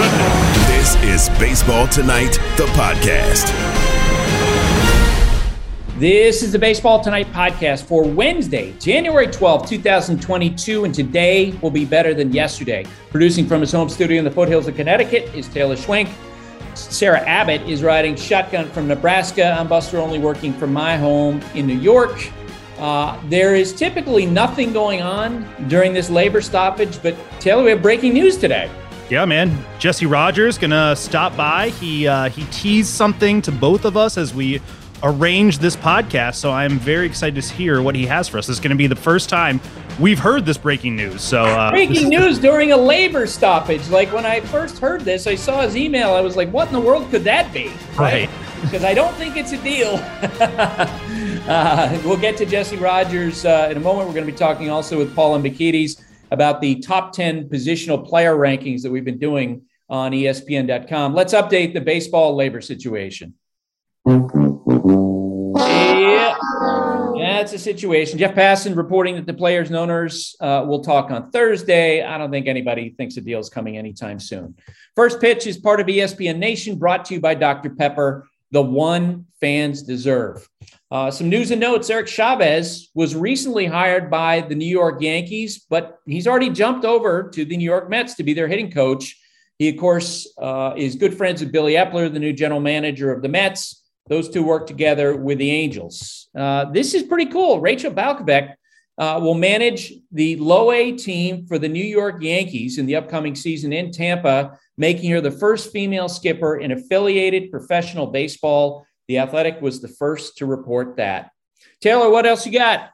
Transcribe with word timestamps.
this 0.00 0.94
is 1.02 1.28
Baseball 1.38 1.86
Tonight, 1.86 2.32
the 2.56 2.64
podcast. 2.72 3.50
This 5.98 6.42
is 6.42 6.52
the 6.52 6.58
Baseball 6.58 7.04
Tonight 7.04 7.26
podcast 7.32 7.84
for 7.84 8.02
Wednesday, 8.04 8.72
January 8.78 9.26
12, 9.26 9.68
2022, 9.68 10.84
and 10.84 10.94
today 10.94 11.52
will 11.60 11.70
be 11.70 11.84
better 11.84 12.14
than 12.14 12.32
yesterday. 12.32 12.86
Producing 13.10 13.46
from 13.46 13.60
his 13.60 13.72
home 13.72 13.90
studio 13.90 14.18
in 14.18 14.24
the 14.24 14.30
foothills 14.30 14.66
of 14.68 14.74
Connecticut 14.74 15.34
is 15.34 15.48
Taylor 15.48 15.76
Schwenk. 15.76 16.10
Sarah 16.74 17.20
Abbott 17.28 17.60
is 17.68 17.82
riding 17.82 18.16
shotgun 18.16 18.70
from 18.70 18.88
Nebraska. 18.88 19.54
I'm 19.58 19.68
Buster 19.68 19.98
Olney 19.98 20.18
working 20.18 20.54
from 20.54 20.72
my 20.72 20.96
home 20.96 21.42
in 21.54 21.66
New 21.66 21.78
York. 21.78 22.30
Uh, 22.78 23.20
there 23.28 23.54
is 23.54 23.74
typically 23.74 24.24
nothing 24.24 24.72
going 24.72 25.02
on 25.02 25.46
during 25.68 25.92
this 25.92 26.08
labor 26.08 26.40
stoppage, 26.40 27.02
but 27.02 27.14
Taylor, 27.38 27.62
we 27.62 27.70
have 27.72 27.82
breaking 27.82 28.14
news 28.14 28.38
today. 28.38 28.70
Yeah, 29.10 29.24
man. 29.24 29.64
Jesse 29.80 30.06
Rogers 30.06 30.56
gonna 30.56 30.94
stop 30.94 31.36
by. 31.36 31.70
He 31.70 32.06
uh, 32.06 32.28
he 32.28 32.44
teased 32.52 32.90
something 32.90 33.42
to 33.42 33.50
both 33.50 33.84
of 33.84 33.96
us 33.96 34.16
as 34.16 34.32
we 34.32 34.62
arrange 35.02 35.58
this 35.58 35.74
podcast. 35.74 36.36
So 36.36 36.52
I'm 36.52 36.78
very 36.78 37.06
excited 37.06 37.42
to 37.42 37.54
hear 37.54 37.82
what 37.82 37.96
he 37.96 38.06
has 38.06 38.28
for 38.28 38.38
us. 38.38 38.46
This 38.46 38.54
is 38.54 38.60
going 38.60 38.70
to 38.70 38.76
be 38.76 38.86
the 38.86 38.94
first 38.94 39.28
time 39.28 39.60
we've 39.98 40.18
heard 40.20 40.46
this 40.46 40.58
breaking 40.58 40.94
news. 40.94 41.22
So 41.22 41.42
uh, 41.42 41.72
breaking 41.72 42.08
news 42.08 42.38
during 42.38 42.70
a 42.70 42.76
labor 42.76 43.26
stoppage. 43.26 43.88
Like 43.88 44.12
when 44.12 44.24
I 44.24 44.42
first 44.42 44.78
heard 44.78 45.00
this, 45.00 45.26
I 45.26 45.34
saw 45.34 45.62
his 45.62 45.76
email. 45.76 46.14
I 46.14 46.20
was 46.20 46.36
like, 46.36 46.52
"What 46.52 46.68
in 46.68 46.74
the 46.74 46.80
world 46.80 47.10
could 47.10 47.24
that 47.24 47.52
be?" 47.52 47.72
Right. 47.98 48.30
Because 48.62 48.84
I 48.92 48.94
don't 48.94 49.14
think 49.16 49.36
it's 49.36 49.50
a 49.50 49.60
deal. 49.60 49.94
uh, 51.50 52.00
we'll 52.04 52.16
get 52.16 52.36
to 52.36 52.46
Jesse 52.46 52.76
Rogers 52.76 53.44
uh, 53.44 53.66
in 53.72 53.76
a 53.76 53.80
moment. 53.80 54.06
We're 54.06 54.14
going 54.14 54.26
to 54.26 54.32
be 54.32 54.38
talking 54.38 54.70
also 54.70 54.98
with 54.98 55.12
Paul 55.16 55.36
Hembekides 55.36 56.00
about 56.30 56.60
the 56.60 56.80
top 56.80 57.12
10 57.12 57.48
positional 57.48 58.06
player 58.06 58.34
rankings 58.36 58.82
that 58.82 58.90
we've 58.90 59.04
been 59.04 59.18
doing 59.18 59.62
on 59.88 60.12
ESPN.com. 60.12 61.14
Let's 61.14 61.34
update 61.34 61.74
the 61.74 61.80
baseball 61.80 62.36
labor 62.36 62.60
situation. 62.60 63.34
Yeah, 67.20 67.36
that's 67.36 67.52
a 67.52 67.58
situation. 67.58 68.18
Jeff 68.18 68.34
Passan 68.34 68.76
reporting 68.76 69.16
that 69.16 69.26
the 69.26 69.34
players 69.34 69.68
and 69.68 69.76
owners 69.76 70.36
uh, 70.40 70.64
will 70.66 70.82
talk 70.82 71.10
on 71.10 71.30
Thursday. 71.30 72.02
I 72.02 72.16
don't 72.16 72.30
think 72.30 72.46
anybody 72.46 72.90
thinks 72.96 73.16
a 73.16 73.20
deal 73.20 73.40
is 73.40 73.50
coming 73.50 73.76
anytime 73.76 74.18
soon. 74.20 74.54
First 74.94 75.20
pitch 75.20 75.46
is 75.46 75.58
part 75.58 75.80
of 75.80 75.86
ESPN 75.86 76.38
Nation, 76.38 76.78
brought 76.78 77.04
to 77.06 77.14
you 77.14 77.20
by 77.20 77.34
Dr. 77.34 77.70
Pepper, 77.70 78.26
the 78.52 78.62
one 78.62 79.26
fans 79.40 79.82
deserve. 79.82 80.48
Uh, 80.90 81.08
some 81.10 81.28
news 81.28 81.52
and 81.52 81.60
notes 81.60 81.88
Eric 81.88 82.08
Chavez 82.08 82.90
was 82.94 83.14
recently 83.14 83.66
hired 83.66 84.10
by 84.10 84.40
the 84.40 84.56
New 84.56 84.66
York 84.66 85.00
Yankees, 85.00 85.64
but 85.70 86.00
he's 86.04 86.26
already 86.26 86.50
jumped 86.50 86.84
over 86.84 87.30
to 87.30 87.44
the 87.44 87.56
New 87.56 87.64
York 87.64 87.88
Mets 87.88 88.14
to 88.14 88.24
be 88.24 88.34
their 88.34 88.48
hitting 88.48 88.72
coach. 88.72 89.16
He, 89.58 89.68
of 89.68 89.76
course, 89.76 90.26
uh, 90.40 90.74
is 90.76 90.96
good 90.96 91.16
friends 91.16 91.40
with 91.40 91.52
Billy 91.52 91.74
Eppler, 91.74 92.12
the 92.12 92.18
new 92.18 92.32
general 92.32 92.60
manager 92.60 93.12
of 93.12 93.22
the 93.22 93.28
Mets. 93.28 93.84
Those 94.08 94.28
two 94.28 94.42
work 94.42 94.66
together 94.66 95.14
with 95.14 95.38
the 95.38 95.50
Angels. 95.52 96.28
Uh, 96.36 96.64
this 96.64 96.94
is 96.94 97.04
pretty 97.04 97.30
cool. 97.30 97.60
Rachel 97.60 97.92
Balkovec 97.92 98.54
uh, 98.98 99.20
will 99.22 99.34
manage 99.34 99.92
the 100.10 100.36
low 100.36 100.72
A 100.72 100.92
team 100.92 101.46
for 101.46 101.58
the 101.58 101.68
New 101.68 101.84
York 101.84 102.20
Yankees 102.20 102.78
in 102.78 102.86
the 102.86 102.96
upcoming 102.96 103.36
season 103.36 103.72
in 103.72 103.92
Tampa, 103.92 104.58
making 104.76 105.10
her 105.10 105.20
the 105.20 105.30
first 105.30 105.72
female 105.72 106.08
skipper 106.08 106.56
in 106.56 106.72
affiliated 106.72 107.52
professional 107.52 108.08
baseball. 108.08 108.84
The 109.10 109.18
Athletic 109.18 109.60
was 109.60 109.80
the 109.80 109.88
first 109.88 110.36
to 110.36 110.46
report 110.46 110.96
that. 110.98 111.32
Taylor, 111.80 112.10
what 112.10 112.26
else 112.26 112.46
you 112.46 112.52
got? 112.52 112.90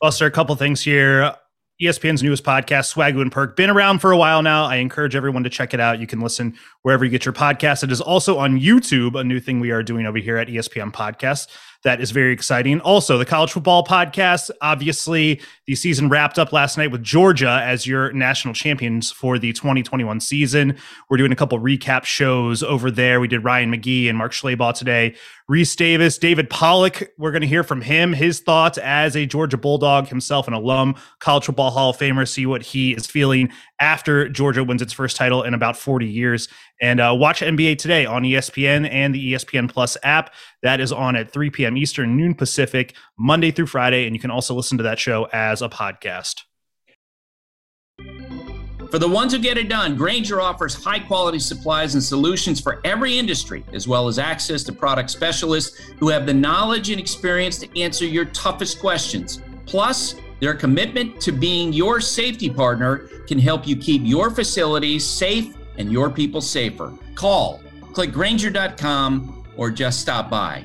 Buster, 0.00 0.26
a 0.26 0.30
couple 0.32 0.56
things 0.56 0.82
here. 0.82 1.32
ESPN's 1.80 2.20
newest 2.20 2.42
podcast, 2.42 2.92
Swagu 2.92 3.22
and 3.22 3.30
Perk, 3.30 3.54
been 3.54 3.70
around 3.70 4.00
for 4.00 4.10
a 4.10 4.16
while 4.16 4.42
now. 4.42 4.64
I 4.64 4.76
encourage 4.78 5.14
everyone 5.14 5.44
to 5.44 5.50
check 5.50 5.72
it 5.72 5.78
out. 5.78 6.00
You 6.00 6.08
can 6.08 6.20
listen 6.20 6.56
wherever 6.82 7.04
you 7.04 7.12
get 7.12 7.24
your 7.24 7.32
podcast. 7.32 7.84
It 7.84 7.92
is 7.92 8.00
also 8.00 8.38
on 8.38 8.58
YouTube, 8.58 9.14
a 9.14 9.22
new 9.22 9.38
thing 9.38 9.60
we 9.60 9.70
are 9.70 9.84
doing 9.84 10.04
over 10.04 10.18
here 10.18 10.36
at 10.36 10.48
ESPN 10.48 10.92
Podcast 10.92 11.46
that 11.84 12.00
is 12.00 12.10
very 12.10 12.32
exciting. 12.32 12.80
Also, 12.80 13.18
the 13.18 13.26
college 13.26 13.52
football 13.52 13.84
podcast. 13.84 14.50
Obviously, 14.62 15.40
the 15.66 15.74
season 15.74 16.08
wrapped 16.08 16.38
up 16.38 16.52
last 16.52 16.78
night 16.78 16.90
with 16.90 17.02
Georgia 17.02 17.60
as 17.62 17.86
your 17.86 18.10
national 18.12 18.54
champions 18.54 19.12
for 19.12 19.38
the 19.38 19.52
2021 19.52 20.18
season. 20.20 20.76
We're 21.08 21.18
doing 21.18 21.32
a 21.32 21.36
couple 21.36 21.58
recap 21.60 22.04
shows 22.04 22.62
over 22.62 22.90
there. 22.90 23.20
We 23.20 23.28
did 23.28 23.44
Ryan 23.44 23.70
McGee 23.72 24.08
and 24.08 24.16
Mark 24.16 24.32
Schlabach 24.32 24.76
today. 24.76 25.14
Rece 25.50 25.76
Davis, 25.76 26.16
David 26.16 26.48
Pollack. 26.48 27.12
We're 27.18 27.30
going 27.30 27.42
to 27.42 27.46
hear 27.46 27.62
from 27.62 27.82
him, 27.82 28.14
his 28.14 28.40
thoughts 28.40 28.78
as 28.78 29.14
a 29.14 29.26
Georgia 29.26 29.58
Bulldog 29.58 30.08
himself, 30.08 30.48
an 30.48 30.54
alum, 30.54 30.94
college 31.18 31.44
football 31.44 31.70
Hall 31.70 31.90
of 31.90 31.98
Famer. 31.98 32.26
See 32.26 32.46
what 32.46 32.62
he 32.62 32.92
is 32.92 33.06
feeling 33.06 33.50
after 33.78 34.26
Georgia 34.30 34.64
wins 34.64 34.80
its 34.80 34.94
first 34.94 35.16
title 35.16 35.42
in 35.42 35.52
about 35.52 35.76
40 35.76 36.06
years. 36.06 36.48
And 36.80 36.98
uh, 36.98 37.14
watch 37.16 37.40
NBA 37.40 37.78
today 37.78 38.06
on 38.06 38.22
ESPN 38.22 38.88
and 38.90 39.14
the 39.14 39.34
ESPN 39.34 39.70
Plus 39.70 39.98
app. 40.02 40.32
That 40.62 40.80
is 40.80 40.92
on 40.92 41.14
at 41.14 41.30
3 41.30 41.50
p.m. 41.50 41.73
Eastern, 41.76 42.16
noon 42.16 42.34
Pacific, 42.34 42.94
Monday 43.18 43.50
through 43.50 43.66
Friday. 43.66 44.06
And 44.06 44.14
you 44.14 44.20
can 44.20 44.30
also 44.30 44.54
listen 44.54 44.78
to 44.78 44.84
that 44.84 44.98
show 44.98 45.28
as 45.32 45.62
a 45.62 45.68
podcast. 45.68 46.42
For 48.90 49.00
the 49.00 49.08
ones 49.08 49.32
who 49.32 49.40
get 49.40 49.58
it 49.58 49.68
done, 49.68 49.96
Grainger 49.96 50.40
offers 50.40 50.74
high 50.74 51.00
quality 51.00 51.40
supplies 51.40 51.94
and 51.94 52.02
solutions 52.02 52.60
for 52.60 52.80
every 52.84 53.18
industry, 53.18 53.64
as 53.72 53.88
well 53.88 54.06
as 54.06 54.20
access 54.20 54.62
to 54.62 54.72
product 54.72 55.10
specialists 55.10 55.80
who 55.98 56.10
have 56.10 56.26
the 56.26 56.34
knowledge 56.34 56.90
and 56.90 57.00
experience 57.00 57.58
to 57.58 57.80
answer 57.80 58.06
your 58.06 58.26
toughest 58.26 58.78
questions. 58.78 59.42
Plus, 59.66 60.14
their 60.38 60.54
commitment 60.54 61.20
to 61.22 61.32
being 61.32 61.72
your 61.72 62.00
safety 62.00 62.48
partner 62.48 63.08
can 63.26 63.38
help 63.38 63.66
you 63.66 63.76
keep 63.76 64.02
your 64.04 64.30
facilities 64.30 65.04
safe 65.04 65.56
and 65.76 65.90
your 65.90 66.08
people 66.08 66.40
safer. 66.40 66.92
Call, 67.16 67.60
click 67.92 68.12
Grainger.com, 68.12 69.44
or 69.56 69.70
just 69.70 70.00
stop 70.00 70.30
by. 70.30 70.64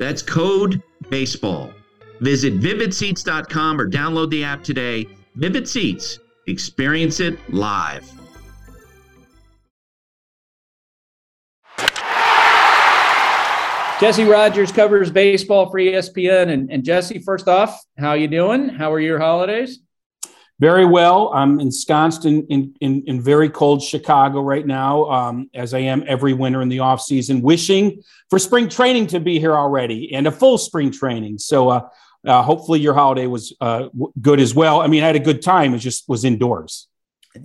That's 0.00 0.22
code 0.22 0.82
BASEBALL. 1.10 1.74
Visit 2.20 2.58
vividseats.com 2.58 3.78
or 3.78 3.86
download 3.86 4.30
the 4.30 4.42
app 4.42 4.64
today. 4.64 5.06
Vivid 5.36 5.68
Seats, 5.68 6.18
experience 6.46 7.20
it 7.20 7.38
live. 7.52 8.10
Jesse 14.00 14.24
Rogers 14.24 14.72
covers 14.72 15.10
baseball 15.10 15.70
for 15.70 15.78
ESPN. 15.78 16.48
And, 16.48 16.70
and 16.72 16.82
Jesse, 16.82 17.18
first 17.18 17.46
off, 17.46 17.78
how 17.98 18.14
you 18.14 18.26
doing? 18.26 18.70
How 18.70 18.90
are 18.90 19.00
your 19.00 19.18
holidays? 19.18 19.80
Very 20.60 20.84
well. 20.84 21.32
I'm 21.32 21.58
ensconced 21.58 22.26
in, 22.26 22.46
in, 22.48 22.74
in, 22.82 23.02
in 23.06 23.22
very 23.22 23.48
cold 23.48 23.82
Chicago 23.82 24.42
right 24.42 24.66
now, 24.66 25.10
um, 25.10 25.48
as 25.54 25.72
I 25.72 25.78
am 25.78 26.04
every 26.06 26.34
winter 26.34 26.60
in 26.60 26.68
the 26.68 26.80
off 26.80 27.00
season, 27.00 27.40
wishing 27.40 28.02
for 28.28 28.38
spring 28.38 28.68
training 28.68 29.06
to 29.06 29.20
be 29.20 29.40
here 29.40 29.54
already 29.54 30.12
and 30.12 30.26
a 30.26 30.30
full 30.30 30.58
spring 30.58 30.90
training. 30.92 31.38
So 31.38 31.70
uh, 31.70 31.88
uh, 32.26 32.42
hopefully 32.42 32.78
your 32.78 32.92
holiday 32.92 33.26
was 33.26 33.54
uh, 33.62 33.84
w- 33.84 34.12
good 34.20 34.38
as 34.38 34.54
well. 34.54 34.82
I 34.82 34.86
mean, 34.86 35.02
I 35.02 35.06
had 35.06 35.16
a 35.16 35.20
good 35.30 35.40
time. 35.40 35.72
It 35.72 35.78
just 35.78 36.06
was 36.10 36.26
indoors. 36.26 36.88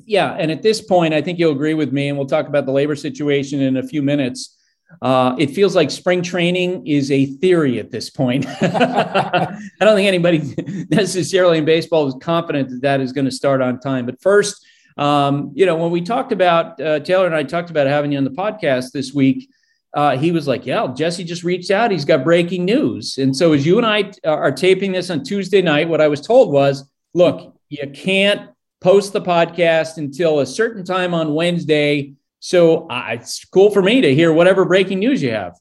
Yeah. 0.06 0.34
And 0.34 0.52
at 0.52 0.62
this 0.62 0.82
point, 0.82 1.14
I 1.14 1.22
think 1.22 1.40
you'll 1.40 1.54
agree 1.54 1.74
with 1.74 1.94
me, 1.94 2.10
and 2.10 2.18
we'll 2.18 2.28
talk 2.28 2.48
about 2.50 2.66
the 2.66 2.74
labor 2.74 2.98
situation 2.98 3.62
in 3.62 3.78
a 3.78 3.84
few 3.84 4.02
minutes. 4.02 4.58
Uh, 5.02 5.36
it 5.38 5.52
feels 5.52 5.76
like 5.76 5.92
spring 5.92 6.22
training 6.22 6.86
is 6.88 7.12
a 7.12 7.26
theory 7.26 7.80
at 7.80 7.92
this 7.92 8.10
point. 8.10 8.46
I 8.62 9.58
don't 9.80 9.96
think 9.96 10.08
anybody 10.08 10.56
necessarily 10.90 11.58
in 11.58 11.66
baseball 11.66 12.08
is 12.08 12.16
confident 12.22 12.70
that 12.70 12.82
that 12.82 13.02
is 13.02 13.12
going 13.12 13.26
to 13.26 13.32
start 13.32 13.62
on 13.62 13.80
time. 13.80 14.06
But 14.06 14.22
first, 14.22 14.66
um, 14.98 15.52
you 15.54 15.66
know, 15.66 15.76
when 15.76 15.92
we 15.92 16.02
talked 16.02 16.32
about 16.32 16.80
uh, 16.80 17.00
Taylor 17.00 17.26
and 17.26 17.36
I 17.36 17.44
talked 17.44 17.70
about 17.70 17.88
having 17.88 18.12
you 18.14 18.18
on 18.18 18.24
the 18.24 18.30
podcast 18.30 18.92
this 18.92 19.14
week, 19.14 19.50
uh, 19.94 20.18
he 20.18 20.32
was 20.32 20.48
like, 20.48 20.66
"Yeah, 20.66 20.88
Jesse 20.96 21.24
just 21.24 21.44
reached 21.44 21.72
out. 21.72 21.92
He's 21.92 22.06
got 22.06 22.24
breaking 22.24 22.66
news." 22.66 23.18
And 23.18 23.36
so, 23.36 23.54
as 23.54 23.66
you 23.66 23.78
and 23.78 23.86
I 23.86 24.12
are 24.26 24.52
taping 24.52 24.92
this 24.92 25.10
on 25.10 25.24
Tuesday 25.24 25.62
night, 25.62 25.88
what 25.88 26.02
I 26.02 26.08
was 26.08 26.22
told 26.22 26.52
was, 26.52 26.90
"Look, 27.14 27.56
you 27.70 27.90
can't 27.94 28.50
post 28.82 29.14
the 29.14 29.22
podcast 29.22 29.98
until 29.98 30.40
a 30.40 30.46
certain 30.46 30.84
time 30.84 31.14
on 31.14 31.34
Wednesday." 31.34 32.14
So 32.46 32.88
uh, 32.90 33.08
it's 33.10 33.44
cool 33.46 33.72
for 33.72 33.82
me 33.82 34.02
to 34.02 34.14
hear 34.14 34.32
whatever 34.32 34.66
breaking 34.66 35.00
news 35.00 35.24
you 35.24 35.32
have. 35.32 35.58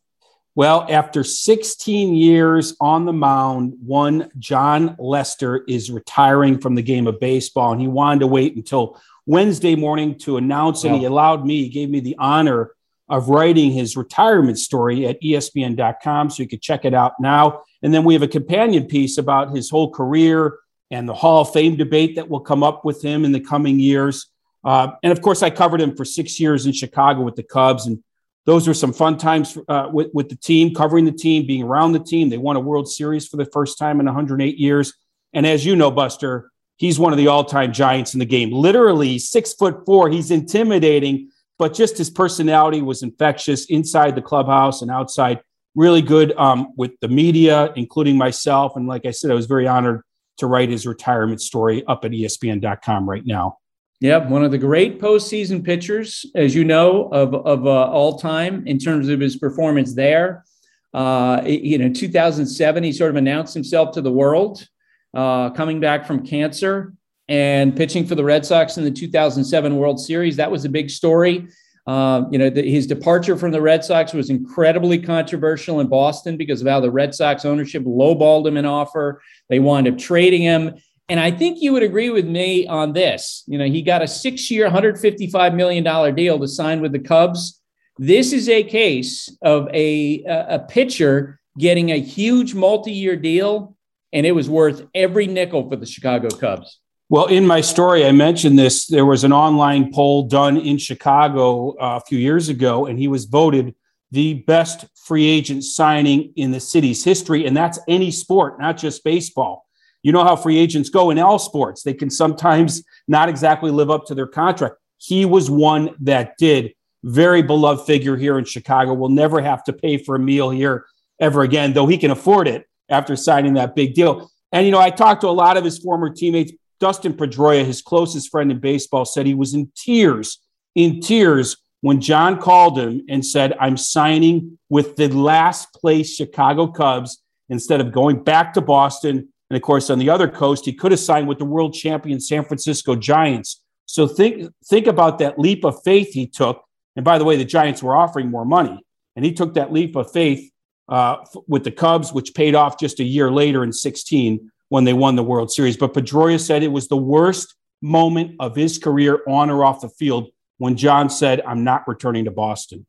Well, 0.55 0.87
after 0.91 1.25
16 1.25 2.15
years 2.15 2.77
on 2.79 3.07
the 3.07 3.13
mound, 3.13 3.73
one 3.83 4.31
Jon 4.39 4.95
Lester 4.99 5.65
is 5.67 5.91
retiring 5.91 6.59
from 6.59 6.75
the 6.75 6.83
game 6.83 7.07
of 7.07 7.19
baseball, 7.19 7.73
and 7.73 7.81
he 7.81 7.89
wanted 7.89 8.21
to 8.21 8.27
wait 8.27 8.55
until 8.55 9.01
Wednesday 9.25 9.75
morning 9.75 10.19
to 10.19 10.37
announce, 10.37 10.85
and 10.85 10.95
he 10.95 11.07
allowed 11.07 11.47
me, 11.47 11.63
he 11.63 11.71
gave 11.71 11.89
me 11.89 12.01
the 12.01 12.17
honor 12.19 12.73
of 13.09 13.31
writing 13.31 13.71
his 13.71 13.97
retirement 13.97 14.59
story 14.59 15.07
at 15.07 15.23
ESPN.com, 15.23 16.29
so 16.29 16.43
you 16.43 16.49
could 16.51 16.61
check 16.61 16.85
it 16.85 16.93
out 16.93 17.15
now. 17.19 17.63
And 17.83 17.95
then 17.95 18.05
we 18.05 18.13
have 18.13 18.23
a 18.23 18.29
companion 18.29 18.85
piece 18.85 19.17
about 19.17 19.57
his 19.57 19.71
whole 19.71 19.91
career 19.91 20.59
and 20.91 21.09
the 21.09 21.15
Hall 21.15 21.41
of 21.41 21.53
Fame 21.55 21.77
debate 21.77 22.17
that 22.17 22.29
will 22.29 22.41
come 22.41 22.63
up 22.63 22.85
with 22.85 23.03
him 23.03 23.25
in 23.25 23.33
the 23.33 23.41
coming 23.41 23.81
years. 23.81 24.27
Uh, 24.65 24.93
and 25.03 25.13
of 25.13 25.21
course, 25.21 25.43
I 25.43 25.51
covered 25.51 25.81
him 25.81 25.95
for 25.95 26.05
six 26.05 26.41
years 26.41 26.67
in 26.67 26.73
Chicago 26.73 27.23
with 27.23 27.37
the 27.37 27.43
Cubs, 27.43 27.87
and 27.87 28.03
those 28.47 28.69
were 28.69 28.75
some 28.75 28.93
fun 28.93 29.17
times 29.17 29.57
uh, 29.69 29.89
with, 29.93 30.09
with 30.13 30.29
the 30.29 30.37
team, 30.37 30.75
covering 30.75 31.05
the 31.05 31.13
team, 31.13 31.47
being 31.47 31.63
around 31.63 31.93
the 31.93 31.99
team. 31.99 32.29
They 32.29 32.39
won 32.39 32.57
a 32.57 32.61
World 32.61 32.89
Series 32.89 33.27
for 33.27 33.37
the 33.37 33.47
first 33.47 33.79
time 33.79 34.01
in 34.01 34.07
108 34.07 34.59
years. 34.59 34.93
And 35.33 35.47
as 35.47 35.65
you 35.65 35.77
know, 35.77 35.91
Buster, 35.91 36.51
he's 36.77 36.99
one 36.99 37.13
of 37.13 37.19
the 37.19 37.29
all-time 37.29 37.73
giants 37.73 38.15
in 38.15 38.21
the 38.21 38.27
game. 38.27 38.53
Literally 38.53 39.19
six 39.19 39.55
foot 39.55 39.85
four. 39.87 40.11
He's 40.11 40.31
intimidating, 40.31 41.31
but 41.59 41.75
just 41.75 41.97
his 41.97 42.11
personality 42.11 42.83
was 42.83 43.03
infectious 43.03 43.65
inside 43.67 44.15
the 44.15 44.23
clubhouse 44.23 44.83
and 44.83 44.91
outside. 44.91 45.41
Really 45.75 46.03
good 46.03 46.33
um, 46.37 46.73
with 46.77 46.93
the 47.01 47.09
media, 47.09 47.73
including 47.77 48.17
myself. 48.17 48.77
And 48.77 48.87
like 48.87 49.07
I 49.07 49.11
said, 49.11 49.31
I 49.31 49.35
was 49.35 49.47
very 49.47 49.67
honored 49.67 50.03
to 50.39 50.47
write 50.47 50.69
his 50.69 50.87
retirement 50.87 51.41
story 51.41 51.85
up 51.87 52.05
at 52.05 52.11
ESPN.com 52.11 53.09
right 53.09 53.25
now. 53.25 53.59
Yep, 54.01 54.29
one 54.29 54.45
of 54.45 54.51
the 54.51 54.59
great 54.59 55.01
postseason 55.01 55.65
pitchers, 55.65 56.27
as 56.35 56.55
you 56.55 56.65
know, 56.65 57.09
of, 57.09 57.35
of 57.35 57.67
uh, 57.67 57.71
all 57.71 58.19
time 58.19 58.67
in 58.67 58.79
terms 58.79 59.09
of 59.09 59.21
his 59.21 59.37
performance 59.37 59.95
there. 59.95 60.45
Uh, 60.93 61.43
you 61.45 61.79
know, 61.79 61.93
2007, 61.93 62.85
he 62.85 62.93
sort 62.93 63.11
of 63.11 63.17
announced 63.17 63.55
himself 63.55 63.93
to 63.93 64.01
the 64.01 64.13
world, 64.13 64.69
uh, 65.15 65.51
coming 65.51 65.81
back 65.81 66.07
from 66.07 66.25
cancer 66.25 66.93
and 67.29 67.77
pitching 67.77 68.07
for 68.07 68.15
the 68.15 68.25
Red 68.25 68.45
Sox 68.45 68.77
in 68.77 68.85
the 68.85 68.91
2007 68.91 69.77
World 69.77 69.99
Series. 70.01 70.37
That 70.37 70.51
was 70.51 70.65
a 70.65 70.69
big 70.69 70.91
story. 70.91 71.49
Uh, 71.87 72.25
you 72.31 72.39
know, 72.39 72.49
the, 72.49 72.63
his 72.69 72.87
departure 72.87 73.37
from 73.37 73.51
the 73.51 73.61
Red 73.61 73.85
Sox 73.85 74.13
was 74.13 74.31
incredibly 74.31 74.99
controversial 74.99 75.81
in 75.81 75.87
Boston 75.87 76.37
because 76.37 76.61
of 76.61 76.67
how 76.67 76.81
the 76.81 76.91
Red 76.91 77.15
Sox 77.15 77.45
ownership 77.45 77.85
lowballed 77.85 78.47
him 78.47 78.57
an 78.57 78.65
offer. 78.65 79.23
They 79.49 79.59
wound 79.59 79.87
up 79.89 79.99
trading 79.99 80.43
him. 80.43 80.75
And 81.09 81.21
I 81.21 81.31
think 81.31 81.61
you 81.61 81.73
would 81.73 81.83
agree 81.83 82.11
with 82.11 82.27
me 82.27 82.67
on 82.67 82.93
this. 82.93 83.45
You 83.47 83.59
know, 83.59 83.67
he 83.67 83.83
got 83.83 84.03
a 84.03 84.09
six 84.09 84.51
year, 84.51 84.69
$155 84.69 85.55
million 85.55 86.15
deal 86.15 86.39
to 86.39 86.49
sign 86.49 86.81
with 86.81 86.93
the 86.93 86.99
Cubs. 86.99 87.61
This 87.99 88.33
is 88.33 88.49
a 88.49 88.65
case 88.65 89.29
of 89.43 89.69
a, 89.73 90.25
a 90.25 90.61
pitcher 90.61 91.39
getting 91.59 91.91
a 91.91 92.01
huge 92.01 92.55
multi 92.55 92.93
year 92.93 93.17
deal, 93.17 93.77
and 94.13 94.27
it 94.27 94.33
was 94.33 94.49
worth 94.49 94.87
every 94.95 95.27
nickel 95.27 95.69
for 95.69 95.77
the 95.77 95.87
Chicago 95.87 96.29
Cubs. 96.29 96.81
Well, 97.11 97.27
in 97.27 97.47
my 97.47 97.61
story, 97.61 98.07
I 98.07 98.13
mentioned 98.13 98.59
this. 98.59 98.87
There 98.87 99.05
was 99.05 99.25
an 99.25 99.33
online 99.33 99.93
poll 99.93 100.27
done 100.27 100.57
in 100.57 100.79
Chicago 100.79 101.73
uh, 101.73 102.01
a 102.03 102.07
few 102.07 102.19
years 102.19 102.49
ago, 102.49 102.87
and 102.87 102.99
he 102.99 103.09
was 103.09 103.27
voted 103.27 103.75
the 104.11 104.35
best 104.35 104.87
free 104.97 105.27
agent 105.27 105.65
signing 105.65 106.33
in 106.35 106.51
the 106.51 106.61
city's 106.61 107.05
history. 107.05 107.47
And 107.47 107.57
that's 107.57 107.79
any 107.89 108.11
sport, 108.11 108.59
not 108.59 108.79
just 108.79 109.05
baseball 109.05 109.67
you 110.05 110.13
know 110.13 110.23
how 110.23 110.37
free 110.37 110.59
agents 110.59 110.91
go 110.91 111.11
in 111.11 111.19
all 111.19 111.39
sports. 111.39 111.83
They 111.83 111.95
can 111.95 112.11
sometimes 112.11 112.85
not 113.09 113.29
exactly 113.29 113.71
live 113.71 113.91
up 113.91 114.05
to 114.07 114.15
their 114.15 114.27
contract. 114.27 114.77
He 114.99 115.25
was 115.25 115.51
one 115.51 115.97
that 116.01 116.37
did. 116.39 116.75
Very 117.03 117.43
beloved 117.43 117.87
figure 117.87 118.17
here 118.17 118.39
in 118.39 118.45
Chicago. 118.45 118.93
Will 118.93 119.09
never 119.09 119.41
have 119.41 119.65
to 119.65 119.73
pay 119.73 119.97
for 119.97 120.15
a 120.15 120.19
meal 120.19 120.51
here 120.51 120.85
ever 121.21 121.43
again, 121.43 121.73
though 121.73 121.87
he 121.87 121.99
can 121.99 122.11
afford 122.11 122.47
it 122.47 122.69
after 122.89 123.17
signing 123.17 123.55
that 123.55 123.75
big 123.75 123.95
deal. 123.95 124.31
And, 124.53 124.67
you 124.67 124.73
know, 124.73 124.81
I 124.81 124.91
talked 124.91 125.23
to 125.23 125.29
a 125.29 125.31
lot 125.31 125.57
of 125.57 125.65
his 125.65 125.79
former 125.79 126.11
teammates. 126.11 126.53
Dustin 126.81 127.15
Pedroia, 127.15 127.65
his 127.65 127.81
closest 127.81 128.31
friend 128.31 128.51
in 128.51 128.59
baseball, 128.59 129.07
said 129.07 129.27
he 129.27 129.35
was 129.35 129.55
in 129.55 129.73
tears, 129.75 130.39
in 130.75 131.01
tears 131.01 131.57
when 131.81 132.01
Jon 132.01 132.39
called 132.39 132.79
him 132.79 133.05
and 133.09 133.25
said, 133.25 133.55
I'm 133.59 133.77
signing 133.77 134.59
with 134.69 134.97
the 134.97 135.09
last 135.09 135.73
place 135.73 136.15
Chicago 136.15 136.67
Cubs 136.67 137.23
instead 137.49 137.81
of 137.81 137.93
going 137.93 138.23
back 138.23 138.55
to 138.55 138.61
Boston 138.61 139.29
and 139.55 139.63
of 139.63 139.63
course, 139.63 139.89
on 139.89 140.01
the 140.01 140.11
other 140.11 140.27
coast, 140.27 140.65
he 140.65 140.73
could 140.73 140.91
have 140.91 140.99
signed 140.99 141.29
with 141.29 141.39
the 141.39 141.45
world 141.45 141.75
champion 141.75 142.19
San 142.19 142.45
Francisco 142.45 142.97
Giants. 142.97 143.63
So 143.87 144.09
think 144.09 144.53
think 144.65 144.89
about 144.89 145.21
that 145.21 145.39
leap 145.39 145.65
of 145.65 145.81
faith 145.85 146.13
he 146.13 146.27
took. 146.27 146.65
And 146.97 147.05
by 147.05 147.19
the 147.19 147.25
way, 147.25 147.37
the 147.37 147.45
Giants 147.45 147.81
were 147.81 147.95
offering 147.95 148.33
more 148.33 148.45
money, 148.45 148.85
and 149.15 149.25
he 149.25 149.33
took 149.33 149.55
that 149.55 149.73
leap 149.73 149.95
of 149.95 150.11
faith 150.11 150.51
uh, 150.89 151.19
with 151.47 151.63
the 151.63 151.71
Cubs, 151.71 152.13
which 152.13 152.35
paid 152.35 152.57
off 152.57 152.81
just 152.81 152.99
a 152.99 153.05
year 153.05 153.31
later 153.31 153.63
in 153.63 153.73
16 153.73 154.51
when 154.71 154.83
they 154.83 154.93
won 154.93 155.15
the 155.15 155.23
World 155.23 155.53
Series. 155.53 155.77
But 155.77 155.95
Pedroia 155.95 156.41
said 156.41 156.65
it 156.65 156.73
was 156.73 156.89
the 156.89 156.97
worst 156.97 157.55
moment 157.81 158.35
of 158.41 158.57
his 158.57 158.77
career 158.77 159.21
on 159.29 159.51
or 159.51 159.65
off 159.65 159.83
the 159.83 159.89
field 159.89 160.31
when 160.59 160.77
Jon 160.77 161.09
said, 161.09 161.43
"I'm 161.47 161.63
not 161.63 161.87
returning 161.87 162.25
to 162.25 162.33
Boston." 162.33 162.87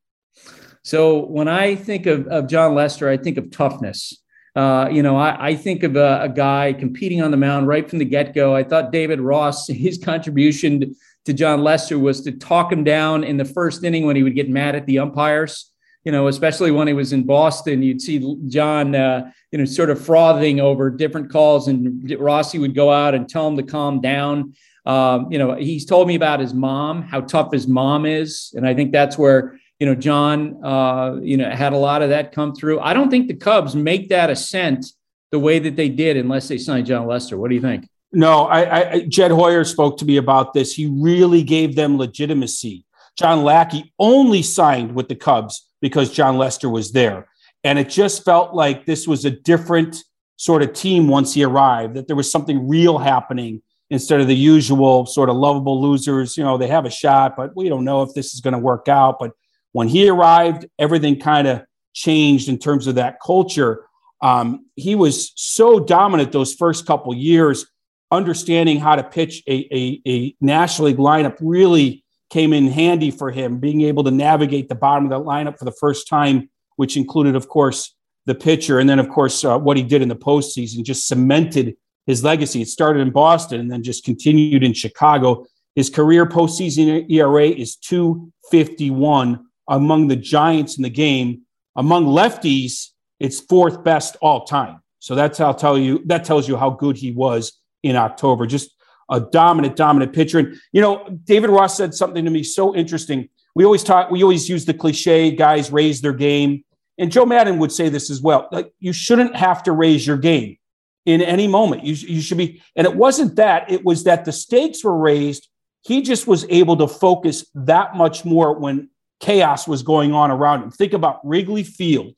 So 0.84 1.28
when 1.28 1.48
I 1.48 1.76
think 1.76 2.08
of, 2.08 2.26
of 2.26 2.48
Jon 2.48 2.74
Lester, 2.74 3.08
I 3.08 3.18
think 3.18 3.38
of 3.38 3.52
toughness. 3.52 4.20
Uh, 4.56 4.88
you 4.90 5.04
know, 5.04 5.18
I, 5.18 5.48
I 5.48 5.56
think 5.56 5.84
of 5.84 5.98
a, 5.98 6.22
a, 6.22 6.30
guy 6.30 6.72
competing 6.72 7.22
on 7.22 7.30
the 7.30 7.38
mound 7.38 7.68
right 7.68 7.90
from 7.90 8.00
the 8.00 8.06
get 8.06 8.34
go. 8.34 8.56
I 8.56 8.64
thought 8.64 8.90
David 8.90 9.20
Ross, 9.20 9.68
his 9.70 9.98
contribution 9.98 10.96
to 11.26 11.34
Jon 11.34 11.62
Lester 11.62 12.00
was 12.00 12.22
to 12.22 12.32
talk 12.32 12.72
him 12.72 12.84
down 12.84 13.26
in 13.26 13.36
the 13.36 13.44
first 13.44 13.84
inning 13.84 14.06
when 14.06 14.16
he 14.16 14.24
would 14.24 14.36
get 14.36 14.50
mad 14.50 14.76
at 14.76 14.86
the 14.86 15.00
umpires. 15.00 15.72
You 16.06 16.12
know, 16.12 16.28
especially 16.28 16.70
when 16.70 16.88
he 16.88 16.94
was 16.94 17.14
in 17.14 17.24
Boston, 17.24 17.82
you'd 17.82 18.02
see 18.02 18.38
Jon, 18.48 18.94
uh, 18.94 19.32
you 19.52 19.58
know, 19.58 19.66
sort 19.66 19.90
of 19.90 20.00
frothing 20.00 20.60
over 20.60 20.92
different 20.92 21.32
calls, 21.32 21.68
and 21.68 22.10
Rossi 22.20 22.60
would 22.60 22.76
go 22.76 22.92
out 22.92 23.16
and 23.16 23.28
tell 23.28 23.48
him 23.48 23.58
to 23.58 23.64
calm 23.64 24.02
down. 24.02 24.54
Um, 24.86 25.32
you 25.32 25.40
know, 25.40 25.56
he's 25.56 25.84
told 25.84 26.08
me 26.08 26.14
about 26.14 26.40
his 26.40 26.54
mom, 26.54 27.02
how 27.02 27.22
tough 27.22 27.52
his 27.52 27.68
mom 27.68 28.06
is, 28.06 28.54
and 28.56 28.68
I 28.68 28.76
think 28.76 28.92
that's 28.92 29.18
where 29.18 29.60
you 29.80 29.86
know, 29.86 29.96
Jon, 29.96 30.64
uh, 30.64 31.18
you 31.22 31.38
know, 31.38 31.50
had 31.50 31.74
a 31.74 31.78
lot 31.78 32.02
of 32.02 32.10
that 32.10 32.32
come 32.32 32.56
through. 32.56 32.80
I 32.80 32.94
don't 32.94 33.10
think 33.10 33.28
the 33.28 33.36
Cubs 33.36 33.76
make 33.76 34.10
that 34.10 34.30
ascent 34.30 34.86
the 35.32 35.40
way 35.40 35.60
that 35.60 35.76
they 35.76 35.90
did 35.90 36.18
unless 36.18 36.48
they 36.48 36.58
signed 36.58 36.88
Jon 36.88 37.08
Lester. 37.08 37.38
What 37.38 37.50
do 37.50 37.56
you 37.56 37.62
think? 37.62 37.88
No, 38.12 38.46
I, 38.46 38.92
I, 38.92 39.00
Jed 39.02 39.32
Hoyer 39.32 39.66
spoke 39.66 39.98
to 39.98 40.06
me 40.06 40.18
about 40.18 40.54
this. 40.54 40.74
He 40.74 40.86
really 40.86 41.44
gave 41.44 41.76
them 41.76 41.98
legitimacy. 41.98 42.86
John 43.18 43.44
Lackey 43.44 43.94
only 44.00 44.42
signed 44.42 44.96
with 44.96 45.10
the 45.10 45.16
Cubs 45.16 45.68
because 45.82 46.12
Jon 46.12 46.38
Lester 46.38 46.70
was 46.70 46.94
there. 46.94 47.28
And 47.64 47.78
it 47.80 47.90
just 47.90 48.24
felt 48.24 48.54
like 48.54 48.86
this 48.86 49.08
was 49.08 49.26
a 49.26 49.32
different 49.32 49.98
sort 50.38 50.62
of 50.62 50.74
team 50.74 51.08
once 51.08 51.34
he 51.34 51.44
arrived, 51.44 51.96
that 51.96 52.08
there 52.08 52.16
was 52.16 52.32
something 52.32 52.68
real 52.68 52.98
happening 52.98 53.62
instead 53.90 54.20
of 54.22 54.28
the 54.28 54.36
usual 54.36 55.06
sort 55.06 55.30
of 55.30 55.36
lovable 55.36 55.82
losers. 55.82 56.38
You 56.38 56.44
know, 56.44 56.58
they 56.58 56.68
have 56.68 56.86
a 56.86 56.90
shot, 56.90 57.36
but 57.36 57.56
we 57.56 57.70
don't 57.70 57.84
know 57.84 58.02
if 58.02 58.14
this 58.14 58.34
is 58.34 58.42
going 58.42 58.54
to 58.54 58.60
work 58.60 58.88
out. 58.88 59.18
But 59.20 59.32
when 59.76 59.90
he 59.90 60.08
arrived, 60.08 60.66
everything 60.80 61.20
kind 61.20 61.50
of 61.50 61.66
changed 61.94 62.48
in 62.48 62.58
terms 62.58 62.88
of 62.88 62.96
that 62.96 63.18
culture. 63.20 63.86
Um, 64.22 64.68
he 64.78 64.96
was 64.96 65.34
so 65.36 65.82
dominant 65.82 66.32
those 66.32 66.54
first 66.54 66.86
couple 66.86 67.14
years, 67.14 67.66
understanding 68.10 68.80
how 68.80 68.96
to 68.96 69.04
pitch 69.04 69.44
a, 69.50 69.68
a, 69.76 70.02
a 70.08 70.36
National 70.40 70.88
League 70.88 70.98
lineup 70.98 71.36
really 71.42 72.06
came 72.30 72.54
in 72.54 72.68
handy 72.68 73.12
for 73.12 73.32
him, 73.32 73.60
being 73.60 73.82
able 73.82 74.06
to 74.06 74.12
navigate 74.12 74.70
the 74.70 74.76
bottom 74.76 75.04
of 75.04 75.10
that 75.10 75.28
lineup 75.28 75.60
for 75.60 75.66
the 75.66 75.76
first 75.78 76.08
time, 76.08 76.50
which 76.78 76.96
included, 76.96 77.36
of 77.36 77.50
course, 77.50 77.94
the 78.28 78.34
pitcher. 78.34 78.80
And 78.80 78.90
then, 78.90 79.00
of 79.00 79.10
course, 79.10 79.44
uh, 79.44 79.60
what 79.60 79.76
he 79.76 79.84
did 79.84 80.02
in 80.02 80.08
the 80.08 80.16
postseason 80.16 80.86
just 80.86 81.06
cemented 81.06 81.76
his 82.06 82.24
legacy. 82.24 82.62
It 82.62 82.70
started 82.70 83.02
in 83.02 83.12
Boston 83.12 83.60
and 83.60 83.70
then 83.70 83.84
just 83.84 84.06
continued 84.06 84.64
in 84.64 84.72
Chicago. 84.72 85.46
His 85.76 85.90
career 85.90 86.26
postseason 86.26 87.12
ERA 87.12 87.50
is 87.50 87.76
251 87.76 89.45
among 89.68 90.08
the 90.08 90.16
giants 90.16 90.78
in 90.78 90.84
the 90.84 90.90
game. 90.90 91.42
Among 91.76 92.06
lefties, 92.06 92.90
it's 93.20 93.40
fourth 93.40 93.84
best 93.84 94.16
all 94.22 94.46
time. 94.46 94.80
So 95.00 95.14
that's 95.14 95.38
how 95.38 95.48
I'll 95.48 95.54
tell 95.54 95.78
you 95.78 96.02
that 96.06 96.24
tells 96.24 96.48
you 96.48 96.58
how 96.58 96.72
good 96.72 96.98
he 96.98 97.12
was 97.12 97.60
in 97.84 97.96
October. 97.96 98.48
Just 98.48 98.72
a 99.10 99.20
dominant, 99.20 99.76
dominant 99.76 100.14
pitcher. 100.14 100.40
And 100.40 100.56
you 100.72 100.82
know, 100.82 101.08
David 101.26 101.50
Ross 101.50 101.78
said 101.78 101.94
something 101.94 102.26
to 102.26 102.32
me 102.32 102.44
so 102.44 102.76
interesting. 102.76 103.30
We 103.54 103.66
always 103.66 103.84
talk, 103.84 104.10
we 104.10 104.24
always 104.24 104.50
use 104.50 104.66
the 104.66 104.74
cliche, 104.74 105.32
guys 105.32 105.72
raise 105.72 106.02
their 106.02 106.14
game. 106.14 106.64
And 106.98 107.12
Joe 107.12 107.26
Maddon 107.26 107.60
would 107.60 107.72
say 107.72 107.90
this 107.90 108.10
as 108.10 108.22
well. 108.22 108.48
Like 108.52 108.72
you 108.80 108.94
shouldn't 108.94 109.36
have 109.36 109.64
to 109.64 109.72
raise 109.72 110.08
your 110.08 110.18
game 110.18 110.58
in 111.06 111.22
any 111.22 111.48
moment. 111.48 111.84
You, 111.84 111.94
you 111.94 112.22
should 112.22 112.38
be, 112.38 112.62
and 112.76 112.88
it 112.88 112.96
wasn't 112.96 113.36
that, 113.36 113.72
it 113.72 113.86
was 113.86 114.06
that 114.06 114.26
the 114.26 114.32
stakes 114.32 114.84
were 114.84 114.98
raised. 114.98 115.48
He 115.82 116.02
just 116.02 116.26
was 116.26 116.46
able 116.50 116.78
to 116.78 116.88
focus 116.88 117.46
that 117.54 117.96
much 117.96 118.26
more 118.26 118.58
when 118.58 118.90
chaos 119.20 119.68
was 119.68 119.84
going 119.84 120.14
on 120.14 120.32
around 120.32 120.64
him. 120.64 120.72
Think 120.72 120.94
about 120.94 121.26
Wrigley 121.26 121.64
Field, 121.64 122.14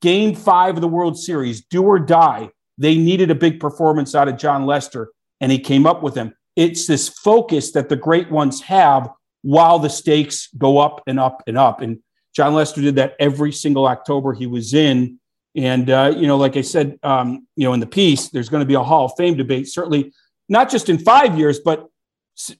game 0.00 0.34
five 0.34 0.76
of 0.76 0.80
the 0.80 0.88
World 0.88 1.18
Series, 1.18 1.64
do 1.64 1.82
or 1.82 1.98
die. 1.98 2.50
They 2.78 2.96
needed 2.96 3.30
a 3.30 3.34
big 3.34 3.60
performance 3.60 4.14
out 4.14 4.28
of 4.28 4.36
Jon 4.36 4.66
Lester, 4.66 5.10
and 5.40 5.50
he 5.50 5.58
came 5.58 5.86
up 5.86 6.02
with 6.02 6.14
them. 6.14 6.34
It's 6.56 6.86
this 6.86 7.08
focus 7.08 7.72
that 7.72 7.88
the 7.88 7.96
great 7.96 8.30
ones 8.30 8.62
have 8.62 9.10
while 9.42 9.78
the 9.78 9.90
stakes 9.90 10.48
go 10.56 10.78
up 10.78 11.02
and 11.06 11.20
up 11.20 11.42
and 11.46 11.56
up. 11.58 11.80
And 11.80 12.00
Jon 12.34 12.54
Lester 12.54 12.80
did 12.80 12.96
that 12.96 13.14
every 13.20 13.52
single 13.52 13.86
October 13.86 14.32
he 14.32 14.46
was 14.46 14.74
in. 14.74 15.18
And, 15.54 15.88
uh, 15.88 16.12
you 16.16 16.26
know, 16.26 16.36
like 16.36 16.56
I 16.56 16.62
said, 16.62 16.98
um, 17.02 17.46
you 17.56 17.64
know, 17.64 17.72
in 17.72 17.80
the 17.80 17.86
piece, 17.86 18.28
there's 18.28 18.48
going 18.48 18.60
to 18.60 18.66
be 18.66 18.74
a 18.74 18.82
Hall 18.82 19.06
of 19.06 19.12
Fame 19.16 19.36
debate, 19.36 19.68
certainly 19.68 20.12
not 20.48 20.70
just 20.70 20.88
in 20.88 20.98
five 20.98 21.38
years, 21.38 21.60
but 21.60 21.86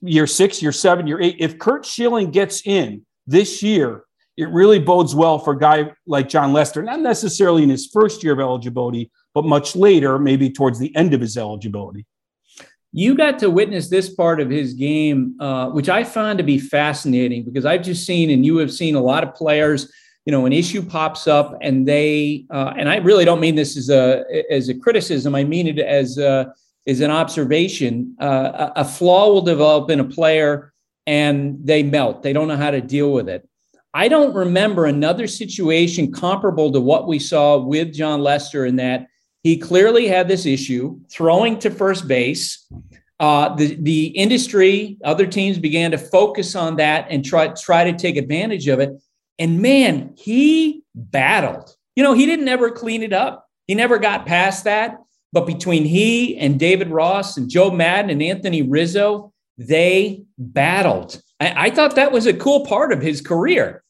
year 0.01 0.25
six, 0.25 0.61
year 0.61 0.71
seven, 0.71 1.05
year 1.05 1.21
eight. 1.21 1.37
If 1.39 1.59
Curt 1.59 1.85
Schilling 1.85 2.31
gets 2.31 2.65
in 2.65 3.05
this 3.27 3.61
year, 3.61 4.03
it 4.37 4.49
really 4.49 4.79
bodes 4.79 5.15
well 5.15 5.39
for 5.39 5.53
a 5.53 5.59
guy 5.59 5.91
like 6.05 6.29
Jon 6.29 6.53
Lester, 6.53 6.83
not 6.83 7.01
necessarily 7.01 7.63
in 7.63 7.69
his 7.69 7.87
first 7.87 8.23
year 8.23 8.33
of 8.33 8.39
eligibility, 8.39 9.11
but 9.33 9.45
much 9.45 9.75
later, 9.75 10.17
maybe 10.17 10.49
towards 10.49 10.79
the 10.79 10.95
end 10.95 11.13
of 11.13 11.21
his 11.21 11.37
eligibility. 11.37 12.05
You 12.93 13.15
got 13.15 13.39
to 13.39 13.49
witness 13.49 13.89
this 13.89 14.13
part 14.13 14.39
of 14.39 14.49
his 14.49 14.73
game, 14.73 15.35
uh, 15.39 15.69
which 15.69 15.89
I 15.89 16.03
found 16.03 16.37
to 16.37 16.43
be 16.43 16.57
fascinating 16.57 17.43
because 17.43 17.65
I've 17.65 17.83
just 17.83 18.05
seen, 18.05 18.29
and 18.29 18.45
you 18.45 18.57
have 18.57 18.71
seen 18.71 18.95
a 18.95 19.01
lot 19.01 19.23
of 19.23 19.33
players. 19.33 19.91
You 20.25 20.31
know, 20.31 20.45
an 20.45 20.53
issue 20.53 20.81
pops 20.81 21.27
up, 21.27 21.57
and 21.61 21.87
they, 21.87 22.45
uh, 22.49 22.73
and 22.77 22.89
I 22.89 22.97
really 22.97 23.25
don't 23.25 23.39
mean 23.39 23.55
this 23.55 23.77
as 23.77 23.89
a 23.89 24.23
as 24.51 24.69
a 24.69 24.73
criticism. 24.73 25.35
I 25.35 25.43
mean 25.43 25.67
it 25.67 25.79
as 25.79 26.17
a, 26.17 26.53
as 26.85 27.01
an 27.01 27.11
observation. 27.11 28.15
Uh, 28.19 28.71
a, 28.75 28.81
a 28.81 28.85
flaw 28.85 29.31
will 29.31 29.41
develop 29.41 29.89
in 29.89 29.99
a 29.99 30.03
player, 30.03 30.73
and 31.07 31.57
they 31.63 31.81
melt. 31.81 32.21
They 32.21 32.33
don't 32.33 32.49
know 32.49 32.57
how 32.57 32.69
to 32.69 32.81
deal 32.81 33.11
with 33.13 33.29
it. 33.29 33.47
I 33.93 34.09
don't 34.09 34.35
remember 34.35 34.85
another 34.85 35.25
situation 35.25 36.11
comparable 36.11 36.71
to 36.73 36.81
what 36.81 37.07
we 37.07 37.17
saw 37.17 37.57
with 37.57 37.93
Jon 37.93 38.21
Lester 38.21 38.65
in 38.65 38.75
that 38.75 39.07
he 39.41 39.57
clearly 39.57 40.07
had 40.07 40.27
this 40.27 40.45
issue 40.45 40.99
throwing 41.09 41.57
to 41.59 41.71
first 41.71 42.07
base. 42.07 42.67
Uh, 43.19 43.55
the 43.55 43.75
the 43.81 44.07
industry, 44.07 44.97
other 45.03 45.25
teams 45.25 45.57
began 45.57 45.89
to 45.91 45.97
focus 45.97 46.53
on 46.53 46.75
that 46.75 47.07
and 47.09 47.25
try 47.25 47.47
try 47.47 47.89
to 47.89 47.97
take 47.97 48.17
advantage 48.17 48.67
of 48.67 48.79
it. 48.79 48.91
And 49.39 49.61
man, 49.61 50.13
he 50.17 50.83
battled. 50.93 51.73
You 51.95 52.03
know, 52.03 52.13
he 52.13 52.25
didn't 52.25 52.49
ever 52.49 52.69
clean 52.69 53.01
it 53.01 53.13
up. 53.13 53.47
He 53.65 53.73
never 53.73 53.97
got 53.97 54.25
past 54.25 54.65
that. 54.65 54.97
But 55.33 55.47
between 55.47 55.85
he 55.85 56.37
and 56.37 56.59
David 56.59 56.89
Ross 56.89 57.37
and 57.37 57.49
Joe 57.49 57.71
Maddon 57.71 58.11
and 58.11 58.21
Anthony 58.21 58.61
Rizzo, 58.61 59.33
they 59.57 60.23
battled. 60.37 61.21
I, 61.39 61.67
I 61.67 61.69
thought 61.71 61.95
that 61.95 62.11
was 62.11 62.25
a 62.25 62.33
cool 62.33 62.65
part 62.65 62.91
of 62.91 63.01
his 63.01 63.21
career. 63.21 63.83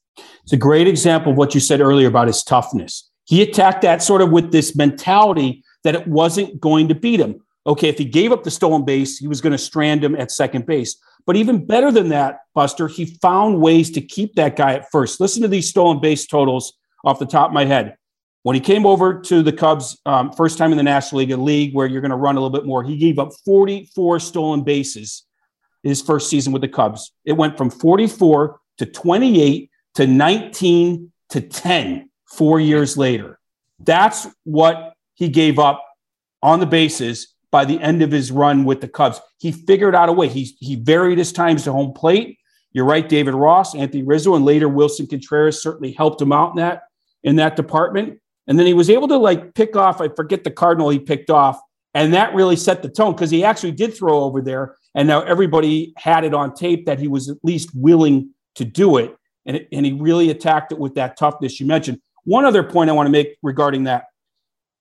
It's 0.44 0.54
a 0.54 0.58
great 0.58 0.88
example 0.88 1.32
of 1.32 1.38
what 1.38 1.54
you 1.54 1.60
said 1.60 1.82
earlier 1.82 2.08
about 2.08 2.28
his 2.28 2.44
toughness. 2.44 3.10
He 3.26 3.42
attacked 3.42 3.82
that 3.82 4.02
sort 4.02 4.22
of 4.22 4.32
with 4.32 4.52
this 4.52 4.76
mentality 4.76 5.64
that 5.84 5.96
it 5.96 6.08
wasn't 6.08 6.60
going 6.62 6.88
to 6.88 6.96
beat 6.96 7.20
him. 7.20 7.42
Okay, 7.66 7.90
if 7.90 7.98
he 7.98 8.06
gave 8.06 8.32
up 8.32 8.44
the 8.44 8.52
stolen 8.52 8.86
base, 8.86 9.18
he 9.18 9.28
was 9.28 9.42
going 9.42 9.52
to 9.52 9.58
strand 9.58 10.04
him 10.04 10.16
at 10.16 10.32
second 10.32 10.66
base. 10.66 10.98
But 11.26 11.36
even 11.36 11.66
better 11.66 11.92
than 11.92 12.08
that, 12.10 12.40
Buster, 12.56 12.88
he 12.88 13.18
found 13.22 13.60
ways 13.60 13.92
to 13.92 14.02
keep 14.02 14.36
that 14.36 14.56
guy 14.56 14.74
at 14.76 14.90
first. 14.90 15.20
Listen 15.20 15.42
to 15.42 15.50
these 15.50 15.70
stolen 15.70 16.00
base 16.00 16.26
totals 16.26 16.74
off 17.04 17.20
the 17.20 17.26
top 17.26 17.50
of 17.50 17.54
my 17.54 17.66
head. 17.66 17.98
When 18.44 18.54
he 18.54 18.62
came 18.62 18.86
over 18.86 19.20
to 19.24 19.44
the 19.44 19.52
Cubs, 19.52 20.00
um, 20.06 20.32
first 20.32 20.58
time 20.58 20.72
in 20.72 20.78
the 20.78 20.84
National 20.84 21.20
League, 21.20 21.32
a 21.32 21.38
league 21.38 21.76
where 21.76 21.86
you're 21.86 22.00
going 22.00 22.12
to 22.12 22.18
run 22.18 22.38
a 22.38 22.40
little 22.40 22.58
bit 22.58 22.66
more, 22.66 22.82
he 22.82 22.96
gave 22.96 23.20
up 23.20 23.32
44 23.44 24.22
stolen 24.22 24.64
bases 24.64 25.27
his 25.88 26.02
first 26.02 26.30
season 26.30 26.54
with 26.54 26.62
the 26.62 26.68
Cubs. 26.68 27.12
It 27.26 27.34
went 27.34 27.58
from 27.58 27.70
44 27.70 28.60
to 28.80 28.86
28 28.86 29.70
to 29.96 30.08
19 30.08 31.12
to 31.30 31.42
10 31.42 32.10
four 32.26 32.60
years 32.60 32.98
later. 32.98 33.40
That's 33.80 34.28
what 34.44 34.94
he 35.14 35.30
gave 35.30 35.60
up 35.60 35.84
on 36.42 36.60
the 36.60 36.66
bases 36.66 37.34
by 37.52 37.66
the 37.66 37.80
end 37.80 38.02
of 38.02 38.12
his 38.12 38.32
run 38.32 38.66
with 38.66 38.82
the 38.82 38.88
Cubs. 38.88 39.20
He 39.40 39.52
figured 39.52 39.96
out 39.96 40.10
a 40.10 40.14
way. 40.14 40.28
He, 40.28 40.56
he 40.60 40.76
varied 40.76 41.18
his 41.18 41.32
times 41.32 41.64
to 41.64 41.72
home 41.72 41.94
plate. 41.94 42.38
You're 42.72 42.86
right, 42.86 43.08
David 43.08 43.34
Ross, 43.34 43.74
Anthony 43.74 44.04
Rizzo, 44.04 44.36
and 44.36 44.46
later 44.46 44.68
Willson 44.68 45.08
Contreras 45.10 45.62
certainly 45.62 45.92
helped 45.94 46.22
him 46.22 46.32
out 46.32 46.52
in 46.52 46.58
that 46.58 46.84
in 47.24 47.38
that 47.38 47.56
department. 47.56 48.20
And 48.46 48.58
then 48.58 48.66
he 48.66 48.74
was 48.74 48.90
able 48.90 49.08
to 49.08 49.18
like 49.18 49.54
pick 49.54 49.76
off, 49.76 50.00
I 50.00 50.10
forget 50.10 50.44
the 50.44 50.52
Cardinal 50.52 50.90
he 50.90 51.00
picked 51.00 51.30
off, 51.30 51.60
and 51.98 52.14
that 52.14 52.36
really 52.36 52.56
set 52.56 52.84
the 52.84 52.90
tone 52.90 53.14
because 53.14 53.32
he 53.32 53.44
actually 53.44 53.72
did 53.72 53.96
throw 53.98 54.20
over 54.20 54.40
there. 54.40 54.76
And 54.94 55.08
now 55.08 55.22
everybody 55.22 55.94
had 55.98 56.24
it 56.24 56.34
on 56.34 56.54
tape 56.54 56.86
that 56.86 57.00
he 57.00 57.08
was 57.08 57.28
at 57.28 57.38
least 57.42 57.72
willing 57.74 58.36
to 58.56 58.66
do 58.66 58.98
it. 58.98 59.16
And, 59.48 59.58
it, 59.58 59.68
and 59.72 59.84
he 59.84 59.94
really 59.94 60.30
attacked 60.30 60.72
it 60.72 60.78
with 60.78 60.94
that 60.96 61.18
toughness 61.18 61.60
you 61.60 61.66
mentioned. 61.66 62.00
One 62.24 62.46
other 62.46 62.62
point 62.62 62.92
I 62.92 62.94
want 62.94 63.08
to 63.08 63.12
make 63.12 63.38
regarding 63.42 63.86
that 63.86 64.06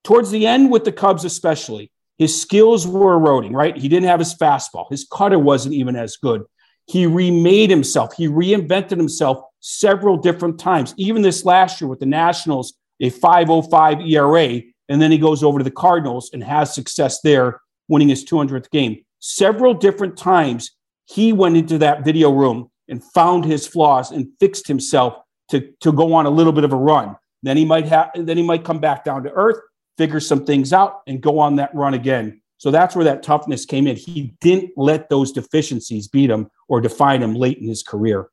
towards 0.05 0.31
the 0.31 0.47
end 0.47 0.71
with 0.71 0.85
the 0.85 0.93
Cubs, 0.93 1.25
especially, 1.25 1.91
his 2.19 2.39
skills 2.39 2.87
were 2.87 3.15
eroding, 3.15 3.55
right? 3.55 3.75
He 3.75 3.89
didn't 3.89 4.09
have 4.09 4.21
his 4.21 4.35
fastball, 4.35 4.91
his 4.91 5.07
cutter 5.11 5.39
wasn't 5.39 5.75
even 5.75 5.97
as 5.97 6.19
good. 6.19 6.43
He 6.87 7.07
remade 7.07 7.71
himself, 7.71 8.13
he 8.15 8.29
reinvented 8.29 8.99
himself 8.99 9.39
several 9.61 10.19
different 10.19 10.61
times. 10.61 10.93
Even 10.99 11.23
this 11.23 11.47
last 11.47 11.81
year 11.81 11.89
with 11.89 12.01
the 12.01 12.07
Nationals, 12.07 12.75
a 13.01 13.09
505 13.09 14.03
ERA, 14.03 14.61
and 14.89 15.01
then 15.01 15.11
he 15.11 15.19
goes 15.19 15.43
over 15.43 15.59
to 15.59 15.65
the 15.65 15.71
Cardinals 15.71 16.31
and 16.33 16.43
has 16.43 16.75
success 16.75 17.21
there, 17.21 17.61
winning 17.89 18.09
his 18.09 18.25
200th 18.25 18.71
game. 18.71 19.05
Several 19.19 19.75
different 19.75 20.17
times 20.17 20.73
he 21.07 21.33
went 21.33 21.57
into 21.57 21.79
that 21.79 22.05
video 22.05 22.31
room 22.31 22.71
and 22.89 23.03
found 23.03 23.45
his 23.45 23.67
flaws 23.67 24.11
and 24.11 24.29
fixed 24.39 24.69
himself 24.69 25.17
to, 25.51 25.73
to 25.81 25.93
go 25.93 26.15
on 26.15 26.27
a 26.27 26.31
little 26.31 26.53
bit 26.53 26.65
of 26.65 26.73
a 26.73 26.77
run. 26.77 27.17
Then 27.43 27.57
he 27.57 27.65
might 27.65 27.87
have 27.87 28.11
then 28.15 28.37
he 28.37 28.43
might 28.43 28.65
come 28.65 28.81
back 28.81 29.05
down 29.05 29.23
to 29.25 29.33
earth, 29.33 29.61
figure 29.99 30.21
some 30.21 30.45
things 30.45 30.73
out, 30.73 31.03
and 31.07 31.21
go 31.21 31.39
on 31.39 31.57
that 31.57 31.75
run 31.75 31.95
again. 31.95 32.41
So 32.59 32.71
that's 32.71 32.97
where 32.97 33.05
that 33.05 33.23
toughness 33.23 33.67
came 33.67 33.87
in. 33.87 33.97
He 33.97 34.35
didn't 34.41 34.73
let 34.77 35.09
those 35.09 35.31
deficiencies 35.31 36.09
beat 36.09 36.31
him 36.31 36.51
or 36.69 36.81
define 36.81 37.23
him 37.23 37.35
late 37.35 37.59
in 37.59 37.69
his 37.69 37.83
career. 37.83 38.31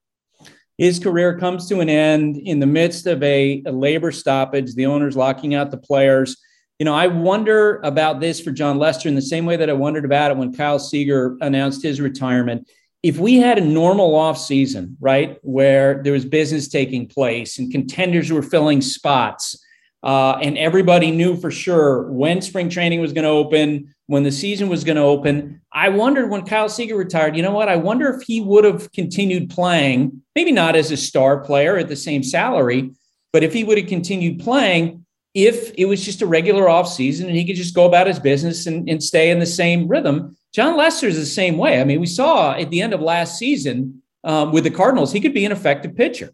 His 0.78 1.00
career 1.00 1.38
comes 1.38 1.70
to 1.70 1.80
an 1.80 1.90
end 1.90 2.38
in 2.38 2.60
the 2.60 2.66
midst 2.66 3.06
of 3.06 3.22
a, 3.22 3.62
a 3.66 3.72
labor 3.72 4.12
stoppage, 4.12 4.74
the 4.74 4.88
owners 4.88 5.16
locking 5.16 5.54
out 5.54 5.72
the 5.72 5.78
players. 5.78 6.38
You 6.80 6.86
know, 6.86 6.96
I 6.96 7.08
wonder 7.08 7.80
about 7.84 8.20
this 8.20 8.40
for 8.40 8.52
Jon 8.52 8.80
Lester 8.80 9.08
in 9.08 9.16
the 9.16 9.22
same 9.22 9.46
way 9.46 9.56
that 9.56 9.70
I 9.70 9.74
wondered 9.74 10.06
about 10.06 10.32
it 10.32 10.38
when 10.38 10.54
Kyle 10.54 10.80
Seager 10.80 11.38
announced 11.42 11.84
his 11.84 12.02
retirement 12.02 12.68
if 13.04 13.20
we 13.20 13.36
had 13.36 13.58
a 13.58 13.66
normal 13.66 14.16
off 14.16 14.38
season, 14.38 14.98
right, 15.02 15.38
where 15.42 16.02
there 16.02 16.14
was 16.14 16.24
business 16.24 16.70
taking 16.70 17.06
place 17.06 17.60
and 17.60 17.70
contenders 17.70 18.32
were 18.32 18.42
filling 18.42 18.80
spots, 18.80 19.63
uh, 20.04 20.38
and 20.42 20.58
everybody 20.58 21.12
knew 21.12 21.36
for 21.36 21.50
sure 21.50 22.12
when 22.12 22.42
spring 22.42 22.70
training 22.70 23.00
was 23.00 23.14
going 23.14 23.24
to 23.24 23.30
open, 23.30 23.94
when 24.08 24.24
the 24.24 24.32
season 24.32 24.70
was 24.70 24.84
going 24.84 24.98
to 24.98 25.04
open. 25.04 25.62
I 25.72 25.90
wondered 25.90 26.30
when 26.30 26.46
Kyle 26.46 26.70
Seager 26.70 26.96
retired, 26.96 27.36
you 27.36 27.42
know 27.42 27.52
what? 27.52 27.70
I 27.70 27.78
wonder 27.78 28.10
if 28.10 28.22
he 28.22 28.42
would 28.42 28.66
have 28.66 28.92
continued 28.92 29.50
playing, 29.50 30.22
maybe 30.36 30.52
not 30.52 30.76
as 30.76 30.92
a 30.92 30.98
star 30.98 31.40
player 31.40 31.78
at 31.78 31.88
the 31.88 31.96
same 31.96 32.22
salary, 32.24 32.92
but 33.32 33.44
if 33.44 33.54
he 33.54 33.64
would 33.64 33.78
have 33.78 33.88
continued 33.88 34.40
playing 34.40 35.06
if 35.34 35.74
it 35.76 35.86
was 35.86 36.06
just 36.06 36.22
a 36.22 36.28
regular 36.28 36.70
off 36.70 36.88
season 36.88 37.28
and 37.28 37.36
he 37.36 37.46
could 37.46 37.56
just 37.56 37.74
go 37.74 37.86
about 37.86 38.06
his 38.06 38.20
business 38.20 38.68
and, 38.68 38.88
and 38.88 39.02
stay 39.02 39.32
in 39.32 39.40
the 39.40 39.46
same 39.48 39.88
rhythm 39.88 40.36
Jon 40.54 40.78
Lester 40.78 41.08
is 41.08 41.18
the 41.18 41.26
same 41.26 41.58
way. 41.58 41.82
I 41.82 41.84
mean, 41.84 42.00
we 42.00 42.06
saw 42.06 42.54
at 42.54 42.70
the 42.70 42.82
end 42.82 42.94
of 42.94 43.02
last 43.02 43.40
season 43.40 44.04
um, 44.24 44.52
with 44.52 44.64
the 44.64 44.72
Cardinals, 44.72 45.12
he 45.12 45.20
could 45.20 45.34
be 45.34 45.46
an 45.46 45.52
effective 45.52 45.96
pitcher. 45.96 46.32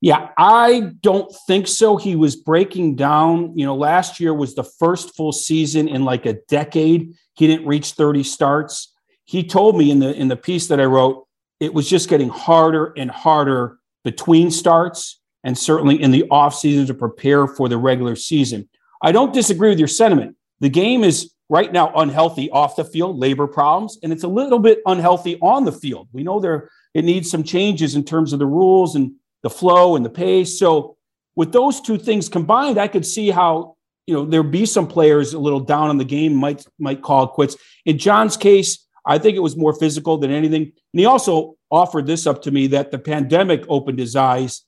Yeah, 0.00 0.30
I 0.38 0.92
don't 1.02 1.30
think 1.46 1.68
so. 1.68 1.96
He 1.96 2.16
was 2.16 2.34
breaking 2.34 2.96
down. 2.96 3.56
You 3.56 3.66
know, 3.66 3.76
last 3.76 4.18
year 4.18 4.32
was 4.32 4.54
the 4.54 4.64
first 4.64 5.14
full 5.14 5.32
season 5.32 5.88
in 5.88 6.04
like 6.04 6.24
a 6.24 6.38
decade. 6.48 7.14
He 7.34 7.46
didn't 7.46 7.66
reach 7.66 7.92
30 7.92 8.22
starts. 8.22 8.94
He 9.26 9.44
told 9.44 9.76
me 9.76 9.90
in 9.90 9.98
the 9.98 10.14
in 10.14 10.28
the 10.28 10.36
piece 10.36 10.68
that 10.68 10.80
I 10.80 10.84
wrote, 10.84 11.26
it 11.60 11.74
was 11.74 11.88
just 11.88 12.08
getting 12.08 12.30
harder 12.30 12.94
and 12.96 13.10
harder 13.10 13.78
between 14.02 14.50
starts 14.50 15.20
and 15.44 15.56
certainly 15.56 16.00
in 16.02 16.10
the 16.10 16.24
off 16.30 16.54
season 16.54 16.86
to 16.86 16.94
prepare 16.94 17.46
for 17.46 17.68
the 17.68 17.76
regular 17.76 18.16
season. 18.16 18.68
I 19.02 19.12
don't 19.12 19.32
disagree 19.32 19.68
with 19.68 19.78
your 19.78 19.88
sentiment. 19.88 20.36
The 20.60 20.68
game 20.68 21.04
is 21.04 21.32
right 21.48 21.72
now 21.72 21.92
unhealthy 21.94 22.50
off 22.50 22.76
the 22.76 22.84
field, 22.84 23.18
labor 23.18 23.46
problems, 23.46 23.98
and 24.02 24.12
it's 24.12 24.24
a 24.24 24.28
little 24.28 24.58
bit 24.58 24.80
unhealthy 24.86 25.38
on 25.40 25.64
the 25.64 25.72
field. 25.72 26.08
We 26.12 26.22
know 26.22 26.40
there 26.40 26.70
it 26.94 27.04
needs 27.04 27.30
some 27.30 27.44
changes 27.44 27.94
in 27.94 28.04
terms 28.04 28.32
of 28.32 28.38
the 28.38 28.46
rules 28.46 28.96
and 28.96 29.12
the 29.42 29.50
flow 29.50 29.96
and 29.96 30.04
the 30.04 30.10
pace. 30.10 30.58
So 30.58 30.96
with 31.36 31.52
those 31.52 31.80
two 31.80 31.98
things 31.98 32.28
combined, 32.28 32.78
I 32.78 32.88
could 32.88 33.06
see 33.06 33.30
how 33.30 33.76
you 34.06 34.14
know 34.14 34.24
there'd 34.24 34.50
be 34.50 34.66
some 34.66 34.86
players 34.86 35.34
a 35.34 35.38
little 35.38 35.60
down 35.60 35.88
on 35.88 35.98
the 35.98 36.04
game 36.04 36.34
might 36.34 36.64
might 36.78 37.02
call 37.02 37.24
it 37.24 37.30
quits. 37.30 37.56
In 37.84 37.98
Jon's 37.98 38.36
case, 38.36 38.86
I 39.06 39.18
think 39.18 39.36
it 39.36 39.40
was 39.40 39.56
more 39.56 39.74
physical 39.74 40.18
than 40.18 40.30
anything. 40.30 40.62
And 40.62 41.00
he 41.00 41.06
also 41.06 41.56
offered 41.70 42.06
this 42.06 42.26
up 42.26 42.42
to 42.42 42.50
me 42.50 42.66
that 42.68 42.90
the 42.90 42.98
pandemic 42.98 43.64
opened 43.68 43.98
his 43.98 44.16
eyes. 44.16 44.62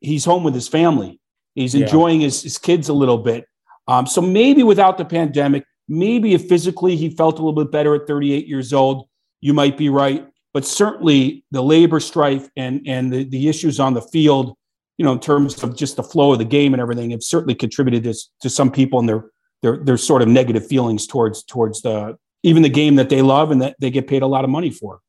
He's 0.00 0.24
home 0.24 0.44
with 0.44 0.54
his 0.54 0.68
family. 0.68 1.20
He's 1.54 1.74
enjoying 1.74 2.20
yeah. 2.20 2.26
his, 2.26 2.42
his 2.42 2.58
kids 2.58 2.88
a 2.88 2.92
little 2.92 3.18
bit. 3.18 3.46
Um, 3.88 4.06
so 4.06 4.20
maybe 4.20 4.62
without 4.62 4.96
the 4.96 5.04
pandemic, 5.04 5.64
Maybe 5.88 6.34
if 6.34 6.48
physically 6.48 6.96
he 6.96 7.08
felt 7.08 7.38
a 7.38 7.42
little 7.42 7.64
bit 7.64 7.72
better 7.72 7.94
at 7.94 8.06
38 8.06 8.46
years 8.46 8.72
old, 8.72 9.08
you 9.40 9.54
might 9.54 9.78
be 9.78 9.88
right. 9.88 10.26
But 10.54 10.64
certainly 10.64 11.44
the 11.50 11.62
labor 11.62 12.00
strife 12.00 12.48
and 12.56 12.82
and 12.86 13.12
the, 13.12 13.24
the 13.24 13.48
issues 13.48 13.78
on 13.78 13.94
the 13.94 14.02
field, 14.02 14.56
you 14.96 15.04
know, 15.04 15.12
in 15.12 15.20
terms 15.20 15.62
of 15.62 15.76
just 15.76 15.96
the 15.96 16.02
flow 16.02 16.32
of 16.32 16.38
the 16.38 16.44
game 16.44 16.74
and 16.74 16.80
everything, 16.80 17.10
have 17.10 17.22
certainly 17.22 17.54
contributed 17.54 18.04
to, 18.04 18.14
to 18.42 18.50
some 18.50 18.70
people 18.70 18.98
and 18.98 19.08
their 19.08 19.30
their 19.62 19.78
their 19.78 19.96
sort 19.96 20.22
of 20.22 20.28
negative 20.28 20.66
feelings 20.66 21.06
towards 21.06 21.42
towards 21.42 21.82
the 21.82 22.16
even 22.42 22.62
the 22.62 22.68
game 22.68 22.94
that 22.96 23.08
they 23.08 23.22
love 23.22 23.50
and 23.50 23.60
that 23.62 23.76
they 23.80 23.90
get 23.90 24.06
paid 24.06 24.22
a 24.22 24.26
lot 24.26 24.44
of 24.44 24.50
money 24.50 24.70
for. 24.70 25.00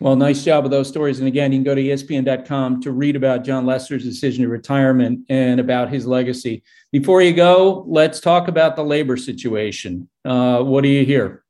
Well, 0.00 0.16
nice 0.16 0.42
job 0.42 0.64
with 0.64 0.72
those 0.72 0.88
stories. 0.88 1.20
And 1.20 1.28
again, 1.28 1.52
you 1.52 1.58
can 1.58 1.64
go 1.64 1.76
to 1.76 1.80
ESPN.com 1.80 2.80
to 2.80 2.90
read 2.90 3.14
about 3.14 3.44
Jon 3.44 3.64
Lester's 3.64 4.02
decision 4.02 4.42
to 4.42 4.48
retirement 4.48 5.20
and 5.28 5.60
about 5.60 5.90
his 5.90 6.06
legacy. 6.06 6.64
Before 6.90 7.22
you 7.22 7.32
go, 7.32 7.84
let's 7.86 8.18
talk 8.18 8.48
about 8.48 8.74
the 8.74 8.82
labor 8.82 9.16
situation. 9.16 10.08
Uh, 10.24 10.64
what 10.64 10.82
do 10.82 10.88
you 10.88 11.04
hear? 11.04 11.41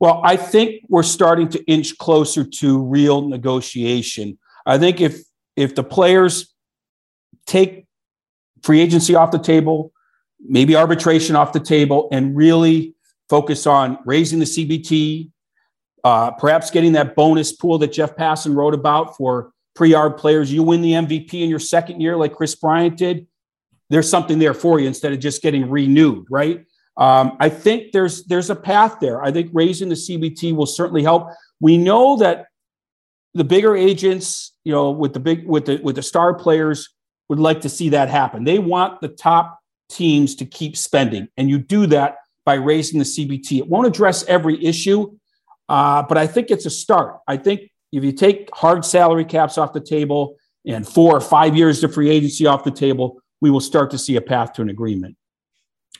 Well, 0.00 0.20
I 0.24 0.36
think 0.36 0.82
we're 0.88 1.02
starting 1.02 1.48
to 1.50 1.64
inch 1.64 1.98
closer 1.98 2.44
to 2.44 2.82
real 2.82 3.28
negotiation. 3.28 4.38
I 4.64 4.78
think 4.78 5.00
if 5.00 5.20
if 5.56 5.74
the 5.74 5.82
players 5.82 6.54
take 7.46 7.86
free 8.62 8.80
agency 8.80 9.14
off 9.14 9.32
the 9.32 9.38
table, 9.38 9.92
maybe 10.40 10.76
arbitration 10.76 11.34
off 11.34 11.52
the 11.52 11.60
table, 11.60 12.08
and 12.12 12.36
really 12.36 12.94
focus 13.28 13.66
on 13.66 13.98
raising 14.04 14.38
the 14.38 14.44
CBT, 14.44 15.30
uh, 16.04 16.30
perhaps 16.32 16.70
getting 16.70 16.92
that 16.92 17.16
bonus 17.16 17.52
pool 17.52 17.78
that 17.78 17.92
Jeff 17.92 18.14
Passan 18.16 18.54
wrote 18.54 18.74
about 18.74 19.16
for 19.16 19.52
pre-arb 19.74 20.16
players. 20.16 20.52
You 20.52 20.62
win 20.62 20.80
the 20.80 20.92
MVP 20.92 21.34
in 21.34 21.50
your 21.50 21.58
second 21.58 22.00
year, 22.00 22.16
like 22.16 22.34
Kris 22.34 22.54
Bryant 22.54 22.96
did. 22.96 23.26
There's 23.90 24.08
something 24.08 24.38
there 24.38 24.54
for 24.54 24.78
you 24.80 24.86
instead 24.86 25.12
of 25.12 25.18
just 25.18 25.42
getting 25.42 25.68
renewed, 25.70 26.26
right? 26.30 26.64
Um, 26.98 27.36
I 27.38 27.48
think 27.48 27.92
there's 27.92 28.24
there's 28.24 28.50
a 28.50 28.56
path 28.56 28.96
there. 29.00 29.22
I 29.22 29.30
think 29.30 29.50
raising 29.54 29.88
the 29.88 29.94
CBT 29.94 30.54
will 30.54 30.66
certainly 30.66 31.02
help. 31.02 31.28
We 31.60 31.78
know 31.78 32.16
that 32.18 32.46
the 33.34 33.44
bigger 33.44 33.76
agents, 33.76 34.52
you 34.64 34.72
know, 34.72 34.90
with 34.90 35.14
the 35.14 35.20
big 35.20 35.46
with 35.46 35.66
the 35.66 35.80
with 35.82 35.94
the 35.94 36.02
star 36.02 36.34
players, 36.34 36.88
would 37.28 37.38
like 37.38 37.60
to 37.60 37.68
see 37.68 37.90
that 37.90 38.08
happen. 38.08 38.42
They 38.42 38.58
want 38.58 39.00
the 39.00 39.08
top 39.08 39.60
teams 39.88 40.34
to 40.36 40.44
keep 40.44 40.76
spending, 40.76 41.28
and 41.36 41.48
you 41.48 41.58
do 41.58 41.86
that 41.86 42.16
by 42.44 42.54
raising 42.54 42.98
the 42.98 43.04
CBT. 43.04 43.58
It 43.58 43.68
won't 43.68 43.86
address 43.86 44.24
every 44.24 44.62
issue, 44.64 45.16
uh, 45.68 46.02
but 46.02 46.18
I 46.18 46.26
think 46.26 46.50
it's 46.50 46.66
a 46.66 46.70
start. 46.70 47.18
I 47.28 47.36
think 47.36 47.70
if 47.92 48.02
you 48.02 48.10
take 48.10 48.50
hard 48.54 48.84
salary 48.84 49.24
caps 49.24 49.56
off 49.56 49.72
the 49.72 49.80
table 49.80 50.36
and 50.66 50.86
four 50.86 51.16
or 51.16 51.20
five 51.20 51.56
years 51.56 51.84
of 51.84 51.94
free 51.94 52.10
agency 52.10 52.44
off 52.46 52.64
the 52.64 52.72
table, 52.72 53.22
we 53.40 53.50
will 53.50 53.60
start 53.60 53.92
to 53.92 53.98
see 53.98 54.16
a 54.16 54.20
path 54.20 54.52
to 54.54 54.62
an 54.62 54.68
agreement. 54.68 55.16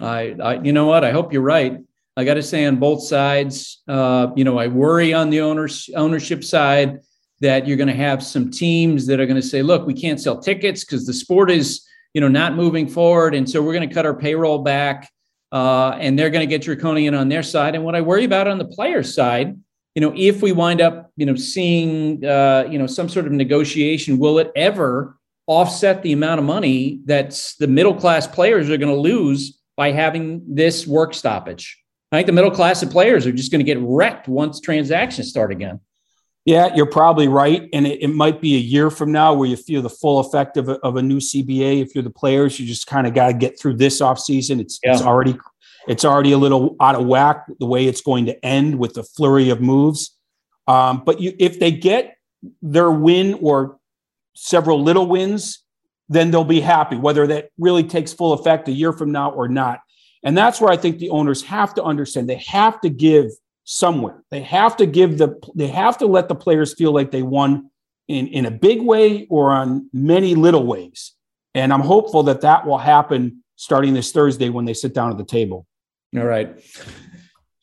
I, 0.00 0.36
I 0.42 0.62
you 0.62 0.72
know 0.72 0.86
what? 0.86 1.04
I 1.04 1.10
hope 1.10 1.32
you're 1.32 1.42
right. 1.42 1.78
I 2.16 2.24
got 2.24 2.34
to 2.34 2.42
say 2.42 2.64
on 2.64 2.76
both 2.76 3.02
sides, 3.04 3.82
uh, 3.86 4.28
you 4.34 4.44
know, 4.44 4.58
I 4.58 4.66
worry 4.66 5.14
on 5.14 5.30
the 5.30 5.40
owners 5.40 5.88
ownership 5.94 6.42
side 6.42 6.98
that 7.40 7.66
you're 7.66 7.76
going 7.76 7.88
to 7.88 7.94
have 7.94 8.22
some 8.22 8.50
teams 8.50 9.06
that 9.06 9.20
are 9.20 9.26
going 9.26 9.40
to 9.40 9.46
say, 9.46 9.62
look, 9.62 9.86
we 9.86 9.94
can't 9.94 10.20
sell 10.20 10.40
tickets 10.40 10.84
because 10.84 11.06
the 11.06 11.12
sport 11.12 11.50
is, 11.50 11.86
you 12.14 12.20
know, 12.20 12.28
not 12.28 12.54
moving 12.54 12.88
forward. 12.88 13.34
And 13.34 13.48
so 13.48 13.62
we're 13.62 13.72
going 13.72 13.88
to 13.88 13.94
cut 13.94 14.04
our 14.04 14.16
payroll 14.16 14.58
back. 14.58 15.10
Uh, 15.50 15.96
and 16.00 16.18
they're 16.18 16.28
going 16.28 16.46
to 16.46 16.50
get 16.50 16.62
draconian 16.62 17.14
on 17.14 17.28
their 17.28 17.42
side. 17.42 17.74
And 17.74 17.84
what 17.84 17.94
I 17.94 18.00
worry 18.00 18.24
about 18.24 18.48
on 18.48 18.58
the 18.58 18.66
player 18.66 19.02
side, 19.02 19.56
you 19.94 20.02
know, 20.02 20.12
if 20.14 20.42
we 20.42 20.52
wind 20.52 20.80
up, 20.80 21.10
you 21.16 21.24
know, 21.24 21.36
seeing, 21.36 22.24
uh, 22.24 22.66
you 22.68 22.78
know, 22.78 22.86
some 22.86 23.08
sort 23.08 23.26
of 23.26 23.32
negotiation, 23.32 24.18
will 24.18 24.38
it 24.38 24.52
ever 24.54 25.16
offset 25.46 26.02
the 26.02 26.12
amount 26.12 26.38
of 26.38 26.44
money 26.44 27.00
that 27.06 27.40
the 27.58 27.66
middle 27.66 27.94
class 27.94 28.26
players 28.26 28.68
are 28.68 28.76
going 28.76 28.94
to 28.94 29.00
lose 29.00 29.57
by 29.78 29.92
having 29.92 30.42
this 30.46 30.86
work 30.86 31.14
stoppage? 31.14 31.82
I 32.10 32.16
think 32.16 32.26
the 32.26 32.32
middle 32.32 32.50
class 32.50 32.82
of 32.82 32.90
players 32.90 33.26
are 33.26 33.32
just 33.32 33.52
going 33.52 33.60
to 33.60 33.64
get 33.64 33.78
wrecked 33.80 34.28
once 34.28 34.60
transactions 34.60 35.28
start 35.28 35.52
again. 35.52 35.80
Yeah, 36.44 36.74
you're 36.74 36.86
probably 36.86 37.28
right. 37.28 37.68
And 37.72 37.86
it, 37.86 38.02
it, 38.02 38.08
might 38.08 38.40
be 38.40 38.56
a 38.56 38.58
year 38.58 38.90
from 38.90 39.12
now 39.12 39.34
where 39.34 39.48
you 39.48 39.56
feel 39.56 39.82
the 39.82 39.90
full 39.90 40.18
effect 40.20 40.56
of 40.56 40.68
a, 40.68 40.78
of 40.80 40.96
a 40.96 41.02
new 41.02 41.18
CBA. 41.18 41.82
If 41.82 41.94
you're 41.94 42.02
the 42.02 42.10
players, 42.10 42.58
you 42.58 42.66
just 42.66 42.86
kind 42.86 43.06
of 43.06 43.14
got 43.14 43.26
to 43.28 43.34
get 43.34 43.60
through 43.60 43.76
this 43.76 44.00
offseason. 44.00 44.58
It's, 44.58 44.80
yeah. 44.82 44.94
it's 44.94 45.02
already 45.02 45.38
it's 45.86 46.04
already 46.04 46.32
a 46.32 46.38
little 46.38 46.76
out 46.80 46.94
of 46.94 47.06
whack 47.06 47.46
the 47.60 47.66
way 47.66 47.86
it's 47.86 48.02
going 48.02 48.26
to 48.26 48.44
end 48.44 48.78
with 48.78 48.94
the 48.94 49.02
flurry 49.02 49.50
of 49.50 49.60
moves. 49.60 50.16
Um, 50.66 51.02
but 51.04 51.20
you, 51.20 51.34
if 51.38 51.60
they 51.60 51.70
get 51.70 52.16
their 52.62 52.90
win 52.90 53.38
or 53.40 53.78
several 54.34 54.82
little 54.82 55.06
wins, 55.06 55.64
then 56.08 56.30
they'll 56.30 56.44
be 56.44 56.60
happy, 56.60 56.96
whether 56.96 57.26
that 57.26 57.50
really 57.58 57.84
takes 57.84 58.12
full 58.12 58.32
effect 58.32 58.68
a 58.68 58.72
year 58.72 58.92
from 58.92 59.12
now 59.12 59.30
or 59.30 59.48
not. 59.48 59.80
And 60.22 60.36
that's 60.36 60.60
where 60.60 60.72
I 60.72 60.76
think 60.76 60.98
the 60.98 61.10
owners 61.10 61.42
have 61.44 61.74
to 61.74 61.82
understand. 61.82 62.28
They 62.28 62.42
have 62.46 62.80
to 62.80 62.90
give– 62.90 63.30
somewhere. 63.70 64.24
They 64.30 64.40
have 64.40 64.78
to 64.78 64.86
give 64.86 65.18
the 65.18 65.38
they 65.54 65.66
have 65.66 65.98
to 65.98 66.06
let 66.06 66.28
the 66.28 66.34
players 66.34 66.72
feel 66.72 66.90
like 66.90 67.10
they 67.10 67.22
won 67.22 67.70
in 68.08 68.26
in 68.28 68.46
a 68.46 68.50
big 68.50 68.80
way 68.80 69.26
or 69.28 69.52
on 69.52 69.90
many 69.92 70.34
little 70.34 70.66
ways. 70.66 71.12
And 71.54 71.70
I'm 71.70 71.82
hopeful 71.82 72.22
that 72.24 72.40
that 72.40 72.66
will 72.66 72.78
happen 72.78 73.44
starting 73.56 73.92
this 73.92 74.10
Thursday 74.10 74.48
when 74.48 74.64
they 74.64 74.72
sit 74.72 74.94
down 74.94 75.10
at 75.10 75.18
the 75.18 75.24
table. 75.24 75.66
All 76.16 76.24
right. 76.24 76.58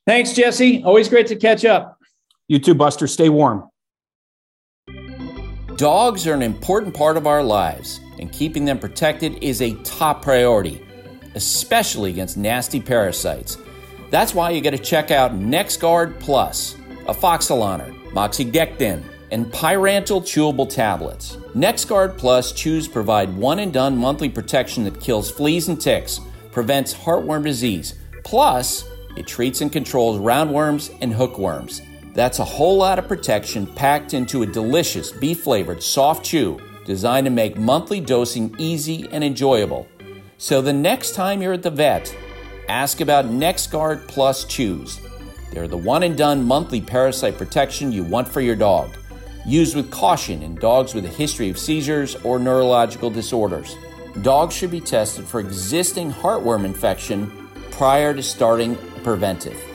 Thanks, 0.06 0.34
Jesse. 0.34 0.84
Always 0.84 1.10
great 1.10 1.26
to 1.28 1.36
catch 1.36 1.66
up. 1.66 1.98
You 2.48 2.60
too, 2.60 2.76
Buster. 2.76 3.08
Stay 3.08 3.30
warm. 3.30 3.68
Dogs 5.78 6.26
are 6.26 6.34
an 6.34 6.42
important 6.42 6.94
part 6.94 7.18
of 7.18 7.28
our 7.28 7.44
lives, 7.44 8.00
and 8.18 8.32
keeping 8.32 8.64
them 8.64 8.80
protected 8.80 9.44
is 9.44 9.62
a 9.62 9.74
top 9.84 10.22
priority, 10.22 10.82
especially 11.34 12.12
against 12.12 12.38
nasty 12.38 12.80
parasites. 12.80 13.58
That's 14.10 14.34
why 14.34 14.52
you 14.52 14.62
got 14.62 14.70
to 14.70 14.78
check 14.78 15.12
out 15.12 15.34
NexGard 15.34 16.18
Plus, 16.22 16.78
a 17.08 17.14
afoxolaner, 17.14 17.94
moxidectin, 18.12 19.04
and 19.32 19.48
pyrantel 19.48 20.22
chewable 20.22 20.70
tablets. 20.70 21.36
NexGard 21.54 22.18
Plus 22.18 22.54
chews 22.54 22.88
provide 22.88 23.36
one 23.36 23.60
and 23.60 23.74
done 23.74 23.98
monthly 23.98 24.30
protection 24.30 24.86
that 24.86 25.02
kills 25.02 25.30
fleas 25.30 25.68
and 25.68 25.82
ticks, 25.82 26.22
prevents 26.54 26.94
heartworm 26.94 27.44
disease, 27.44 27.96
plus 28.24 28.88
it 29.18 29.28
treats 29.28 29.60
and 29.60 29.74
controls 29.74 30.20
roundworms 30.20 30.98
and 31.02 31.12
hookworms. 31.12 31.82
That's 32.16 32.40
a 32.40 32.46
whole 32.46 32.78
lot 32.78 32.98
of 32.98 33.08
protection 33.08 33.68
packed 33.68 34.16
into 34.16 34.42
a 34.42 34.48
delicious 34.48 35.12
beef 35.12 35.44
flavored 35.44 35.84
soft 35.84 36.26
chew 36.26 36.60
designed 36.86 37.26
to 37.26 37.32
make 37.32 37.58
monthly 37.58 38.00
dosing 38.00 38.56
easy 38.58 39.08
and 39.12 39.24
enjoyable. 39.24 39.88
So 40.38 40.62
the 40.62 40.74
next 40.74 41.14
time 41.14 41.42
you're 41.42 41.54
at 41.54 41.64
the 41.64 41.70
vet, 41.70 42.16
Ask 42.68 43.00
about 43.00 43.26
NexGard 43.26 44.08
Plus 44.08 44.44
Chews. 44.46 45.00
They're 45.52 45.68
the 45.68 45.78
one 45.78 46.02
and 46.02 46.18
done 46.18 46.44
monthly 46.44 46.82
parasite 46.82 47.38
protection 47.38 47.92
you 47.92 48.04
want 48.04 48.28
for 48.28 48.42
your 48.42 48.56
dog. 48.56 48.98
Used 49.46 49.76
with 49.76 49.92
caution 49.92 50.42
in 50.42 50.56
dogs 50.56 50.96
with 50.96 51.06
a 51.06 51.10
history 51.10 51.52
of 51.52 51.60
seizures 51.60 52.16
or 52.24 52.40
neurological 52.40 53.12
disorders. 53.12 53.78
Dogs 54.24 54.56
should 54.56 54.72
be 54.72 54.82
tested 54.82 55.26
for 55.26 55.40
existing 55.40 56.12
heartworm 56.12 56.66
infection 56.66 57.32
prior 57.70 58.16
to 58.16 58.24
starting 58.24 58.76
preventive. 59.04 59.75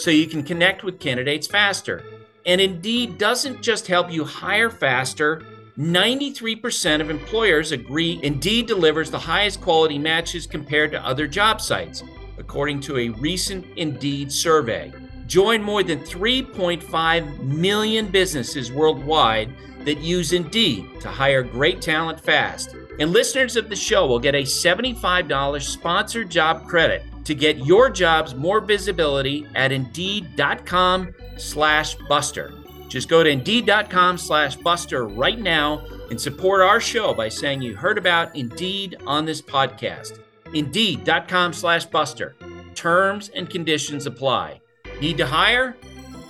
so 0.00 0.10
you 0.10 0.26
can 0.26 0.42
connect 0.42 0.82
with 0.82 0.98
candidates 0.98 1.46
faster. 1.46 2.02
And 2.46 2.60
Indeed 2.60 3.18
doesn't 3.18 3.60
just 3.60 3.86
help 3.86 4.10
you 4.10 4.24
hire 4.24 4.70
faster, 4.70 5.44
93% 5.78 7.00
of 7.00 7.10
employers 7.10 7.72
agree 7.72 8.18
Indeed 8.22 8.66
delivers 8.66 9.10
the 9.10 9.18
highest 9.18 9.60
quality 9.60 9.98
matches 9.98 10.46
compared 10.46 10.90
to 10.92 11.06
other 11.06 11.26
job 11.26 11.60
sites, 11.60 12.02
according 12.38 12.80
to 12.80 12.98
a 12.98 13.10
recent 13.10 13.66
Indeed 13.76 14.32
survey. 14.32 14.92
Join 15.26 15.62
more 15.62 15.82
than 15.82 16.00
3.5 16.00 17.40
million 17.42 18.08
businesses 18.08 18.72
worldwide 18.72 19.52
that 19.84 19.98
use 19.98 20.32
Indeed 20.32 21.00
to 21.00 21.08
hire 21.08 21.42
great 21.42 21.80
talent 21.80 22.20
fast. 22.20 22.74
And 22.98 23.12
listeners 23.12 23.56
of 23.56 23.68
the 23.68 23.76
show 23.76 24.06
will 24.06 24.18
get 24.18 24.34
a 24.34 24.42
$75 24.42 25.62
sponsored 25.62 26.30
job 26.30 26.66
credit 26.66 27.04
to 27.24 27.34
get 27.34 27.58
your 27.58 27.90
jobs 27.90 28.34
more 28.34 28.60
visibility 28.60 29.46
at 29.54 29.72
Indeed.com 29.72 31.14
slash 31.36 31.94
Buster. 32.08 32.52
Just 32.88 33.08
go 33.08 33.22
to 33.22 33.30
Indeed.com 33.30 34.18
slash 34.18 34.56
Buster 34.56 35.06
right 35.06 35.38
now 35.38 35.84
and 36.10 36.20
support 36.20 36.60
our 36.60 36.80
show 36.80 37.14
by 37.14 37.28
saying 37.28 37.62
you 37.62 37.76
heard 37.76 37.98
about 37.98 38.34
Indeed 38.34 38.96
on 39.06 39.24
this 39.24 39.40
podcast. 39.40 40.18
Indeed.com 40.52 41.52
slash 41.52 41.84
Buster. 41.86 42.34
Terms 42.74 43.28
and 43.28 43.48
conditions 43.48 44.06
apply. 44.06 44.60
Need 45.00 45.18
to 45.18 45.26
hire? 45.26 45.76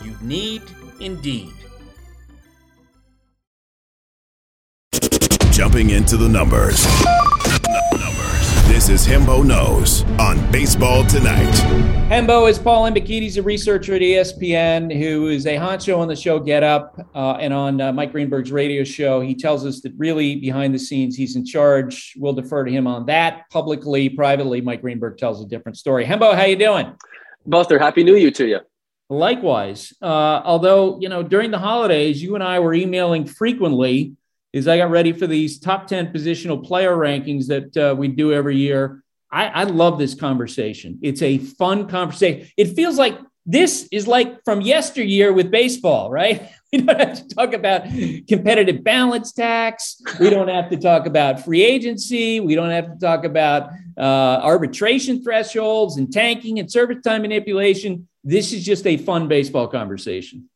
You 0.05 0.16
need 0.20 0.62
Indeed. 1.00 1.53
Jumping 5.50 5.90
into 5.90 6.16
the 6.16 6.29
numbers. 6.29 6.87
Numbers 8.81 9.05
This 9.05 9.07
is 9.07 9.12
Hembo 9.12 9.45
Knows 9.45 10.05
on 10.19 10.51
Baseball 10.51 11.05
Tonight. 11.05 11.53
Hembo 12.11 12.49
is 12.49 12.59
Paul 12.59 12.90
Hembekides, 12.90 13.37
a 13.37 13.43
researcher 13.43 13.95
at 13.95 14.01
ESPN, 14.01 14.97
who 14.97 15.29
is 15.29 15.47
a 15.47 15.57
honcho 15.57 15.99
on 15.99 16.09
the 16.09 16.16
show 16.16 16.38
Get 16.38 16.62
Up 16.62 16.97
uh, 17.14 17.33
and 17.33 17.53
on 17.53 17.81
uh, 17.81 17.93
Mike 17.93 18.12
Greenberg's 18.12 18.51
radio 18.51 18.83
show. 18.85 19.21
He 19.21 19.35
tells 19.35 19.66
us 19.66 19.81
that 19.83 19.93
really 19.97 20.37
behind 20.37 20.75
the 20.75 20.79
scenes, 20.79 21.16
he's 21.16 21.37
in 21.37 21.45
charge. 21.45 22.14
We'll 22.16 22.33
defer 22.33 22.64
to 22.64 22.71
him 22.71 22.87
on 22.87 23.07
that 23.07 23.49
publicly. 23.51 24.09
Privately, 24.09 24.61
Mike 24.61 24.81
Greenberg 24.81 25.19
tells 25.19 25.43
a 25.43 25.47
different 25.47 25.77
story. 25.77 26.05
Hembo, 26.05 26.35
how 26.35 26.45
you 26.45 26.57
doing? 26.57 26.95
Buster, 27.47 27.79
happy 27.79 28.03
New 28.03 28.16
Year 28.16 28.31
to 28.33 28.47
you. 28.47 28.61
Likewise. 29.09 29.93
Uh, 30.01 30.40
although, 30.45 30.99
you 31.01 31.09
know, 31.09 31.23
during 31.23 31.51
the 31.51 31.59
holidays, 31.59 32.23
you 32.23 32.35
and 32.35 32.45
I 32.45 32.61
were 32.61 32.75
emailing 32.75 33.27
frequently 33.27 34.14
as 34.55 34.69
I 34.69 34.79
got 34.79 34.91
ready 34.91 35.13
for 35.13 35.27
these 35.27 35.59
top 35.59 35.87
10 35.87 36.13
positional 36.13 36.65
player 36.65 36.97
rankings 36.97 37.47
that 37.47 37.77
uh, 37.77 37.95
we 37.95 38.09
do 38.09 38.33
every 38.33 38.57
year. 38.57 39.03
I, 39.31 39.47
I 39.47 39.63
love 39.65 39.99
this 39.99 40.15
conversation. 40.15 40.99
It's 41.03 41.23
a 41.23 41.39
fun 41.39 41.89
conversation. 41.89 42.49
It 42.57 42.75
feels 42.75 42.99
like 42.99 43.19
this 43.47 43.89
is 43.91 44.07
like 44.07 44.45
from 44.45 44.61
yesteryear 44.61 45.33
with 45.33 45.51
baseball, 45.51 46.11
right? 46.11 46.51
We 46.73 46.83
don't 46.83 47.01
have 47.01 47.27
to 47.27 47.35
talk 47.35 47.53
about 47.53 47.83
competitive 48.29 48.85
balance 48.85 49.33
tax. 49.33 50.01
We 50.21 50.31
don't 50.31 50.47
have 50.47 50.71
to 50.71 50.77
talk 50.77 51.07
about 51.07 51.45
free 51.45 51.65
agency. 51.65 52.39
We 52.39 52.55
don't 52.55 52.71
have 52.71 52.93
to 52.93 52.97
talk 52.97 53.25
about 53.25 53.71
uh, 53.99 54.39
arbitration 54.41 55.21
thresholds 55.21 55.97
and 55.97 56.13
tanking 56.13 56.61
and 56.61 56.71
service 56.71 57.03
time 57.03 57.23
manipulation. 57.23 58.07
This 58.23 58.53
is 58.53 58.65
just 58.65 58.87
a 58.87 58.97
fun 58.99 59.27
baseball 59.27 59.67
conversation. 59.67 60.49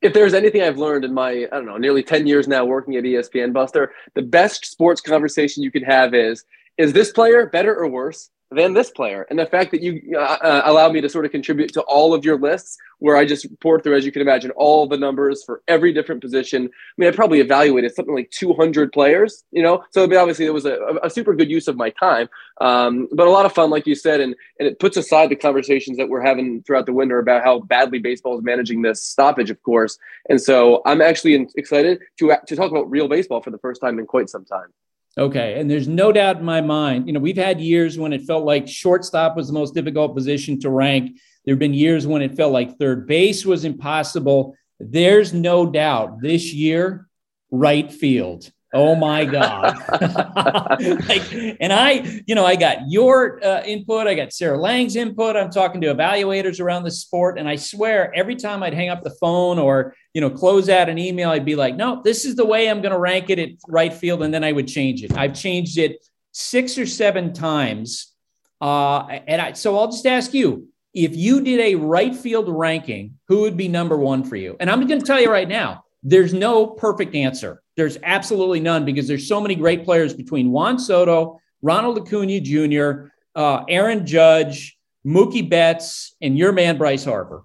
If 0.00 0.12
there's 0.12 0.34
anything 0.34 0.62
I've 0.62 0.78
learned 0.78 1.04
in 1.04 1.12
my, 1.12 1.30
I 1.30 1.56
don't 1.56 1.66
know, 1.66 1.76
nearly 1.76 2.02
10 2.02 2.26
years 2.26 2.46
now 2.46 2.64
working 2.64 2.96
at 2.96 3.04
ESPN 3.04 3.52
Buster, 3.52 3.92
the 4.14 4.22
best 4.22 4.64
sports 4.64 5.00
conversation 5.00 5.62
you 5.62 5.72
can 5.72 5.82
have 5.82 6.14
is 6.14 6.44
is 6.78 6.92
this 6.92 7.10
player 7.10 7.46
better 7.46 7.74
or 7.74 7.88
worse? 7.88 8.30
than 8.50 8.72
this 8.72 8.90
player. 8.90 9.26
And 9.28 9.38
the 9.38 9.46
fact 9.46 9.70
that 9.72 9.82
you 9.82 10.16
uh, 10.16 10.38
uh, 10.40 10.62
allow 10.64 10.90
me 10.90 11.00
to 11.02 11.08
sort 11.08 11.26
of 11.26 11.30
contribute 11.30 11.72
to 11.74 11.82
all 11.82 12.14
of 12.14 12.24
your 12.24 12.38
lists, 12.38 12.78
where 12.98 13.16
I 13.16 13.26
just 13.26 13.46
pour 13.60 13.78
through, 13.78 13.96
as 13.96 14.06
you 14.06 14.10
can 14.10 14.22
imagine, 14.22 14.50
all 14.52 14.86
the 14.86 14.96
numbers 14.96 15.44
for 15.44 15.62
every 15.68 15.92
different 15.92 16.22
position. 16.22 16.64
I 16.64 16.68
mean, 16.96 17.08
I 17.08 17.12
probably 17.14 17.40
evaluated 17.40 17.94
something 17.94 18.14
like 18.14 18.30
200 18.30 18.92
players, 18.92 19.44
you 19.52 19.62
know? 19.62 19.84
So 19.90 20.02
I 20.02 20.06
mean, 20.06 20.18
obviously, 20.18 20.46
it 20.46 20.54
was 20.54 20.64
a, 20.64 20.78
a, 21.02 21.10
super 21.10 21.34
good 21.34 21.50
use 21.50 21.68
of 21.68 21.76
my 21.76 21.90
time, 21.90 22.28
um, 22.60 23.08
but 23.12 23.26
a 23.26 23.30
lot 23.30 23.44
of 23.44 23.52
fun, 23.52 23.70
like 23.70 23.86
you 23.86 23.94
said. 23.94 24.20
And, 24.20 24.34
and 24.58 24.66
it 24.66 24.78
puts 24.78 24.96
aside 24.96 25.28
the 25.28 25.36
conversations 25.36 25.98
that 25.98 26.08
we're 26.08 26.24
having 26.24 26.62
throughout 26.62 26.86
the 26.86 26.92
winter 26.92 27.18
about 27.18 27.44
how 27.44 27.60
badly 27.60 27.98
baseball 27.98 28.36
is 28.38 28.42
managing 28.42 28.82
this 28.82 29.02
stoppage, 29.02 29.50
of 29.50 29.62
course. 29.62 29.98
And 30.30 30.40
so 30.40 30.80
I'm 30.86 31.02
actually 31.02 31.46
excited 31.56 32.00
to, 32.18 32.34
to 32.46 32.56
talk 32.56 32.70
about 32.70 32.90
real 32.90 33.08
baseball 33.08 33.42
for 33.42 33.50
the 33.50 33.58
first 33.58 33.80
time 33.80 33.98
in 33.98 34.06
quite 34.06 34.30
some 34.30 34.46
time. 34.46 34.72
Okay. 35.16 35.58
And 35.58 35.70
there's 35.70 35.88
no 35.88 36.12
doubt 36.12 36.38
in 36.38 36.44
my 36.44 36.60
mind, 36.60 37.06
you 37.06 37.12
know, 37.12 37.20
we've 37.20 37.36
had 37.36 37.60
years 37.60 37.98
when 37.98 38.12
it 38.12 38.22
felt 38.22 38.44
like 38.44 38.68
shortstop 38.68 39.36
was 39.36 39.48
the 39.48 39.52
most 39.52 39.74
difficult 39.74 40.14
position 40.14 40.60
to 40.60 40.70
rank. 40.70 41.18
There 41.44 41.54
have 41.54 41.58
been 41.58 41.74
years 41.74 42.06
when 42.06 42.22
it 42.22 42.36
felt 42.36 42.52
like 42.52 42.78
third 42.78 43.06
base 43.06 43.44
was 43.46 43.64
impossible. 43.64 44.54
There's 44.78 45.32
no 45.32 45.66
doubt 45.70 46.20
this 46.20 46.52
year, 46.52 47.08
right 47.50 47.90
field 47.90 48.52
Oh 48.74 48.94
my 48.94 49.24
God. 49.24 49.78
like, 51.08 51.32
and 51.58 51.72
I, 51.72 52.22
you 52.26 52.34
know, 52.34 52.44
I 52.44 52.54
got 52.54 52.90
your 52.90 53.42
uh, 53.42 53.62
input. 53.62 54.06
I 54.06 54.14
got 54.14 54.32
Sarah 54.32 54.58
Langs' 54.58 54.94
input. 54.94 55.36
I'm 55.36 55.50
talking 55.50 55.80
to 55.80 55.94
evaluators 55.94 56.60
around 56.60 56.82
the 56.82 56.90
sport. 56.90 57.38
And 57.38 57.48
I 57.48 57.56
swear 57.56 58.14
every 58.14 58.36
time 58.36 58.62
I'd 58.62 58.74
hang 58.74 58.90
up 58.90 59.02
the 59.02 59.16
phone 59.20 59.58
or, 59.58 59.94
you 60.12 60.20
know, 60.20 60.28
close 60.28 60.68
out 60.68 60.90
an 60.90 60.98
email, 60.98 61.30
I'd 61.30 61.46
be 61.46 61.56
like, 61.56 61.76
no, 61.76 62.02
this 62.04 62.26
is 62.26 62.36
the 62.36 62.44
way 62.44 62.68
I'm 62.68 62.82
going 62.82 62.92
to 62.92 62.98
rank 62.98 63.30
it 63.30 63.38
at 63.38 63.48
right 63.66 63.92
field. 63.92 64.22
And 64.22 64.34
then 64.34 64.44
I 64.44 64.52
would 64.52 64.68
change 64.68 65.02
it. 65.02 65.16
I've 65.16 65.34
changed 65.34 65.78
it 65.78 66.04
six 66.32 66.76
or 66.76 66.84
seven 66.84 67.32
times. 67.32 68.14
Uh, 68.60 69.06
and 69.06 69.40
I, 69.40 69.52
so 69.52 69.78
I'll 69.78 69.90
just 69.90 70.06
ask 70.06 70.34
you, 70.34 70.68
if 70.92 71.16
you 71.16 71.40
did 71.40 71.60
a 71.60 71.74
right 71.76 72.14
field 72.14 72.48
ranking, 72.48 73.18
who 73.28 73.42
would 73.42 73.56
be 73.56 73.68
number 73.68 73.96
one 73.96 74.24
for 74.24 74.36
you? 74.36 74.56
And 74.60 74.68
I'm 74.68 74.86
going 74.86 75.00
to 75.00 75.06
tell 75.06 75.20
you 75.20 75.30
right 75.30 75.48
now, 75.48 75.84
there's 76.02 76.34
no 76.34 76.66
perfect 76.66 77.14
answer. 77.14 77.62
There's 77.78 77.96
absolutely 78.02 78.58
none 78.58 78.84
because 78.84 79.06
there's 79.06 79.28
so 79.28 79.40
many 79.40 79.54
great 79.54 79.84
players 79.84 80.12
between 80.12 80.50
Juan 80.50 80.80
Soto, 80.80 81.40
Ronald 81.62 81.96
Acuna 81.96 82.40
Jr., 82.40 83.12
uh, 83.36 83.62
Aaron 83.68 84.04
Judge, 84.04 84.76
Mookie 85.06 85.48
Betts, 85.48 86.16
and 86.20 86.36
your 86.36 86.50
man 86.50 86.76
Bryce 86.76 87.04
Harper. 87.04 87.44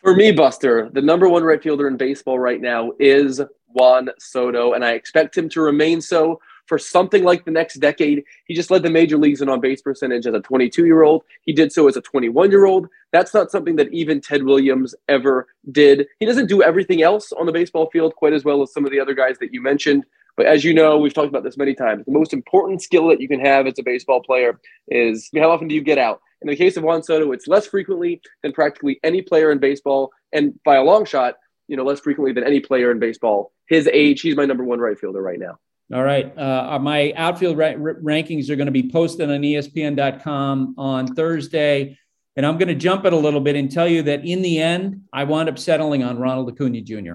For 0.00 0.16
me, 0.16 0.32
Buster, 0.32 0.88
the 0.94 1.02
number 1.02 1.28
one 1.28 1.44
right 1.44 1.62
fielder 1.62 1.86
in 1.86 1.98
baseball 1.98 2.38
right 2.38 2.62
now 2.62 2.92
is 2.98 3.42
Juan 3.66 4.08
Soto, 4.18 4.72
and 4.72 4.82
I 4.82 4.92
expect 4.92 5.36
him 5.36 5.50
to 5.50 5.60
remain 5.60 6.00
so 6.00 6.40
for 6.64 6.78
something 6.78 7.22
like 7.22 7.44
the 7.44 7.50
next 7.50 7.74
decade. 7.74 8.24
He 8.46 8.54
just 8.54 8.70
led 8.70 8.82
the 8.82 8.88
major 8.88 9.18
leagues 9.18 9.42
in 9.42 9.50
on 9.50 9.60
base 9.60 9.82
percentage 9.82 10.26
as 10.26 10.32
a 10.32 10.40
22 10.40 10.86
year 10.86 11.02
old. 11.02 11.24
He 11.42 11.52
did 11.52 11.72
so 11.72 11.88
as 11.88 11.98
a 11.98 12.00
21 12.00 12.50
year 12.50 12.64
old. 12.64 12.88
That's 13.12 13.34
not 13.34 13.50
something 13.50 13.76
that 13.76 13.92
even 13.92 14.20
Ted 14.20 14.42
Williams 14.42 14.94
ever 15.08 15.46
did. 15.70 16.06
He 16.18 16.26
doesn't 16.26 16.46
do 16.46 16.62
everything 16.62 17.02
else 17.02 17.32
on 17.32 17.46
the 17.46 17.52
baseball 17.52 17.90
field 17.90 18.14
quite 18.16 18.32
as 18.32 18.44
well 18.44 18.62
as 18.62 18.72
some 18.72 18.84
of 18.84 18.90
the 18.90 19.00
other 19.00 19.14
guys 19.14 19.38
that 19.38 19.52
you 19.52 19.60
mentioned. 19.60 20.04
But 20.36 20.46
as 20.46 20.64
you 20.64 20.72
know, 20.72 20.98
we've 20.98 21.12
talked 21.12 21.28
about 21.28 21.44
this 21.44 21.58
many 21.58 21.74
times. 21.74 22.06
The 22.06 22.12
most 22.12 22.32
important 22.32 22.80
skill 22.80 23.08
that 23.08 23.20
you 23.20 23.28
can 23.28 23.40
have 23.40 23.66
as 23.66 23.78
a 23.78 23.82
baseball 23.82 24.22
player 24.22 24.58
is 24.88 25.28
how 25.36 25.50
often 25.50 25.68
do 25.68 25.74
you 25.74 25.82
get 25.82 25.98
out? 25.98 26.20
In 26.40 26.48
the 26.48 26.56
case 26.56 26.76
of 26.76 26.82
Juan 26.82 27.02
Soto, 27.02 27.32
it's 27.32 27.46
less 27.46 27.66
frequently 27.66 28.20
than 28.42 28.52
practically 28.52 28.98
any 29.04 29.22
player 29.22 29.52
in 29.52 29.58
baseball, 29.58 30.10
and 30.32 30.58
by 30.64 30.76
a 30.76 30.82
long 30.82 31.04
shot, 31.04 31.36
you 31.68 31.76
know, 31.76 31.84
less 31.84 32.00
frequently 32.00 32.32
than 32.32 32.44
any 32.44 32.60
player 32.60 32.90
in 32.90 32.98
baseball. 32.98 33.52
His 33.68 33.86
age, 33.86 34.22
he's 34.22 34.36
my 34.36 34.44
number 34.44 34.64
one 34.64 34.80
right 34.80 34.98
fielder 34.98 35.22
right 35.22 35.38
now. 35.38 35.58
All 35.92 36.02
right. 36.02 36.36
Uh, 36.36 36.78
my 36.80 37.12
outfield 37.16 37.58
ra- 37.58 37.74
rankings 37.74 38.48
are 38.48 38.56
going 38.56 38.66
to 38.66 38.72
be 38.72 38.90
posted 38.90 39.30
on 39.30 39.40
ESPN.com 39.40 40.74
on 40.78 41.14
Thursday. 41.14 41.98
And 42.36 42.46
I'm 42.46 42.56
going 42.56 42.68
to 42.68 42.74
jump 42.74 43.04
it 43.04 43.12
a 43.12 43.16
little 43.16 43.40
bit 43.40 43.56
and 43.56 43.70
tell 43.70 43.86
you 43.86 44.02
that 44.04 44.24
in 44.24 44.42
the 44.42 44.60
end, 44.60 45.02
I 45.12 45.24
wound 45.24 45.48
up 45.48 45.58
settling 45.58 46.02
on 46.02 46.18
Ronald 46.18 46.50
Acuna 46.50 46.80
Jr. 46.80 47.14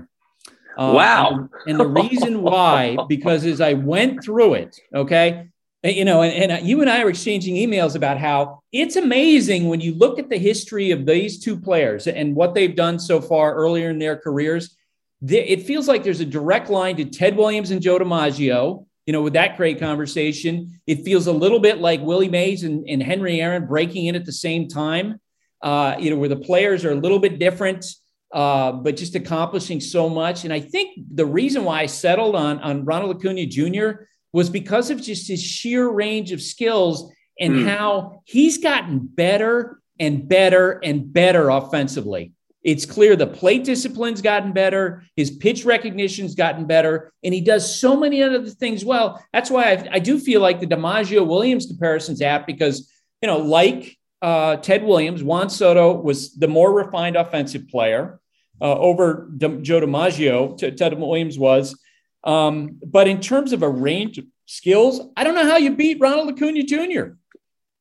Uh, 0.78 0.94
wow. 0.94 1.30
And, 1.30 1.50
and, 1.68 1.80
the 1.80 1.88
reason 1.88 2.44
why, 2.44 2.98
because 3.10 3.46
as 3.46 3.62
I 3.62 3.74
went 3.74 4.24
through 4.24 4.56
it, 4.56 4.80
okay, 4.94 5.48
you 5.84 6.06
know, 6.06 6.22
and, 6.22 6.52
and 6.52 6.68
you 6.68 6.82
and 6.82 6.90
I 6.90 7.02
are 7.02 7.10
exchanging 7.10 7.56
emails 7.56 7.96
about 7.96 8.20
how 8.20 8.62
it's 8.72 8.96
amazing 8.96 9.70
when 9.70 9.82
you 9.82 9.96
look 9.96 10.20
at 10.20 10.30
the 10.30 10.38
history 10.38 10.92
of 10.92 11.06
these 11.06 11.40
two 11.40 11.60
players 11.60 12.06
and 12.06 12.36
what 12.36 12.54
they've 12.54 12.76
done 12.76 13.00
so 13.00 13.20
far 13.20 13.56
earlier 13.56 13.90
in 13.90 13.98
their 13.98 14.18
careers 14.18 14.78
it 15.26 15.64
feels 15.64 15.88
like 15.88 16.04
there's 16.04 16.20
a 16.20 16.26
direct 16.26 16.70
line 16.70 16.96
to 16.98 17.06
Ted 17.06 17.36
Williams 17.36 17.72
and 17.72 17.82
Joe 17.82 18.00
DiMaggio. 18.00 18.86
You 19.08 19.14
know, 19.14 19.22
with 19.24 19.34
that 19.34 19.58
great 19.58 19.80
conversation, 19.80 20.80
it 20.86 21.04
feels 21.04 21.26
a 21.26 21.32
little 21.32 21.60
bit 21.60 21.80
like 21.80 22.02
Willie 22.02 22.30
Mays 22.30 22.64
and, 22.64 22.88
and 22.88 23.02
Henry 23.02 23.42
Aaron 23.42 23.66
breaking 23.66 24.06
in 24.06 24.16
at 24.16 24.26
the 24.26 24.34
same 24.34 24.68
time. 24.68 25.20
Uh, 25.62 25.96
you 25.98 26.12
know, 26.12 26.18
where 26.18 26.30
the 26.30 26.36
players 26.36 26.86
are 26.86 26.92
a 26.92 26.96
little 26.96 27.18
bit 27.18 27.40
different, 27.40 27.84
uh, 28.32 28.72
but 28.74 28.96
just 28.96 29.16
accomplishing 29.16 29.82
so 29.82 30.08
much. 30.08 30.44
And 30.44 30.54
I 30.54 30.60
think 30.60 31.00
the 31.16 31.26
reason 31.26 31.64
why 31.64 31.82
I 31.82 31.86
settled 31.88 32.36
on 32.36 32.60
on 32.60 32.86
Ronald 32.86 33.16
Acuna 33.16 33.48
Jr. 33.48 34.04
was 34.34 34.52
because 34.52 34.92
of 34.92 35.02
just 35.02 35.28
his 35.28 35.42
sheer 35.42 35.90
range 35.90 36.32
of 36.32 36.42
skills 36.42 37.12
and 37.40 37.56
mm. 37.56 37.68
how 37.68 38.22
he's 38.26 38.60
gotten 38.60 39.00
better 39.00 39.80
and 40.00 40.28
better 40.28 40.80
and 40.84 41.12
better 41.12 41.50
offensively. 41.50 42.34
It's 42.68 42.86
clear 42.86 43.16
the 43.16 43.26
plate 43.26 43.64
discipline's 43.64 44.22
gotten 44.22 44.52
better, 44.52 45.06
his 45.16 45.32
pitch 45.32 45.64
recognition's 45.64 46.36
gotten 46.36 46.66
better, 46.66 47.14
and 47.24 47.34
he 47.34 47.40
does 47.40 47.80
so 47.80 47.96
many 47.96 48.22
other 48.22 48.46
things 48.46 48.84
well. 48.84 49.26
That's 49.32 49.50
why 49.50 49.72
I, 49.72 49.88
I 49.94 50.00
do 50.00 50.20
feel 50.20 50.42
like 50.42 50.60
the 50.60 50.68
DiMaggio 50.68 51.26
Williams 51.26 51.68
comparison's 51.68 52.22
apt 52.22 52.46
because, 52.46 52.92
you 53.22 53.28
know, 53.28 53.38
like 53.38 53.98
uh, 54.22 54.58
Ted 54.58 54.84
Williams, 54.84 55.24
Juan 55.24 55.50
Soto 55.50 55.94
was 55.94 56.36
the 56.36 56.50
more 56.50 56.74
refined 56.74 57.16
offensive 57.16 57.70
player 57.70 58.20
uh, 58.60 58.78
over 58.78 59.30
Joe 59.38 59.80
DiMaggio, 59.80 60.58
T- 60.58 60.72
Ted 60.72 61.00
Williams 61.00 61.40
was. 61.40 61.74
Um, 62.26 62.82
but 62.86 63.08
in 63.08 63.22
terms 63.22 63.54
of 63.54 63.64
a 63.64 63.70
range 63.70 64.18
of 64.18 64.26
skills, 64.46 65.00
I 65.16 65.24
don't 65.24 65.36
know 65.36 65.50
how 65.50 65.56
you 65.56 65.74
beat 65.74 66.02
Ronald 66.02 66.34
Acuna 66.34 66.64
Jr. 66.64 67.14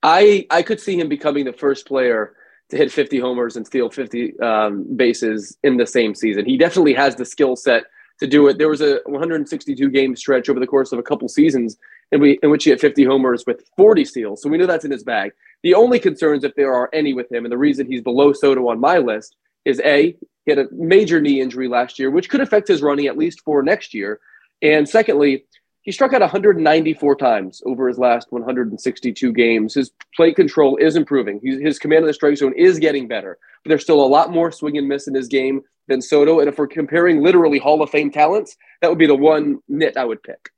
I, 0.00 0.46
I 0.48 0.62
could 0.62 0.78
see 0.78 0.96
him 0.96 1.08
becoming 1.08 1.44
the 1.44 1.52
first 1.52 1.88
player 1.88 2.36
to 2.70 2.76
hit 2.76 2.90
50 2.90 3.18
homers 3.20 3.56
and 3.56 3.66
steal 3.66 3.90
50 3.90 4.38
um, 4.40 4.96
bases 4.96 5.56
in 5.62 5.76
the 5.76 5.86
same 5.86 6.14
season. 6.14 6.44
He 6.44 6.56
definitely 6.56 6.94
has 6.94 7.14
the 7.14 7.24
skill 7.24 7.56
set 7.56 7.84
to 8.18 8.26
do 8.26 8.48
it. 8.48 8.58
There 8.58 8.68
was 8.68 8.80
a 8.80 9.00
162 9.06 9.90
game 9.90 10.16
stretch 10.16 10.48
over 10.48 10.58
the 10.58 10.66
course 10.66 10.92
of 10.92 10.98
a 10.98 11.02
couple 11.02 11.28
seasons 11.28 11.76
in, 12.12 12.20
we, 12.20 12.38
in 12.42 12.50
which 12.50 12.64
he 12.64 12.70
had 12.70 12.80
50 12.80 13.04
homers 13.04 13.44
with 13.46 13.62
40 13.76 14.04
steals. 14.04 14.42
So 14.42 14.48
we 14.48 14.58
know 14.58 14.66
that's 14.66 14.84
in 14.84 14.90
his 14.90 15.04
bag. 15.04 15.32
The 15.62 15.74
only 15.74 15.98
concerns, 15.98 16.44
if 16.44 16.54
there 16.54 16.74
are 16.74 16.90
any 16.92 17.12
with 17.12 17.30
him, 17.30 17.44
and 17.44 17.52
the 17.52 17.58
reason 17.58 17.86
he's 17.86 18.02
below 18.02 18.32
Soto 18.32 18.68
on 18.68 18.80
my 18.80 18.98
list 18.98 19.36
is 19.64 19.80
A, 19.80 20.16
he 20.44 20.50
had 20.50 20.58
a 20.58 20.68
major 20.72 21.20
knee 21.20 21.40
injury 21.40 21.68
last 21.68 21.98
year, 21.98 22.10
which 22.10 22.30
could 22.30 22.40
affect 22.40 22.68
his 22.68 22.82
running 22.82 23.06
at 23.06 23.18
least 23.18 23.40
for 23.44 23.62
next 23.62 23.92
year. 23.92 24.20
And 24.62 24.88
secondly, 24.88 25.44
he 25.86 25.92
struck 25.92 26.12
out 26.12 26.20
194 26.20 27.14
times 27.14 27.62
over 27.64 27.86
his 27.86 27.96
last 27.96 28.26
162 28.30 29.32
games. 29.32 29.72
His 29.74 29.92
plate 30.16 30.34
control 30.34 30.76
is 30.76 30.96
improving. 30.96 31.38
He's, 31.40 31.60
his 31.60 31.78
command 31.78 32.02
of 32.02 32.08
the 32.08 32.12
strike 32.12 32.36
zone 32.36 32.52
is 32.56 32.80
getting 32.80 33.06
better. 33.06 33.38
But 33.62 33.68
there's 33.68 33.84
still 33.84 34.04
a 34.04 34.06
lot 34.06 34.32
more 34.32 34.50
swing 34.50 34.76
and 34.76 34.88
miss 34.88 35.06
in 35.06 35.14
his 35.14 35.28
game 35.28 35.62
than 35.86 36.02
Soto. 36.02 36.40
And 36.40 36.48
if 36.48 36.58
we're 36.58 36.66
comparing 36.66 37.22
literally 37.22 37.60
Hall 37.60 37.80
of 37.82 37.90
Fame 37.90 38.10
talents, 38.10 38.56
that 38.82 38.90
would 38.90 38.98
be 38.98 39.06
the 39.06 39.14
one 39.14 39.60
nit 39.68 39.96
I 39.96 40.04
would 40.04 40.24
pick. 40.24 40.50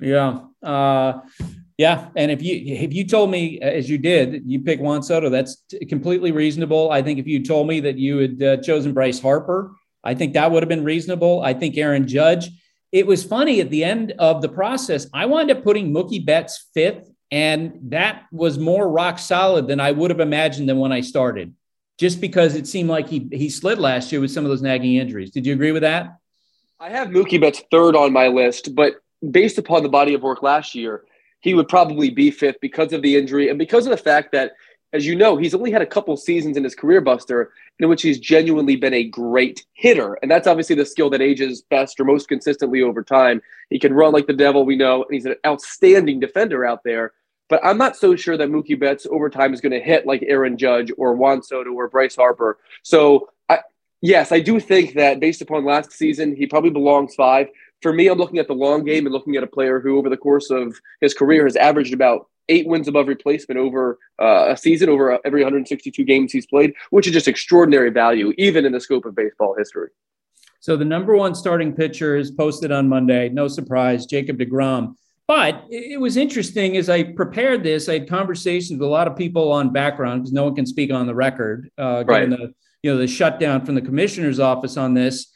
Yeah. 0.00 0.40
Uh, 0.62 1.20
Yeah, 1.76 2.10
and 2.14 2.30
if 2.30 2.40
you 2.40 2.54
if 2.76 2.94
you 2.94 3.04
told 3.04 3.32
me 3.32 3.58
as 3.60 3.90
you 3.90 3.98
did, 3.98 4.44
you 4.46 4.60
pick 4.60 4.78
Juan 4.78 5.02
Soto, 5.02 5.28
that's 5.28 5.56
t- 5.68 5.84
completely 5.86 6.30
reasonable. 6.30 6.92
I 6.92 7.02
think 7.02 7.18
if 7.18 7.26
you 7.26 7.42
told 7.42 7.66
me 7.66 7.80
that 7.80 7.98
you 7.98 8.18
had 8.18 8.42
uh, 8.42 8.56
chosen 8.58 8.92
Bryce 8.92 9.18
Harper, 9.20 9.74
I 10.04 10.14
think 10.14 10.34
that 10.34 10.52
would 10.52 10.62
have 10.62 10.68
been 10.68 10.84
reasonable. 10.84 11.42
I 11.42 11.52
think 11.52 11.76
Aaron 11.76 12.06
Judge. 12.06 12.48
It 12.94 13.08
was 13.08 13.24
funny 13.24 13.60
at 13.60 13.70
the 13.70 13.82
end 13.82 14.12
of 14.20 14.40
the 14.40 14.48
process. 14.48 15.08
I 15.12 15.26
wound 15.26 15.50
up 15.50 15.64
putting 15.64 15.92
Mookie 15.92 16.24
Betts 16.24 16.68
fifth, 16.74 17.10
and 17.28 17.76
that 17.88 18.26
was 18.30 18.56
more 18.56 18.88
rock 18.88 19.18
solid 19.18 19.66
than 19.66 19.80
I 19.80 19.90
would 19.90 20.12
have 20.12 20.20
imagined 20.20 20.68
than 20.68 20.78
when 20.78 20.92
I 20.92 21.00
started. 21.00 21.52
Just 21.98 22.20
because 22.20 22.54
it 22.54 22.68
seemed 22.68 22.88
like 22.88 23.08
he 23.08 23.28
he 23.32 23.50
slid 23.50 23.80
last 23.80 24.12
year 24.12 24.20
with 24.20 24.30
some 24.30 24.44
of 24.44 24.48
those 24.48 24.62
nagging 24.62 24.94
injuries. 24.94 25.32
Did 25.32 25.44
you 25.44 25.54
agree 25.54 25.72
with 25.72 25.82
that? 25.82 26.18
I 26.78 26.88
have 26.90 27.08
Mookie 27.08 27.40
Betts 27.40 27.64
third 27.68 27.96
on 27.96 28.12
my 28.12 28.28
list, 28.28 28.76
but 28.76 28.94
based 29.28 29.58
upon 29.58 29.82
the 29.82 29.88
body 29.88 30.14
of 30.14 30.22
work 30.22 30.44
last 30.44 30.76
year, 30.76 31.02
he 31.40 31.54
would 31.54 31.68
probably 31.68 32.10
be 32.10 32.30
fifth 32.30 32.58
because 32.60 32.92
of 32.92 33.02
the 33.02 33.16
injury 33.16 33.48
and 33.48 33.58
because 33.58 33.86
of 33.86 33.90
the 33.90 33.96
fact 33.96 34.30
that, 34.30 34.52
as 34.94 35.04
you 35.04 35.16
know, 35.16 35.36
he's 35.36 35.54
only 35.54 35.72
had 35.72 35.82
a 35.82 35.86
couple 35.86 36.16
seasons 36.16 36.56
in 36.56 36.62
his 36.62 36.76
career, 36.76 37.00
Buster, 37.00 37.52
in 37.80 37.88
which 37.88 38.02
he's 38.02 38.20
genuinely 38.20 38.76
been 38.76 38.94
a 38.94 39.02
great 39.02 39.66
hitter. 39.72 40.14
And 40.22 40.30
that's 40.30 40.46
obviously 40.46 40.76
the 40.76 40.86
skill 40.86 41.10
that 41.10 41.20
ages 41.20 41.62
best 41.62 41.98
or 41.98 42.04
most 42.04 42.28
consistently 42.28 42.80
over 42.80 43.02
time. 43.02 43.42
He 43.70 43.80
can 43.80 43.92
run 43.92 44.12
like 44.12 44.28
the 44.28 44.32
devil, 44.32 44.64
we 44.64 44.76
know, 44.76 45.02
and 45.02 45.12
he's 45.12 45.26
an 45.26 45.34
outstanding 45.44 46.20
defender 46.20 46.64
out 46.64 46.84
there. 46.84 47.12
But 47.48 47.64
I'm 47.64 47.76
not 47.76 47.96
so 47.96 48.14
sure 48.14 48.36
that 48.36 48.48
Mookie 48.48 48.78
Betts 48.78 49.06
over 49.10 49.28
time 49.28 49.52
is 49.52 49.60
going 49.60 49.72
to 49.72 49.80
hit 49.80 50.06
like 50.06 50.22
Aaron 50.26 50.56
Judge 50.56 50.92
or 50.96 51.14
Juan 51.14 51.42
Soto 51.42 51.72
or 51.72 51.88
Bryce 51.88 52.14
Harper. 52.14 52.58
So 52.82 53.30
yes, 54.04 54.32
I 54.32 54.40
do 54.40 54.60
think 54.60 54.94
that 54.94 55.18
based 55.18 55.40
upon 55.40 55.64
last 55.64 55.90
season, 55.92 56.36
he 56.36 56.46
probably 56.46 56.70
belongs 56.70 57.14
five. 57.14 57.48
For 57.84 57.92
me, 57.92 58.08
I'm 58.08 58.16
looking 58.16 58.38
at 58.38 58.48
the 58.48 58.54
long 58.54 58.82
game 58.82 59.04
and 59.04 59.12
looking 59.12 59.36
at 59.36 59.42
a 59.42 59.46
player 59.46 59.78
who, 59.78 59.98
over 59.98 60.08
the 60.08 60.16
course 60.16 60.48
of 60.48 60.74
his 61.02 61.12
career, 61.12 61.44
has 61.44 61.54
averaged 61.54 61.92
about 61.92 62.30
eight 62.48 62.66
wins 62.66 62.88
above 62.88 63.08
replacement 63.08 63.60
over 63.60 63.98
uh, 64.18 64.46
a 64.52 64.56
season, 64.56 64.88
over 64.88 65.20
every 65.26 65.42
162 65.42 66.02
games 66.02 66.32
he's 66.32 66.46
played, 66.46 66.72
which 66.88 67.06
is 67.06 67.12
just 67.12 67.28
extraordinary 67.28 67.90
value, 67.90 68.32
even 68.38 68.64
in 68.64 68.72
the 68.72 68.80
scope 68.80 69.04
of 69.04 69.14
baseball 69.14 69.54
history. 69.58 69.90
So 70.60 70.78
the 70.78 70.84
number 70.86 71.14
one 71.14 71.34
starting 71.34 71.74
pitcher 71.74 72.16
is 72.16 72.30
posted 72.30 72.72
on 72.72 72.88
Monday. 72.88 73.28
No 73.28 73.48
surprise, 73.48 74.06
Jacob 74.06 74.38
DeGrom. 74.38 74.94
But 75.28 75.66
it 75.68 76.00
was 76.00 76.16
interesting 76.16 76.78
as 76.78 76.88
I 76.88 77.02
prepared 77.02 77.62
this. 77.62 77.90
I 77.90 77.98
had 77.98 78.08
conversations 78.08 78.80
with 78.80 78.88
a 78.88 78.90
lot 78.90 79.08
of 79.08 79.14
people 79.14 79.52
on 79.52 79.74
background 79.74 80.22
because 80.22 80.32
no 80.32 80.44
one 80.44 80.54
can 80.54 80.64
speak 80.64 80.90
on 80.90 81.06
the 81.06 81.14
record, 81.14 81.68
uh, 81.76 82.02
given 82.04 82.30
right. 82.30 82.40
the 82.40 82.54
you 82.82 82.90
know 82.90 82.96
the 82.96 83.06
shutdown 83.06 83.66
from 83.66 83.74
the 83.74 83.82
commissioner's 83.82 84.40
office 84.40 84.78
on 84.78 84.94
this. 84.94 85.33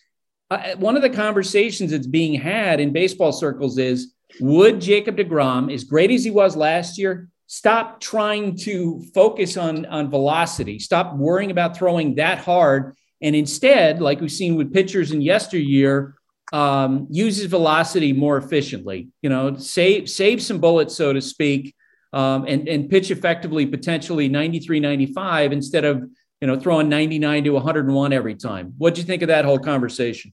Uh, 0.51 0.77
one 0.77 0.97
of 0.97 1.03
the 1.03 1.11
conversations 1.11 1.91
that's 1.91 2.07
being 2.07 2.35
had 2.35 2.81
in 2.81 2.93
baseball 2.93 3.33
circles 3.33 3.79
is 3.79 4.15
would 4.41 4.81
Jacob 4.81 5.17
DeGrom, 5.17 5.73
as 5.73 5.85
great 5.85 6.11
as 6.11 6.25
he 6.25 6.31
was 6.31 6.57
last 6.57 6.99
year, 6.99 7.29
stop 7.47 8.01
trying 8.01 8.57
to 8.57 9.03
focus 9.15 9.57
on, 9.57 9.85
on 9.87 10.11
velocity, 10.11 10.79
stop 10.79 11.15
worrying 11.17 11.51
about 11.51 11.77
throwing 11.77 12.15
that 12.15 12.39
hard, 12.39 12.97
and 13.21 13.35
instead, 13.35 14.01
like 14.01 14.21
we've 14.21 14.31
seen 14.31 14.55
with 14.55 14.73
pitchers 14.73 15.13
in 15.13 15.21
yesteryear, 15.21 16.15
um, 16.53 17.07
uses 17.11 17.47
velocity 17.47 18.13
more 18.13 18.39
efficiently. 18.39 19.09
You 19.23 19.29
know, 19.29 19.57
save 19.57 20.09
save 20.09 20.41
some 20.41 20.59
bullets, 20.59 20.95
so 20.95 21.13
to 21.13 21.21
speak, 21.21 21.75
um, 22.13 22.45
and 22.47 22.69
and 22.69 22.89
pitch 22.89 23.11
effectively, 23.11 23.67
potentially 23.67 24.29
93, 24.29 24.81
95 24.81 25.53
instead 25.53 25.85
of 25.85 26.05
you 26.41 26.47
know, 26.47 26.59
throwing 26.59 26.89
99 26.89 27.45
to 27.45 27.51
101 27.51 28.13
every 28.13 28.35
time. 28.35 28.75
What 28.79 28.95
do 28.95 29.01
you 29.01 29.07
think 29.07 29.23
of 29.23 29.29
that 29.29 29.45
whole 29.45 29.59
conversation? 29.59 30.33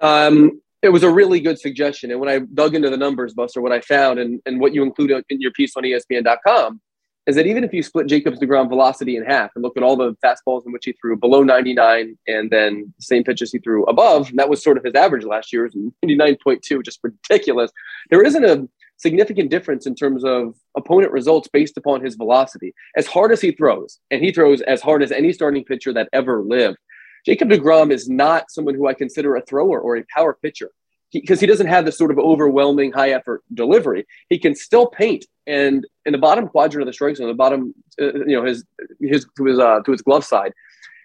Um, 0.00 0.60
it 0.82 0.88
was 0.88 1.02
a 1.02 1.10
really 1.10 1.40
good 1.40 1.58
suggestion. 1.58 2.10
And 2.10 2.20
when 2.20 2.28
I 2.28 2.38
dug 2.54 2.74
into 2.74 2.88
the 2.88 2.96
numbers, 2.96 3.34
Buster, 3.34 3.60
what 3.60 3.72
I 3.72 3.80
found 3.80 4.18
and, 4.18 4.40
and 4.46 4.60
what 4.60 4.74
you 4.74 4.82
include 4.82 5.10
in 5.28 5.40
your 5.40 5.50
piece 5.52 5.76
on 5.76 5.82
ESPN.com 5.82 6.80
is 7.26 7.36
that 7.36 7.46
even 7.46 7.64
if 7.64 7.72
you 7.74 7.82
split 7.82 8.06
Jacobs 8.06 8.40
DeGrom 8.40 8.68
velocity 8.68 9.16
in 9.16 9.24
half 9.24 9.50
and 9.54 9.62
look 9.62 9.76
at 9.76 9.82
all 9.82 9.96
the 9.96 10.16
fastballs 10.24 10.64
in 10.64 10.72
which 10.72 10.86
he 10.86 10.92
threw 10.92 11.16
below 11.16 11.42
99 11.42 12.18
and 12.26 12.50
then 12.50 12.92
the 12.98 13.02
same 13.02 13.24
pitches 13.24 13.52
he 13.52 13.58
threw 13.58 13.84
above, 13.84 14.30
that 14.34 14.48
was 14.48 14.62
sort 14.62 14.78
of 14.78 14.84
his 14.84 14.94
average 14.94 15.24
last 15.24 15.52
year, 15.52 15.64
was 15.64 15.76
99.2, 16.04 16.82
just 16.82 16.98
ridiculous. 17.02 17.70
There 18.08 18.22
isn't 18.22 18.44
a 18.44 18.66
significant 18.96 19.50
difference 19.50 19.86
in 19.86 19.94
terms 19.94 20.24
of 20.24 20.54
opponent 20.76 21.12
results 21.12 21.48
based 21.52 21.76
upon 21.76 22.02
his 22.02 22.16
velocity. 22.16 22.74
As 22.96 23.06
hard 23.06 23.32
as 23.32 23.40
he 23.40 23.52
throws, 23.52 23.98
and 24.10 24.22
he 24.22 24.32
throws 24.32 24.62
as 24.62 24.80
hard 24.80 25.02
as 25.02 25.12
any 25.12 25.32
starting 25.32 25.64
pitcher 25.64 25.92
that 25.92 26.08
ever 26.12 26.42
lived, 26.42 26.78
Jacob 27.26 27.48
DeGrom 27.48 27.90
is 27.90 28.08
not 28.08 28.50
someone 28.50 28.74
who 28.74 28.86
I 28.86 28.94
consider 28.94 29.36
a 29.36 29.42
thrower 29.42 29.80
or 29.80 29.96
a 29.96 30.04
power 30.14 30.36
pitcher 30.40 30.70
because 31.12 31.40
he, 31.40 31.46
he, 31.46 31.50
doesn't 31.50 31.66
have 31.66 31.84
this 31.84 31.98
sort 31.98 32.10
of 32.10 32.18
overwhelming 32.18 32.92
high 32.92 33.10
effort 33.10 33.42
delivery. 33.52 34.06
He 34.28 34.38
can 34.38 34.54
still 34.54 34.86
paint, 34.86 35.26
and 35.46 35.86
in 36.06 36.12
the 36.12 36.18
bottom 36.18 36.48
quadrant 36.48 36.82
of 36.82 36.86
the 36.86 36.92
strike 36.92 37.16
zone, 37.16 37.28
the 37.28 37.34
bottom, 37.34 37.74
uh, 38.00 38.12
you 38.14 38.36
know, 38.36 38.44
his 38.44 38.64
his 39.00 39.26
to 39.36 39.44
his 39.44 39.58
uh, 39.58 39.80
to 39.80 39.92
his 39.92 40.02
glove 40.02 40.24
side, 40.24 40.52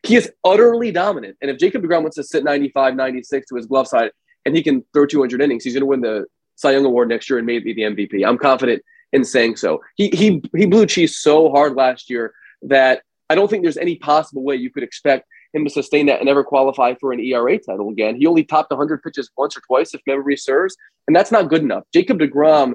he 0.03 0.15
is 0.15 0.31
utterly 0.43 0.91
dominant. 0.91 1.37
And 1.41 1.49
if 1.49 1.57
Jacob 1.57 1.83
DeGrom 1.83 2.01
wants 2.01 2.15
to 2.17 2.23
sit 2.23 2.43
95, 2.43 2.95
96 2.95 3.47
to 3.47 3.55
his 3.55 3.65
glove 3.65 3.87
side, 3.87 4.11
and 4.45 4.55
he 4.55 4.61
can 4.61 4.83
throw 4.93 5.05
200 5.05 5.41
innings, 5.41 5.63
he's 5.63 5.73
going 5.73 5.81
to 5.81 5.87
win 5.87 6.01
the 6.01 6.25
Cy 6.55 6.71
Young 6.71 6.85
Award 6.85 7.09
next 7.09 7.29
year 7.29 7.39
and 7.39 7.47
maybe 7.47 7.73
the 7.73 7.81
MVP. 7.81 8.25
I'm 8.25 8.37
confident 8.37 8.83
in 9.11 9.23
saying 9.23 9.55
so. 9.57 9.81
He 9.95 10.09
he 10.09 10.41
he 10.55 10.65
blew 10.65 10.85
cheese 10.85 11.17
so 11.17 11.49
hard 11.49 11.75
last 11.75 12.09
year 12.09 12.33
that 12.63 13.01
I 13.29 13.35
don't 13.35 13.49
think 13.49 13.63
there's 13.63 13.77
any 13.77 13.95
possible 13.95 14.43
way 14.43 14.55
you 14.55 14.69
could 14.69 14.83
expect 14.83 15.27
him 15.55 15.63
to 15.63 15.69
sustain 15.69 16.07
that 16.07 16.19
and 16.19 16.29
ever 16.29 16.43
qualify 16.43 16.93
for 16.95 17.13
an 17.13 17.19
ERA 17.19 17.57
title 17.57 17.89
again. 17.89 18.15
He 18.15 18.27
only 18.27 18.43
topped 18.43 18.71
100 18.71 19.01
pitches 19.01 19.29
once 19.37 19.55
or 19.57 19.61
twice, 19.61 19.93
if 19.93 20.01
memory 20.05 20.37
serves, 20.37 20.75
and 21.07 21.15
that's 21.15 21.31
not 21.31 21.49
good 21.49 21.61
enough. 21.61 21.83
Jacob 21.93 22.19
DeGrom, 22.19 22.73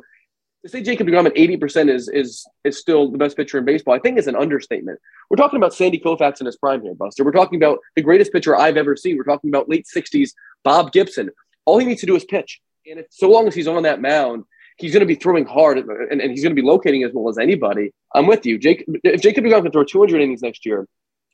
to 0.62 0.68
say 0.68 0.82
Jacob 0.82 1.06
DeGrom 1.06 1.26
at 1.26 1.34
80% 1.34 1.90
is 1.90 2.08
is 2.08 2.46
is 2.64 2.78
still 2.78 3.10
the 3.10 3.18
best 3.18 3.36
pitcher 3.36 3.58
in 3.58 3.64
baseball, 3.64 3.94
I 3.94 3.98
think 3.98 4.18
is 4.18 4.26
an 4.26 4.36
understatement. 4.36 4.98
We're 5.28 5.36
talking 5.36 5.58
about 5.58 5.74
Sandy 5.74 5.98
Koufax 5.98 6.40
in 6.40 6.46
his 6.46 6.56
prime 6.56 6.82
here, 6.82 6.94
Buster. 6.94 7.24
We're 7.24 7.32
talking 7.32 7.62
about 7.62 7.78
the 7.96 8.02
greatest 8.02 8.32
pitcher 8.32 8.56
I've 8.56 8.76
ever 8.76 8.96
seen. 8.96 9.16
We're 9.16 9.24
talking 9.24 9.50
about 9.50 9.68
late 9.68 9.86
60s 9.94 10.30
Bob 10.64 10.92
Gibson. 10.92 11.30
All 11.66 11.78
he 11.78 11.86
needs 11.86 12.00
to 12.00 12.06
do 12.06 12.16
is 12.16 12.24
pitch. 12.24 12.60
And 12.90 13.00
if, 13.00 13.06
so 13.10 13.30
long 13.30 13.46
as 13.46 13.54
he's 13.54 13.68
on 13.68 13.82
that 13.84 14.00
mound, 14.00 14.44
he's 14.76 14.92
going 14.92 15.00
to 15.00 15.06
be 15.06 15.14
throwing 15.14 15.44
hard 15.44 15.78
and, 15.78 16.20
and 16.20 16.30
he's 16.30 16.42
going 16.42 16.54
to 16.54 16.60
be 16.60 16.66
locating 16.66 17.04
as 17.04 17.12
well 17.12 17.28
as 17.28 17.38
anybody. 17.38 17.92
I'm 18.14 18.26
with 18.26 18.46
you. 18.46 18.58
Jake, 18.58 18.84
if 19.04 19.20
Jacob 19.20 19.44
DeGrom 19.44 19.62
can 19.62 19.70
throw 19.70 19.84
200 19.84 20.20
innings 20.20 20.42
next 20.42 20.66
year, 20.66 20.86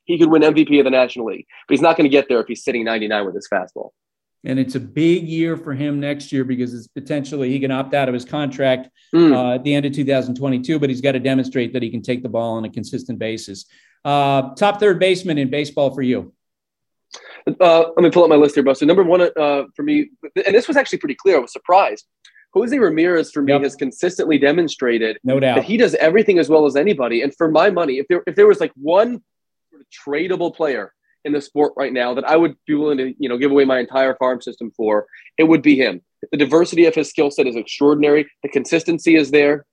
he 0.06 0.18
could 0.18 0.28
win 0.28 0.42
MVP 0.42 0.78
of 0.78 0.84
the 0.84 0.90
National 0.90 1.26
League. 1.26 1.46
But 1.68 1.74
he's 1.74 1.82
not 1.82 1.96
going 1.96 2.04
to 2.04 2.10
get 2.10 2.28
there 2.28 2.40
if 2.40 2.46
he's 2.46 2.64
sitting 2.64 2.84
99 2.84 3.26
with 3.26 3.34
his 3.34 3.48
fastball. 3.52 3.90
And 4.44 4.60
it's 4.60 4.76
a 4.76 4.80
big 4.80 5.24
year 5.24 5.56
for 5.56 5.74
him 5.74 5.98
next 5.98 6.30
year 6.30 6.44
because 6.44 6.72
it's 6.72 6.86
potentially 6.86 7.50
he 7.50 7.58
can 7.58 7.72
opt 7.72 7.94
out 7.94 8.08
of 8.08 8.14
his 8.14 8.24
contract 8.24 8.88
mm. 9.12 9.34
uh, 9.34 9.56
at 9.56 9.64
the 9.64 9.74
end 9.74 9.84
of 9.86 9.92
2022, 9.92 10.78
but 10.78 10.88
he's 10.88 11.00
got 11.00 11.12
to 11.12 11.18
demonstrate 11.18 11.72
that 11.72 11.82
he 11.82 11.90
can 11.90 12.00
take 12.00 12.22
the 12.22 12.28
ball 12.28 12.54
on 12.54 12.64
a 12.64 12.70
consistent 12.70 13.18
basis. 13.18 13.66
Uh, 14.04 14.54
top 14.54 14.78
third 14.78 15.00
baseman 15.00 15.36
in 15.36 15.50
baseball 15.50 15.92
for 15.92 16.02
you. 16.02 16.32
Uh, 17.60 17.88
let 17.96 17.98
me 17.98 18.10
pull 18.10 18.22
up 18.22 18.28
my 18.28 18.36
list 18.36 18.54
here, 18.54 18.62
Buster. 18.62 18.86
Number 18.86 19.02
one 19.02 19.20
uh, 19.20 19.64
for 19.74 19.82
me, 19.82 20.10
and 20.34 20.54
this 20.54 20.68
was 20.68 20.76
actually 20.76 20.98
pretty 20.98 21.16
clear. 21.16 21.36
I 21.36 21.40
was 21.40 21.52
surprised. 21.52 22.06
Jose 22.54 22.76
Ramirez 22.78 23.32
for 23.32 23.42
me 23.42 23.52
yep. 23.52 23.62
has 23.62 23.74
consistently 23.74 24.38
demonstrated 24.38 25.18
no 25.24 25.38
doubt 25.38 25.56
that 25.56 25.64
he 25.64 25.76
does 25.76 25.94
everything 25.96 26.38
as 26.38 26.48
well 26.48 26.64
as 26.66 26.74
anybody. 26.74 27.22
And 27.22 27.34
for 27.34 27.50
my 27.50 27.70
money, 27.70 27.98
if 27.98 28.06
there 28.08 28.22
if 28.26 28.34
there 28.34 28.46
was 28.46 28.60
like 28.60 28.72
one 28.76 29.22
sort 29.76 29.80
of 29.80 29.86
tradable 29.90 30.54
player 30.54 30.92
in 31.24 31.32
the 31.32 31.40
sport 31.40 31.72
right 31.76 31.92
now 31.92 32.14
that 32.14 32.28
I 32.28 32.36
would 32.36 32.56
be 32.66 32.74
willing 32.74 32.98
to 32.98 33.14
you 33.18 33.28
know 33.28 33.36
give 33.36 33.50
away 33.50 33.64
my 33.64 33.78
entire 33.78 34.14
farm 34.16 34.40
system 34.40 34.70
for, 34.76 35.06
it 35.38 35.44
would 35.44 35.62
be 35.62 35.76
him. 35.76 36.02
The 36.30 36.38
diversity 36.38 36.86
of 36.86 36.94
his 36.94 37.10
skill 37.10 37.30
set 37.30 37.46
is 37.46 37.56
extraordinary. 37.56 38.28
The 38.42 38.48
consistency 38.48 39.16
is 39.16 39.30
there, 39.30 39.66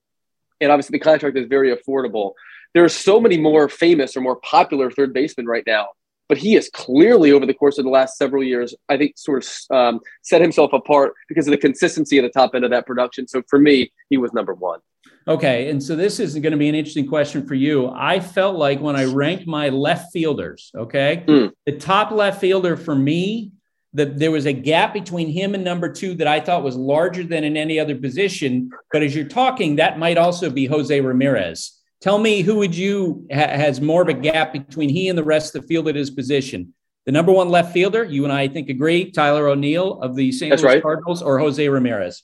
and 0.60 0.70
obviously 0.70 0.98
the 0.98 1.04
contract 1.04 1.36
is 1.36 1.46
very 1.46 1.74
affordable. 1.74 2.32
There 2.74 2.84
are 2.84 2.88
so 2.88 3.20
many 3.20 3.38
more 3.38 3.68
famous 3.68 4.16
or 4.16 4.20
more 4.20 4.36
popular 4.36 4.90
third 4.90 5.12
basemen 5.12 5.46
right 5.46 5.64
now 5.66 5.88
but 6.28 6.38
he 6.38 6.54
has 6.54 6.68
clearly 6.70 7.32
over 7.32 7.46
the 7.46 7.54
course 7.54 7.78
of 7.78 7.84
the 7.84 7.90
last 7.90 8.16
several 8.16 8.42
years 8.42 8.74
i 8.88 8.96
think 8.96 9.16
sort 9.16 9.44
of 9.44 9.76
um, 9.76 10.00
set 10.22 10.40
himself 10.40 10.72
apart 10.72 11.14
because 11.28 11.46
of 11.46 11.50
the 11.50 11.58
consistency 11.58 12.18
at 12.18 12.22
the 12.22 12.28
top 12.28 12.54
end 12.54 12.64
of 12.64 12.70
that 12.70 12.86
production 12.86 13.26
so 13.26 13.42
for 13.48 13.58
me 13.58 13.92
he 14.10 14.16
was 14.16 14.32
number 14.32 14.54
one 14.54 14.80
okay 15.26 15.70
and 15.70 15.82
so 15.82 15.96
this 15.96 16.20
is 16.20 16.34
going 16.34 16.52
to 16.52 16.58
be 16.58 16.68
an 16.68 16.74
interesting 16.74 17.06
question 17.06 17.46
for 17.46 17.54
you 17.54 17.90
i 17.90 18.20
felt 18.20 18.56
like 18.56 18.80
when 18.80 18.96
i 18.96 19.04
ranked 19.04 19.46
my 19.46 19.68
left 19.68 20.12
fielders 20.12 20.70
okay 20.76 21.24
mm. 21.26 21.50
the 21.66 21.72
top 21.72 22.10
left 22.10 22.40
fielder 22.40 22.76
for 22.76 22.94
me 22.94 23.52
that 23.94 24.18
there 24.18 24.32
was 24.32 24.44
a 24.44 24.52
gap 24.52 24.92
between 24.92 25.28
him 25.28 25.54
and 25.54 25.62
number 25.62 25.88
two 25.88 26.14
that 26.16 26.26
I 26.26 26.40
thought 26.40 26.64
was 26.64 26.76
larger 26.76 27.22
than 27.22 27.44
in 27.44 27.56
any 27.56 27.78
other 27.78 27.94
position. 27.94 28.70
But 28.92 29.04
as 29.04 29.14
you're 29.14 29.24
talking, 29.24 29.76
that 29.76 29.98
might 30.00 30.18
also 30.18 30.50
be 30.50 30.66
Jose 30.66 31.00
Ramirez. 31.00 31.73
Tell 32.04 32.18
me 32.18 32.42
who 32.42 32.56
would 32.56 32.76
you 32.76 33.26
ha- 33.32 33.48
has 33.48 33.80
more 33.80 34.02
of 34.02 34.08
a 34.08 34.12
gap 34.12 34.52
between 34.52 34.90
he 34.90 35.08
and 35.08 35.16
the 35.16 35.24
rest 35.24 35.54
of 35.54 35.62
the 35.62 35.68
field 35.68 35.88
at 35.88 35.96
his 35.96 36.10
position? 36.10 36.74
The 37.06 37.12
number 37.12 37.32
one 37.32 37.48
left 37.48 37.72
fielder, 37.72 38.04
you 38.04 38.24
and 38.24 38.32
I, 38.32 38.42
I 38.42 38.48
think 38.48 38.68
agree, 38.68 39.10
Tyler 39.10 39.48
O'Neill 39.48 40.02
of 40.02 40.14
the 40.14 40.30
St. 40.30 40.50
That's 40.50 40.62
Louis 40.62 40.74
right. 40.74 40.82
Cardinals, 40.82 41.22
or 41.22 41.38
Jose 41.38 41.66
Ramirez. 41.66 42.22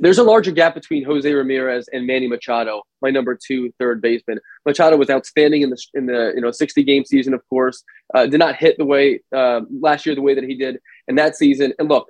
There's 0.00 0.18
a 0.18 0.24
larger 0.24 0.50
gap 0.50 0.74
between 0.74 1.04
Jose 1.04 1.32
Ramirez 1.32 1.88
and 1.92 2.04
Manny 2.04 2.26
Machado, 2.26 2.82
my 3.00 3.10
number 3.10 3.38
two 3.40 3.72
third 3.78 4.02
baseman. 4.02 4.40
Machado 4.66 4.96
was 4.96 5.08
outstanding 5.08 5.62
in 5.62 5.70
the 5.70 5.80
in 5.94 6.06
the 6.06 6.32
you 6.34 6.40
know 6.40 6.50
60 6.50 6.82
game 6.82 7.04
season, 7.04 7.32
of 7.32 7.48
course. 7.48 7.84
Uh, 8.12 8.26
did 8.26 8.40
not 8.40 8.56
hit 8.56 8.76
the 8.76 8.84
way 8.84 9.20
uh, 9.32 9.60
last 9.70 10.04
year 10.04 10.16
the 10.16 10.20
way 10.20 10.34
that 10.34 10.42
he 10.42 10.56
did 10.56 10.80
in 11.06 11.14
that 11.14 11.36
season. 11.36 11.72
And 11.78 11.88
look, 11.88 12.08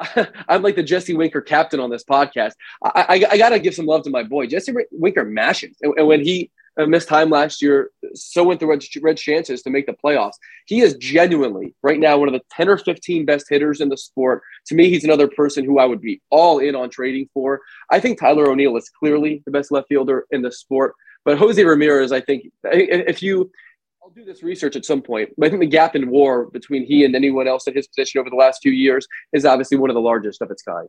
i 0.00 0.26
am 0.48 0.62
like 0.62 0.76
the 0.76 0.82
Jesse 0.82 1.14
Winker 1.14 1.40
captain 1.40 1.80
on 1.80 1.90
this 1.90 2.04
podcast. 2.04 2.52
I, 2.84 3.04
I, 3.08 3.24
I 3.32 3.38
got 3.38 3.50
to 3.50 3.58
give 3.58 3.74
some 3.74 3.86
love 3.86 4.02
to 4.04 4.10
my 4.10 4.22
boy. 4.22 4.46
Jesse 4.46 4.72
Winker 4.90 5.24
mashes. 5.24 5.76
And, 5.82 5.94
and 5.96 6.06
when 6.06 6.22
he 6.22 6.50
uh, 6.78 6.86
missed 6.86 7.08
time 7.08 7.30
last 7.30 7.60
year, 7.60 7.90
so 8.14 8.44
went 8.44 8.60
the 8.60 8.66
Red, 8.66 8.82
Red 9.02 9.16
chances 9.16 9.62
to 9.62 9.70
make 9.70 9.86
the 9.86 9.92
playoffs. 9.92 10.34
He 10.66 10.80
is 10.80 10.94
genuinely, 10.94 11.74
right 11.82 12.00
now, 12.00 12.18
one 12.18 12.28
of 12.28 12.34
the 12.34 12.42
10 12.50 12.68
or 12.68 12.78
15 12.78 13.24
best 13.24 13.46
hitters 13.48 13.80
in 13.80 13.88
the 13.88 13.96
sport. 13.96 14.42
To 14.66 14.74
me, 14.74 14.88
he's 14.88 15.04
another 15.04 15.28
person 15.28 15.64
who 15.64 15.78
I 15.78 15.84
would 15.84 16.00
be 16.00 16.20
all 16.30 16.58
in 16.58 16.74
on 16.74 16.90
trading 16.90 17.28
for. 17.34 17.60
I 17.90 18.00
think 18.00 18.18
Tyler 18.18 18.48
O'Neill 18.48 18.76
is 18.76 18.88
clearly 18.88 19.42
the 19.44 19.52
best 19.52 19.70
left 19.70 19.88
fielder 19.88 20.26
in 20.30 20.42
the 20.42 20.52
sport. 20.52 20.94
But 21.24 21.38
Jose 21.38 21.62
Ramirez, 21.62 22.10
I 22.10 22.20
think, 22.20 22.46
if 22.64 23.22
you 23.22 23.52
I'll 24.04 24.10
do 24.10 24.24
this 24.24 24.42
research 24.42 24.74
at 24.74 24.84
some 24.84 25.00
point, 25.00 25.30
but 25.38 25.46
I 25.46 25.48
think 25.48 25.60
the 25.60 25.66
gap 25.66 25.94
in 25.94 26.10
WAR 26.10 26.46
between 26.46 26.84
he 26.84 27.04
and 27.04 27.14
anyone 27.14 27.46
else 27.46 27.68
in 27.68 27.74
his 27.74 27.86
position 27.86 28.18
over 28.18 28.30
the 28.30 28.36
last 28.36 28.60
few 28.60 28.72
years 28.72 29.06
is 29.32 29.44
obviously 29.44 29.76
one 29.76 29.90
of 29.90 29.94
the 29.94 30.00
largest 30.00 30.42
of 30.42 30.50
its 30.50 30.60
kind. 30.64 30.88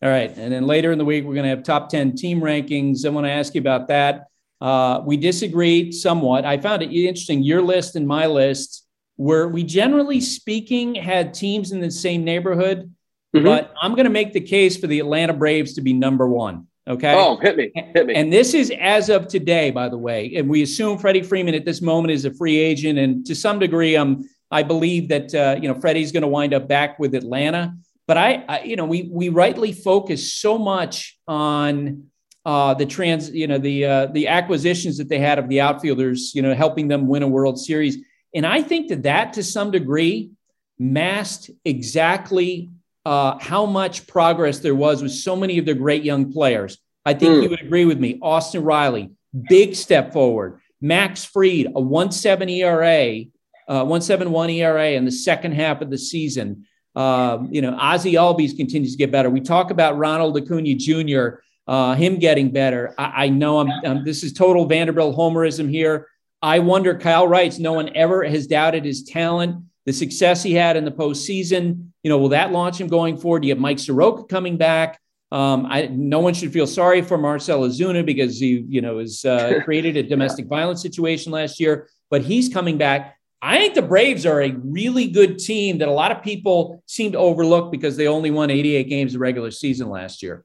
All 0.00 0.08
right. 0.08 0.32
And 0.36 0.52
then 0.52 0.68
later 0.68 0.92
in 0.92 0.98
the 0.98 1.04
week, 1.04 1.24
we're 1.24 1.34
going 1.34 1.42
to 1.42 1.50
have 1.50 1.64
top 1.64 1.88
10 1.88 2.14
team 2.14 2.40
rankings. 2.40 3.04
I 3.04 3.08
want 3.08 3.26
to 3.26 3.32
ask 3.32 3.56
you 3.56 3.60
about 3.60 3.88
that. 3.88 4.26
Uh, 4.60 5.02
we 5.04 5.16
disagreed 5.16 5.92
somewhat. 5.92 6.44
I 6.44 6.56
found 6.56 6.82
it 6.82 6.92
interesting. 6.92 7.42
Your 7.42 7.62
list 7.62 7.96
and 7.96 8.06
my 8.06 8.26
list, 8.26 8.86
where 9.16 9.48
we 9.48 9.64
generally 9.64 10.20
speaking 10.20 10.94
had 10.94 11.34
teams 11.34 11.72
in 11.72 11.80
the 11.80 11.90
same 11.90 12.22
neighborhood, 12.22 12.94
mm-hmm. 13.34 13.44
but 13.44 13.74
I'm 13.82 13.96
going 13.96 14.04
to 14.04 14.10
make 14.10 14.32
the 14.34 14.40
case 14.40 14.76
for 14.76 14.86
the 14.86 15.00
Atlanta 15.00 15.32
Braves 15.32 15.74
to 15.74 15.80
be 15.80 15.92
number 15.92 16.28
one. 16.28 16.68
Okay. 16.88 17.14
Oh, 17.16 17.36
hit 17.36 17.56
me. 17.56 17.70
Hit 17.74 18.06
me. 18.06 18.14
And 18.14 18.32
this 18.32 18.54
is 18.54 18.72
as 18.80 19.08
of 19.08 19.28
today, 19.28 19.70
by 19.70 19.88
the 19.88 19.98
way. 19.98 20.34
And 20.36 20.48
we 20.48 20.62
assume 20.62 20.98
Freddie 20.98 21.22
Freeman 21.22 21.54
at 21.54 21.64
this 21.64 21.80
moment 21.80 22.10
is 22.10 22.24
a 22.24 22.34
free 22.34 22.58
agent. 22.58 22.98
And 22.98 23.24
to 23.26 23.34
some 23.34 23.60
degree, 23.60 23.94
um, 23.94 24.28
I 24.50 24.64
believe 24.64 25.08
that, 25.08 25.32
uh, 25.34 25.58
you 25.60 25.68
know, 25.68 25.80
Freddie's 25.80 26.10
going 26.10 26.22
to 26.22 26.28
wind 26.28 26.52
up 26.52 26.66
back 26.66 26.98
with 26.98 27.14
Atlanta. 27.14 27.76
But 28.08 28.18
I, 28.18 28.44
I, 28.48 28.62
you 28.62 28.74
know, 28.74 28.84
we, 28.84 29.08
we 29.12 29.28
rightly 29.28 29.72
focus 29.72 30.34
so 30.34 30.58
much 30.58 31.16
on 31.28 32.08
uh, 32.44 32.74
the 32.74 32.84
trans, 32.84 33.30
you 33.30 33.46
know, 33.46 33.58
the, 33.58 33.84
uh, 33.84 34.06
the 34.06 34.26
acquisitions 34.26 34.98
that 34.98 35.08
they 35.08 35.20
had 35.20 35.38
of 35.38 35.48
the 35.48 35.60
outfielders, 35.60 36.34
you 36.34 36.42
know, 36.42 36.52
helping 36.52 36.88
them 36.88 37.06
win 37.06 37.22
a 37.22 37.28
World 37.28 37.60
Series. 37.60 37.98
And 38.34 38.44
I 38.44 38.60
think 38.60 38.88
that 38.88 39.04
that 39.04 39.34
to 39.34 39.44
some 39.44 39.70
degree 39.70 40.32
masked 40.80 41.50
exactly 41.64 42.70
uh, 43.04 43.38
how 43.38 43.66
much 43.66 44.06
progress 44.06 44.60
there 44.60 44.74
was 44.74 45.02
with 45.02 45.12
so 45.12 45.34
many 45.36 45.58
of 45.58 45.66
their 45.66 45.74
great 45.74 46.04
young 46.04 46.32
players. 46.32 46.78
I 47.04 47.14
think 47.14 47.34
mm. 47.34 47.42
you 47.42 47.50
would 47.50 47.62
agree 47.62 47.84
with 47.84 47.98
me. 47.98 48.18
Austin 48.22 48.62
Riley, 48.62 49.10
big 49.48 49.74
step 49.74 50.12
forward. 50.12 50.60
Max 50.80 51.24
Fried, 51.24 51.66
a 51.66 51.80
1.7 51.80 52.50
ERA, 52.50 53.24
uh, 53.68 53.84
1.71 53.84 54.54
ERA 54.54 54.90
in 54.90 55.04
the 55.04 55.12
second 55.12 55.52
half 55.52 55.80
of 55.80 55.90
the 55.90 55.98
season. 55.98 56.66
Um, 56.94 57.48
you 57.50 57.62
know, 57.62 57.76
Ozzie 57.78 58.14
Albies 58.14 58.56
continues 58.56 58.92
to 58.92 58.98
get 58.98 59.10
better. 59.10 59.30
We 59.30 59.40
talk 59.40 59.70
about 59.70 59.96
Ronald 59.96 60.36
Acuna 60.36 60.74
Jr., 60.74 61.40
uh, 61.66 61.94
him 61.94 62.18
getting 62.18 62.50
better. 62.50 62.94
I, 62.98 63.24
I 63.24 63.28
know 63.28 63.60
I'm, 63.60 63.70
um, 63.84 64.04
this 64.04 64.22
is 64.24 64.32
total 64.32 64.66
Vanderbilt 64.66 65.16
homerism 65.16 65.70
here. 65.70 66.08
I 66.42 66.58
wonder, 66.58 66.98
Kyle 66.98 67.26
Wright's, 67.26 67.60
no 67.60 67.72
one 67.72 67.90
ever 67.94 68.24
has 68.24 68.48
doubted 68.48 68.84
his 68.84 69.04
talent, 69.04 69.64
the 69.86 69.92
success 69.92 70.42
he 70.42 70.54
had 70.54 70.76
in 70.76 70.84
the 70.84 70.92
postseason 70.92 71.92
you 72.02 72.08
know, 72.08 72.18
will 72.18 72.30
that 72.30 72.52
launch 72.52 72.80
him 72.80 72.88
going 72.88 73.16
forward? 73.16 73.40
Do 73.40 73.48
you 73.48 73.54
have 73.54 73.60
Mike 73.60 73.78
Soroka 73.78 74.24
coming 74.24 74.56
back. 74.56 75.00
Um, 75.30 75.66
I, 75.66 75.86
no 75.86 76.20
one 76.20 76.34
should 76.34 76.52
feel 76.52 76.66
sorry 76.66 77.00
for 77.00 77.16
Marcell 77.16 77.60
Ozuna 77.60 78.04
because 78.04 78.38
he, 78.38 78.64
you 78.68 78.82
know, 78.82 78.98
has 78.98 79.24
uh, 79.24 79.60
created 79.64 79.96
a 79.96 80.02
domestic 80.02 80.44
yeah. 80.44 80.50
violence 80.50 80.82
situation 80.82 81.32
last 81.32 81.58
year, 81.58 81.88
but 82.10 82.22
he's 82.22 82.50
coming 82.50 82.76
back. 82.76 83.16
I 83.40 83.58
think 83.58 83.74
the 83.74 83.82
Braves 83.82 84.26
are 84.26 84.42
a 84.42 84.50
really 84.50 85.08
good 85.08 85.38
team 85.38 85.78
that 85.78 85.88
a 85.88 85.92
lot 85.92 86.12
of 86.12 86.22
people 86.22 86.82
seem 86.86 87.12
to 87.12 87.18
overlook 87.18 87.72
because 87.72 87.96
they 87.96 88.06
only 88.08 88.30
won 88.30 88.50
88 88.50 88.88
games 88.88 89.14
of 89.14 89.20
regular 89.20 89.50
season 89.50 89.88
last 89.88 90.22
year. 90.22 90.44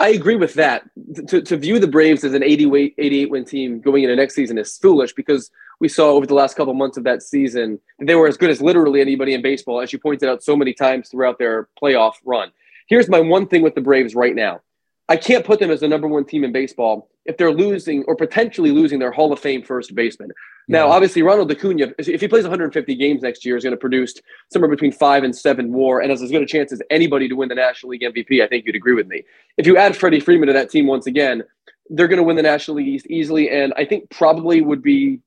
I 0.00 0.10
agree 0.10 0.36
with 0.36 0.54
that. 0.54 0.82
To, 1.28 1.40
to 1.40 1.56
view 1.56 1.78
the 1.78 1.86
Braves 1.86 2.24
as 2.24 2.34
an 2.34 2.42
88, 2.42 2.94
88 2.98 3.30
win 3.30 3.44
team 3.44 3.80
going 3.80 4.02
into 4.02 4.16
next 4.16 4.34
season 4.34 4.58
is 4.58 4.76
foolish 4.78 5.12
because– 5.12 5.50
we 5.80 5.88
saw 5.88 6.10
over 6.10 6.26
the 6.26 6.34
last 6.34 6.56
couple 6.56 6.74
months 6.74 6.96
of 6.96 7.04
that 7.04 7.22
season. 7.22 7.80
They 8.00 8.14
were 8.14 8.28
as 8.28 8.36
good 8.36 8.50
as 8.50 8.60
literally 8.60 9.00
anybody 9.00 9.34
in 9.34 9.42
baseball, 9.42 9.80
as 9.80 9.92
you 9.92 9.98
pointed 9.98 10.28
out 10.28 10.42
so 10.42 10.56
many 10.56 10.72
times 10.72 11.08
throughout 11.08 11.38
their 11.38 11.68
playoff 11.80 12.14
run. 12.24 12.50
Here's 12.88 13.08
my 13.08 13.20
one 13.20 13.46
thing 13.46 13.62
with 13.62 13.74
the 13.74 13.80
Braves 13.80 14.14
right 14.14 14.34
now. 14.34 14.60
I 15.08 15.16
can't 15.16 15.44
put 15.44 15.58
them 15.58 15.70
as 15.70 15.80
the 15.80 15.88
number 15.88 16.06
one 16.06 16.24
team 16.24 16.44
in 16.44 16.52
baseball 16.52 17.08
if 17.24 17.36
they're 17.36 17.52
losing 17.52 18.04
or 18.04 18.16
potentially 18.16 18.70
losing 18.70 18.98
their 18.98 19.12
Hall 19.12 19.32
of 19.32 19.38
Fame 19.38 19.62
first 19.62 19.94
baseman. 19.94 20.30
Now, 20.70 20.88
obviously, 20.90 21.22
Ronald 21.22 21.50
Acuna, 21.50 21.94
if 21.98 22.20
he 22.20 22.28
plays 22.28 22.44
150 22.44 22.94
games 22.94 23.22
next 23.22 23.44
year, 23.44 23.56
is 23.56 23.64
going 23.64 23.72
to 23.72 23.78
produce 23.78 24.14
somewhere 24.52 24.70
between 24.70 24.92
five 24.92 25.24
and 25.24 25.34
seven 25.34 25.72
WAR, 25.72 26.00
and 26.00 26.10
has 26.10 26.20
as 26.20 26.30
good 26.30 26.42
a 26.42 26.46
chance 26.46 26.72
as 26.72 26.82
anybody 26.90 27.26
to 27.26 27.34
win 27.34 27.48
the 27.48 27.54
National 27.54 27.90
League 27.90 28.02
MVP. 28.02 28.42
I 28.42 28.48
think 28.48 28.66
you'd 28.66 28.76
agree 28.76 28.92
with 28.92 29.06
me. 29.06 29.22
If 29.56 29.66
you 29.66 29.78
add 29.78 29.96
Freddie 29.96 30.20
Freeman 30.20 30.48
to 30.48 30.52
that 30.52 30.70
team 30.70 30.86
once 30.86 31.06
again, 31.06 31.42
they're 31.88 32.08
going 32.08 32.18
to 32.18 32.22
win 32.22 32.36
the 32.36 32.42
National 32.42 32.76
League 32.76 32.88
East 32.88 33.06
easily, 33.06 33.48
and 33.48 33.72
I 33.78 33.86
think 33.86 34.10
probably 34.10 34.60
would 34.60 34.82
be 34.82 35.20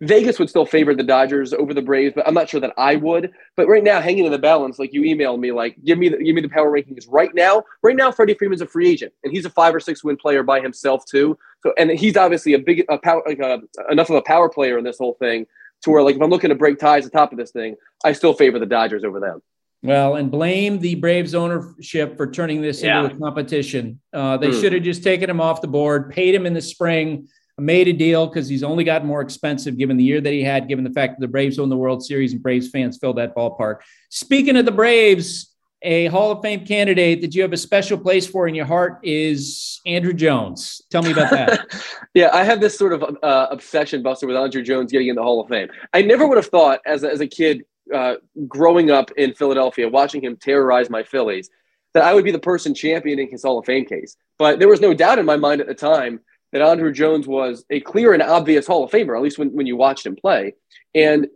Vegas 0.00 0.38
would 0.38 0.48
still 0.48 0.66
favor 0.66 0.94
the 0.94 1.02
Dodgers 1.02 1.52
over 1.52 1.72
the 1.72 1.82
Braves, 1.82 2.14
but 2.14 2.26
I'm 2.26 2.34
not 2.34 2.48
sure 2.48 2.60
that 2.60 2.72
I 2.76 2.96
would. 2.96 3.32
But 3.56 3.68
right 3.68 3.82
now, 3.82 4.00
hanging 4.00 4.24
in 4.24 4.32
the 4.32 4.38
balance, 4.38 4.78
like 4.78 4.92
you 4.92 5.02
emailed 5.02 5.38
me, 5.38 5.52
like 5.52 5.76
give 5.84 5.98
me 5.98 6.08
the, 6.08 6.18
give 6.18 6.34
me 6.34 6.40
the 6.40 6.48
power 6.48 6.70
rankings 6.70 7.06
right 7.08 7.34
now. 7.34 7.64
Right 7.82 7.96
now, 7.96 8.10
Freddie 8.10 8.34
Freeman's 8.34 8.62
a 8.62 8.66
free 8.66 8.88
agent, 8.90 9.12
and 9.22 9.32
he's 9.32 9.44
a 9.44 9.50
five 9.50 9.74
or 9.74 9.80
six 9.80 10.02
win 10.02 10.16
player 10.16 10.42
by 10.42 10.60
himself 10.60 11.04
too. 11.06 11.38
So, 11.62 11.72
and 11.78 11.90
he's 11.90 12.16
obviously 12.16 12.54
a 12.54 12.58
big 12.58 12.84
a 12.88 12.98
power 12.98 13.22
like 13.26 13.38
a, 13.38 13.60
enough 13.90 14.10
of 14.10 14.16
a 14.16 14.22
power 14.22 14.48
player 14.48 14.78
in 14.78 14.84
this 14.84 14.98
whole 14.98 15.14
thing 15.14 15.46
to 15.82 15.90
where 15.90 16.02
like 16.02 16.16
if 16.16 16.22
I'm 16.22 16.30
looking 16.30 16.50
to 16.50 16.56
break 16.56 16.78
ties 16.78 17.06
at 17.06 17.12
the 17.12 17.18
top 17.18 17.32
of 17.32 17.38
this 17.38 17.52
thing, 17.52 17.76
I 18.04 18.12
still 18.12 18.34
favor 18.34 18.58
the 18.58 18.66
Dodgers 18.66 19.04
over 19.04 19.20
them. 19.20 19.42
Well, 19.84 20.14
and 20.14 20.30
blame 20.30 20.78
the 20.78 20.94
Braves 20.94 21.34
ownership 21.34 22.16
for 22.16 22.30
turning 22.30 22.62
this 22.62 22.82
yeah. 22.82 23.02
into 23.02 23.16
a 23.16 23.18
competition. 23.18 24.00
Uh, 24.12 24.36
they 24.36 24.50
mm. 24.50 24.60
should 24.60 24.72
have 24.72 24.84
just 24.84 25.02
taken 25.02 25.28
him 25.28 25.40
off 25.40 25.60
the 25.60 25.66
board, 25.66 26.10
paid 26.10 26.36
him 26.36 26.46
in 26.46 26.54
the 26.54 26.62
spring 26.62 27.28
made 27.62 27.88
a 27.88 27.92
deal 27.92 28.26
because 28.26 28.48
he's 28.48 28.62
only 28.62 28.84
gotten 28.84 29.06
more 29.06 29.20
expensive 29.20 29.78
given 29.78 29.96
the 29.96 30.04
year 30.04 30.20
that 30.20 30.32
he 30.32 30.42
had, 30.42 30.68
given 30.68 30.84
the 30.84 30.90
fact 30.90 31.14
that 31.14 31.20
the 31.20 31.30
Braves 31.30 31.58
won 31.58 31.68
the 31.68 31.76
World 31.76 32.04
Series 32.04 32.32
and 32.32 32.42
Braves 32.42 32.68
fans 32.68 32.98
fill 32.98 33.14
that 33.14 33.34
ballpark. 33.34 33.78
Speaking 34.10 34.56
of 34.56 34.64
the 34.64 34.72
Braves, 34.72 35.52
a 35.82 36.06
Hall 36.06 36.30
of 36.30 36.42
Fame 36.42 36.64
candidate 36.64 37.20
that 37.22 37.34
you 37.34 37.42
have 37.42 37.52
a 37.52 37.56
special 37.56 37.98
place 37.98 38.26
for 38.26 38.46
in 38.46 38.54
your 38.54 38.66
heart 38.66 39.00
is 39.02 39.80
Andruw 39.86 40.14
Jones. 40.14 40.80
Tell 40.90 41.02
me 41.02 41.12
about 41.12 41.30
that. 41.30 41.66
yeah, 42.14 42.30
I 42.32 42.44
have 42.44 42.60
this 42.60 42.78
sort 42.78 42.92
of 42.92 43.16
uh, 43.22 43.48
obsession, 43.50 44.02
Buster, 44.02 44.26
with 44.26 44.36
Andruw 44.36 44.64
Jones 44.64 44.92
getting 44.92 45.08
in 45.08 45.16
the 45.16 45.22
Hall 45.22 45.40
of 45.40 45.48
Fame. 45.48 45.68
I 45.92 46.02
never 46.02 46.26
would 46.26 46.36
have 46.36 46.46
thought, 46.46 46.80
as 46.86 47.02
a, 47.02 47.10
as 47.10 47.20
a 47.20 47.26
kid 47.26 47.64
uh, 47.92 48.14
growing 48.46 48.90
up 48.90 49.10
in 49.16 49.34
Philadelphia, 49.34 49.88
watching 49.88 50.22
him 50.22 50.36
terrorize 50.36 50.88
my 50.88 51.02
Phillies, 51.02 51.50
that 51.94 52.04
I 52.04 52.14
would 52.14 52.24
be 52.24 52.30
the 52.30 52.38
person 52.38 52.74
championing 52.74 53.28
his 53.28 53.42
Hall 53.42 53.58
of 53.58 53.66
Fame 53.66 53.84
case. 53.84 54.16
But 54.38 54.58
there 54.58 54.68
was 54.68 54.80
no 54.80 54.94
doubt 54.94 55.18
in 55.18 55.26
my 55.26 55.36
mind 55.36 55.60
at 55.60 55.66
the 55.66 55.74
time 55.74 56.20
that 56.52 56.60
Andruw 56.60 56.92
Jones 56.92 57.26
was 57.26 57.64
a 57.70 57.80
clear 57.80 58.12
and 58.12 58.22
obvious 58.22 58.66
Hall 58.66 58.84
of 58.84 58.90
Famer, 58.90 59.16
at 59.16 59.22
least 59.22 59.38
when, 59.38 59.48
when 59.52 59.66
you 59.66 59.76
watched 59.76 60.06
him 60.06 60.16
play. 60.16 60.54
And 60.94 61.28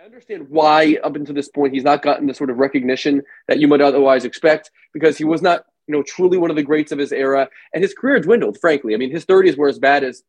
I 0.00 0.04
understand 0.04 0.48
why, 0.48 0.98
up 1.04 1.14
until 1.14 1.34
this 1.34 1.48
point, 1.48 1.74
he's 1.74 1.84
not 1.84 2.02
gotten 2.02 2.26
the 2.26 2.34
sort 2.34 2.50
of 2.50 2.58
recognition 2.58 3.22
that 3.48 3.60
you 3.60 3.68
might 3.68 3.80
otherwise 3.80 4.24
expect 4.24 4.70
because 4.92 5.16
he 5.16 5.24
was 5.24 5.42
not, 5.42 5.64
you 5.86 5.94
know, 5.94 6.02
truly 6.02 6.38
one 6.38 6.50
of 6.50 6.56
the 6.56 6.62
greats 6.62 6.90
of 6.90 6.98
his 6.98 7.12
era. 7.12 7.48
And 7.72 7.82
his 7.82 7.94
career 7.94 8.18
dwindled, 8.18 8.58
frankly. 8.60 8.94
I 8.94 8.96
mean, 8.96 9.10
his 9.10 9.26
30s 9.26 9.56
were 9.56 9.68
as 9.68 9.78
bad 9.78 10.04
as 10.04 10.22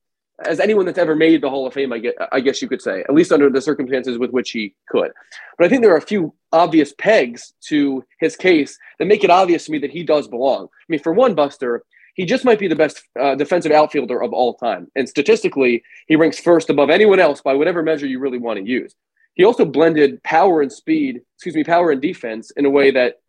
as 0.45 0.60
anyone 0.60 0.86
that's 0.86 0.97
ever 0.97 1.15
made 1.15 1.41
the 1.41 1.49
Hall 1.49 1.67
of 1.67 1.73
Fame, 1.73 1.93
I, 1.93 1.99
get, 1.99 2.15
I 2.32 2.39
guess 2.39 2.62
you 2.62 2.67
could 2.67 2.82
say, 2.82 3.01
at 3.01 3.13
least 3.13 3.32
under 3.32 3.49
the 3.49 3.62
circumstances 3.62 4.17
with 4.17 4.32
which 4.32 4.51
he 4.51 4.75
could. 4.89 5.12
But 5.58 5.65
I 5.65 5.69
think 5.69 5.82
there 5.82 5.93
are 5.93 5.97
a 5.97 6.01
few 6.01 6.34
obvious 6.51 6.93
pegs 6.97 7.53
to 7.67 8.03
his 8.19 8.36
case 8.36 8.77
that 8.99 9.06
make 9.06 9.23
it 9.23 9.29
obvious 9.29 9.65
to 9.65 9.71
me 9.71 9.79
that 9.79 9.91
he 9.91 10.03
does 10.03 10.27
belong. 10.27 10.65
I 10.65 10.86
mean, 10.89 10.99
for 10.99 11.13
one, 11.13 11.36
Buster, 11.36 11.84
he 12.13 12.26
just 12.26 12.45
might 12.45 12.60
be 12.60 12.67
the 12.67 12.76
best 12.76 13.04
uh, 13.19 13.36
defensive 13.36 13.71
outfielder 13.71 14.21
of 14.21 14.34
all 14.34 14.54
time. 14.54 14.91
And 14.95 15.10
statistically, 15.10 15.84
he 16.08 16.15
ranks 16.15 16.39
first 16.39 16.69
above 16.69 16.89
anyone 16.89 17.19
else 17.19 17.41
by 17.41 17.54
whatever 17.54 17.82
measure 17.82 18.06
you 18.06 18.19
really 18.19 18.38
want 18.38 18.60
to 18.60 18.65
use. 18.65 18.95
He 19.34 19.43
also 19.43 19.65
blended 19.65 20.21
power 20.23 20.62
and 20.62 20.71
speed, 20.71 21.21
excuse 21.36 21.56
me, 21.56 21.63
power 21.63 21.91
and 21.91 22.02
defense 22.02 22.52
in 22.52 22.65
a 22.65 22.69
way 22.69 22.91
that 22.91 23.19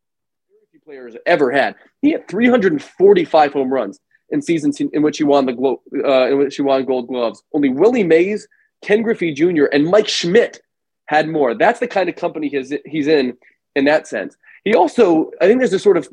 few 0.70 0.80
players 0.80 1.16
ever 1.24 1.50
had. 1.50 1.76
He 2.02 2.10
had 2.10 2.28
345 2.28 3.52
home 3.52 3.72
runs 3.72 4.00
in 4.30 4.42
seasons 4.42 4.80
in 4.80 5.02
which 5.02 5.18
he 5.18 5.24
won 5.24 5.46
the 5.46 5.52
glo- 5.52 5.82
uh, 6.04 6.26
in 6.26 6.38
which 6.38 6.56
he 6.56 6.62
won 6.62 6.84
Gold 6.84 7.06
Gloves. 7.06 7.42
Only 7.52 7.68
Willie 7.68 8.02
Mays, 8.02 8.48
Ken 8.82 9.02
Griffey 9.02 9.32
Jr., 9.32 9.66
and 9.66 9.86
Mike 9.86 10.08
Schmidt 10.08 10.60
had 11.06 11.28
more. 11.28 11.54
That's 11.54 11.80
the 11.80 11.86
kind 11.86 12.08
of 12.08 12.16
company 12.16 12.48
he's, 12.48 12.72
he's 12.84 13.06
in 13.06 13.36
in 13.76 13.84
that 13.84 14.06
sense. 14.06 14.36
He 14.64 14.74
also, 14.74 15.30
I 15.40 15.46
think 15.46 15.60
there's 15.60 15.72
a 15.72 15.78
sort 15.78 15.96
of 15.96 16.08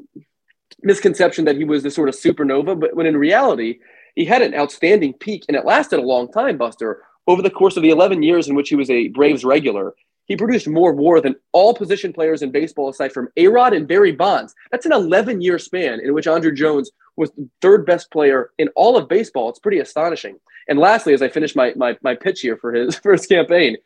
misconception 0.83 1.45
that 1.45 1.57
he 1.57 1.63
was 1.63 1.83
this 1.83 1.95
sort 1.95 2.09
of 2.09 2.15
supernova, 2.15 2.79
but 2.79 2.95
when 2.95 3.05
in 3.05 3.17
reality, 3.17 3.79
he 4.15 4.25
had 4.25 4.41
an 4.41 4.55
outstanding 4.55 5.13
peak 5.13 5.45
and 5.47 5.57
it 5.57 5.65
lasted 5.65 5.99
a 5.99 6.03
long 6.03 6.31
time, 6.31 6.57
Buster. 6.57 7.03
Over 7.27 7.41
the 7.41 7.49
course 7.49 7.77
of 7.77 7.83
the 7.83 7.91
11 7.91 8.23
years 8.23 8.47
in 8.47 8.55
which 8.55 8.69
he 8.69 8.75
was 8.75 8.89
a 8.89 9.09
Braves 9.09 9.45
regular, 9.45 9.93
he 10.25 10.35
produced 10.35 10.67
more 10.67 10.93
WAR 10.93 11.21
than 11.21 11.35
all 11.51 11.73
position 11.73 12.13
players 12.13 12.41
in 12.41 12.51
baseball 12.51 12.89
aside 12.89 13.11
from 13.11 13.29
A 13.37 13.47
Rod 13.47 13.73
and 13.73 13.87
Barry 13.87 14.11
Bonds. 14.11 14.55
That's 14.71 14.85
an 14.85 14.93
11 14.93 15.41
year 15.41 15.59
span 15.59 15.99
in 15.99 16.13
which 16.13 16.25
Andruw 16.25 16.55
Jones 16.55 16.91
was 17.17 17.31
the 17.31 17.49
third 17.61 17.85
best 17.85 18.11
player 18.11 18.51
in 18.57 18.69
all 18.69 18.97
of 18.97 19.07
baseball. 19.07 19.49
It's 19.49 19.59
pretty 19.59 19.79
astonishing. 19.79 20.39
And 20.67 20.79
lastly, 20.79 21.13
as 21.13 21.21
I 21.21 21.29
finish 21.29 21.55
my, 21.55 21.73
my, 21.75 21.97
my 22.01 22.15
pitch 22.15 22.41
here 22.41 22.57
for 22.57 22.73
his 22.73 22.95
first 23.03 23.27
campaign, 23.29 23.77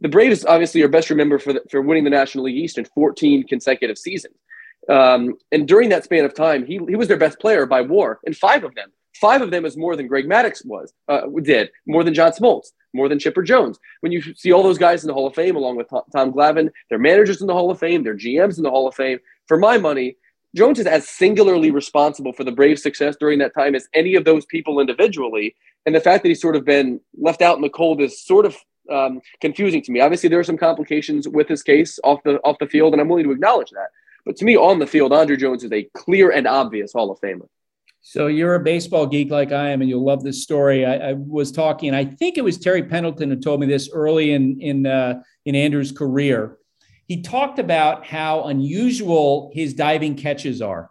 the 0.00 0.08
Braves 0.08 0.44
obviously 0.44 0.82
are 0.82 0.88
best 0.88 1.10
remembered 1.10 1.42
for, 1.42 1.52
the, 1.54 1.62
for 1.70 1.80
winning 1.80 2.04
the 2.04 2.10
National 2.10 2.44
League 2.44 2.56
East 2.56 2.78
in 2.78 2.84
14 2.84 3.46
consecutive 3.46 3.96
seasons. 3.96 4.36
Um, 4.88 5.36
and 5.52 5.66
during 5.66 5.88
that 5.90 6.04
span 6.04 6.24
of 6.24 6.34
time, 6.34 6.66
he, 6.66 6.80
he 6.88 6.96
was 6.96 7.08
their 7.08 7.16
best 7.16 7.38
player 7.40 7.66
by 7.66 7.80
WAR, 7.80 8.20
and 8.26 8.36
five 8.36 8.64
of 8.64 8.74
them. 8.74 8.92
Five 9.20 9.42
of 9.42 9.50
them 9.50 9.64
is 9.64 9.76
more 9.76 9.96
than 9.96 10.08
Greg 10.08 10.26
Maddux 10.26 10.64
was 10.66 10.92
uh, 11.08 11.22
did, 11.42 11.70
more 11.86 12.02
than 12.02 12.14
John 12.14 12.32
Smoltz, 12.32 12.72
more 12.92 13.08
than 13.08 13.18
Chipper 13.18 13.42
Jones. 13.42 13.78
When 14.00 14.12
you 14.12 14.34
see 14.34 14.52
all 14.52 14.62
those 14.62 14.78
guys 14.78 15.04
in 15.04 15.08
the 15.08 15.14
Hall 15.14 15.26
of 15.26 15.34
Fame, 15.34 15.56
along 15.56 15.76
with 15.76 15.88
Tom 15.88 16.32
Glavine, 16.32 16.70
their 16.90 16.98
managers 16.98 17.40
in 17.40 17.46
the 17.46 17.52
Hall 17.52 17.70
of 17.70 17.78
Fame, 17.78 18.02
their 18.02 18.16
GMs 18.16 18.56
in 18.56 18.64
the 18.64 18.70
Hall 18.70 18.88
of 18.88 18.94
Fame, 18.94 19.20
for 19.46 19.56
my 19.56 19.78
money, 19.78 20.16
Jones 20.54 20.78
is 20.78 20.86
as 20.86 21.08
singularly 21.08 21.70
responsible 21.70 22.32
for 22.32 22.44
the 22.44 22.52
Braves' 22.52 22.82
success 22.82 23.16
during 23.18 23.38
that 23.40 23.54
time 23.54 23.74
as 23.74 23.88
any 23.92 24.14
of 24.14 24.24
those 24.24 24.46
people 24.46 24.80
individually. 24.80 25.54
And 25.84 25.94
the 25.94 26.00
fact 26.00 26.22
that 26.22 26.28
he's 26.28 26.40
sort 26.40 26.56
of 26.56 26.64
been 26.64 27.00
left 27.18 27.42
out 27.42 27.56
in 27.56 27.62
the 27.62 27.68
cold 27.68 28.00
is 28.00 28.24
sort 28.24 28.46
of 28.46 28.56
um, 28.90 29.20
confusing 29.40 29.82
to 29.82 29.92
me. 29.92 30.00
Obviously, 30.00 30.28
there 30.28 30.38
are 30.38 30.44
some 30.44 30.56
complications 30.56 31.26
with 31.26 31.48
his 31.48 31.62
case 31.62 31.98
off 32.04 32.22
the 32.24 32.36
off 32.44 32.58
the 32.58 32.66
field, 32.66 32.92
and 32.94 33.00
I'm 33.00 33.08
willing 33.08 33.24
to 33.24 33.32
acknowledge 33.32 33.70
that. 33.70 33.88
But 34.24 34.36
to 34.36 34.44
me, 34.44 34.56
on 34.56 34.78
the 34.78 34.86
field, 34.86 35.12
Andruw 35.12 35.38
Jones 35.38 35.64
is 35.64 35.72
a 35.72 35.88
clear 35.94 36.30
and 36.30 36.46
obvious 36.46 36.92
Hall 36.92 37.10
of 37.10 37.20
Famer. 37.20 37.48
So 38.00 38.26
you're 38.26 38.54
a 38.54 38.60
baseball 38.60 39.06
geek 39.06 39.30
like 39.30 39.50
I 39.50 39.70
am, 39.70 39.80
and 39.80 39.88
you'll 39.88 40.04
love 40.04 40.22
this 40.22 40.42
story. 40.42 40.84
I, 40.84 41.10
I 41.10 41.12
was 41.14 41.50
talking, 41.50 41.94
I 41.94 42.04
think 42.04 42.36
it 42.36 42.44
was 42.44 42.58
Terry 42.58 42.82
Pendleton 42.82 43.30
who 43.30 43.36
told 43.36 43.60
me 43.60 43.66
this 43.66 43.88
early 43.92 44.32
in 44.32 44.60
in 44.60 44.86
uh, 44.86 45.22
in 45.44 45.54
Andruw's 45.54 45.92
career. 45.92 46.58
He 47.06 47.22
talked 47.22 47.58
about 47.58 48.06
how 48.06 48.44
unusual 48.44 49.50
his 49.54 49.74
diving 49.74 50.16
catches 50.16 50.62
are. 50.62 50.90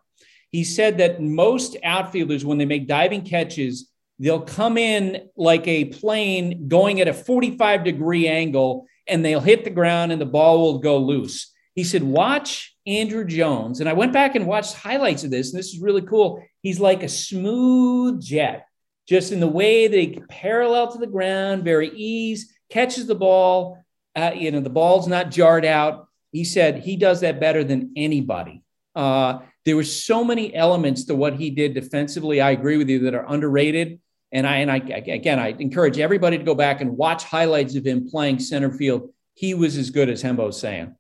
He 0.50 0.64
said 0.64 1.00
that 1.00 1.22
most 1.22 1.76
outfielders, 1.84 2.46
when 2.46 2.60
they 2.60 2.66
make 2.66 2.88
diving 2.88 3.24
catches, 3.24 3.90
they'll 4.20 4.42
come 4.42 4.78
in 4.78 5.30
like 5.36 5.68
a 5.68 5.86
plane 5.86 6.68
going 6.68 7.02
at 7.02 7.08
a 7.08 7.14
45 7.14 7.84
degree 7.84 8.28
angle 8.28 8.86
and 9.08 9.26
they'll 9.26 9.40
hit 9.40 9.64
the 9.64 9.70
ground 9.70 10.12
and 10.12 10.22
the 10.22 10.26
ball 10.26 10.62
will 10.62 10.80
go 10.80 10.98
loose. 10.98 11.52
He 11.74 11.84
said, 11.84 12.04
Watch 12.04 12.73
Andruw 12.88 13.28
Jones. 13.28 13.80
And 13.80 13.90
I 13.90 13.94
went 13.94 14.14
back 14.14 14.36
and 14.36 14.46
watched 14.46 14.76
highlights 14.76 15.24
of 15.24 15.32
this, 15.32 15.52
and 15.52 15.60
this 15.60 15.74
is 15.74 15.80
really 15.80 16.02
cool. 16.02 16.44
He's 16.62 16.80
like 16.80 17.04
a 17.04 17.10
smooth 17.10 18.22
jet, 18.22 18.68
just 19.08 19.32
in 19.32 19.40
the 19.40 19.48
way 19.48 19.88
that 19.88 19.98
he 19.98 20.22
parallel 20.30 20.92
to 20.92 20.98
the 20.98 21.08
ground, 21.08 21.64
very 21.64 21.90
ease, 21.90 22.54
catches 22.70 23.08
the 23.08 23.16
ball. 23.16 23.84
Uh, 24.16 24.32
you 24.36 24.52
know, 24.52 24.60
the 24.60 24.70
ball's 24.70 25.08
not 25.08 25.32
jarred 25.32 25.66
out. 25.66 26.08
He 26.32 26.44
said 26.44 26.80
he 26.80 26.98
does 26.98 27.22
that 27.22 27.40
better 27.40 27.64
than 27.64 27.94
anybody. 27.96 28.64
Uh, 28.96 29.40
there 29.66 29.76
were 29.76 29.84
so 29.84 30.24
many 30.24 30.54
elements 30.54 31.06
to 31.06 31.16
what 31.16 31.36
he 31.36 31.50
did 31.50 31.74
defensively. 31.74 32.42
I 32.42 32.52
agree 32.52 32.78
with 32.78 32.90
you 32.90 33.00
that 33.00 33.16
are 33.16 33.26
underrated. 33.28 34.00
And 34.32 34.48
I 34.48 34.58
and 34.58 34.72
I 34.72 34.78
again, 34.78 35.40
I 35.40 35.50
encourage 35.50 36.00
everybody 36.00 36.40
to 36.40 36.44
go 36.44 36.56
back 36.56 36.82
and 36.82 36.98
watch 36.98 37.24
highlights 37.24 37.76
of 37.76 37.86
him 37.86 38.10
playing 38.10 38.40
center 38.40 38.72
field. 38.72 39.14
He 39.36 39.54
was 39.54 39.78
as 39.78 39.92
good 39.92 40.10
as 40.10 40.24
Hembo's 40.24 40.60
saying. 40.60 40.96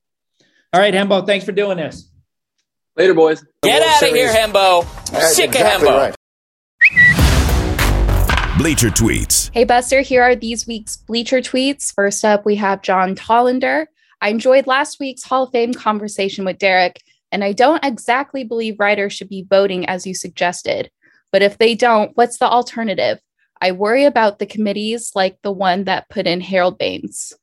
All 0.73 0.79
right, 0.79 0.91
Hembo, 0.91 1.23
thanks 1.23 1.45
for 1.45 1.51
doing 1.51 1.77
this. 1.77 2.09
Later, 2.97 3.13
boys. 3.13 3.45
Get 3.61 3.83
out 3.83 4.09
of 4.09 4.15
here, 4.15 4.33
Hembo. 4.33 4.83
Sick 5.21 5.49
exactly 5.49 5.87
of 5.87 5.93
Hembo. 5.93 5.97
Right. 5.99 6.15
Bleacher 8.57 8.89
Tweets. 8.89 9.51
Hey, 9.53 9.65
Buster, 9.65 10.01
here 10.01 10.23
are 10.23 10.35
these 10.35 10.65
week's 10.65 10.97
Bleacher 10.97 11.41
Tweets. 11.41 11.93
First 11.93 12.25
up, 12.25 12.43
we 12.43 12.55
have 12.55 12.81
John 12.81 13.15
Tollander. 13.15 13.85
I 14.19 14.29
enjoyed 14.29 14.65
last 14.65 14.99
week's 14.99 15.23
Hall 15.23 15.43
of 15.43 15.51
Fame 15.51 15.75
conversation 15.75 16.43
with 16.43 16.57
Derek, 16.57 16.99
and 17.31 17.43
I 17.43 17.53
don't 17.53 17.85
exactly 17.85 18.43
believe 18.43 18.79
writers 18.79 19.13
should 19.13 19.29
be 19.29 19.45
voting 19.47 19.85
as 19.85 20.07
you 20.07 20.15
suggested. 20.15 20.89
But 21.31 21.43
if 21.43 21.59
they 21.59 21.75
don't, 21.75 22.17
what's 22.17 22.39
the 22.39 22.49
alternative? 22.49 23.19
I 23.61 23.73
worry 23.73 24.05
about 24.05 24.39
the 24.39 24.47
committees 24.47 25.11
like 25.13 25.37
the 25.43 25.51
one 25.51 25.83
that 25.83 26.09
put 26.09 26.25
in 26.25 26.41
Harold 26.41 26.79
Baines. 26.79 27.33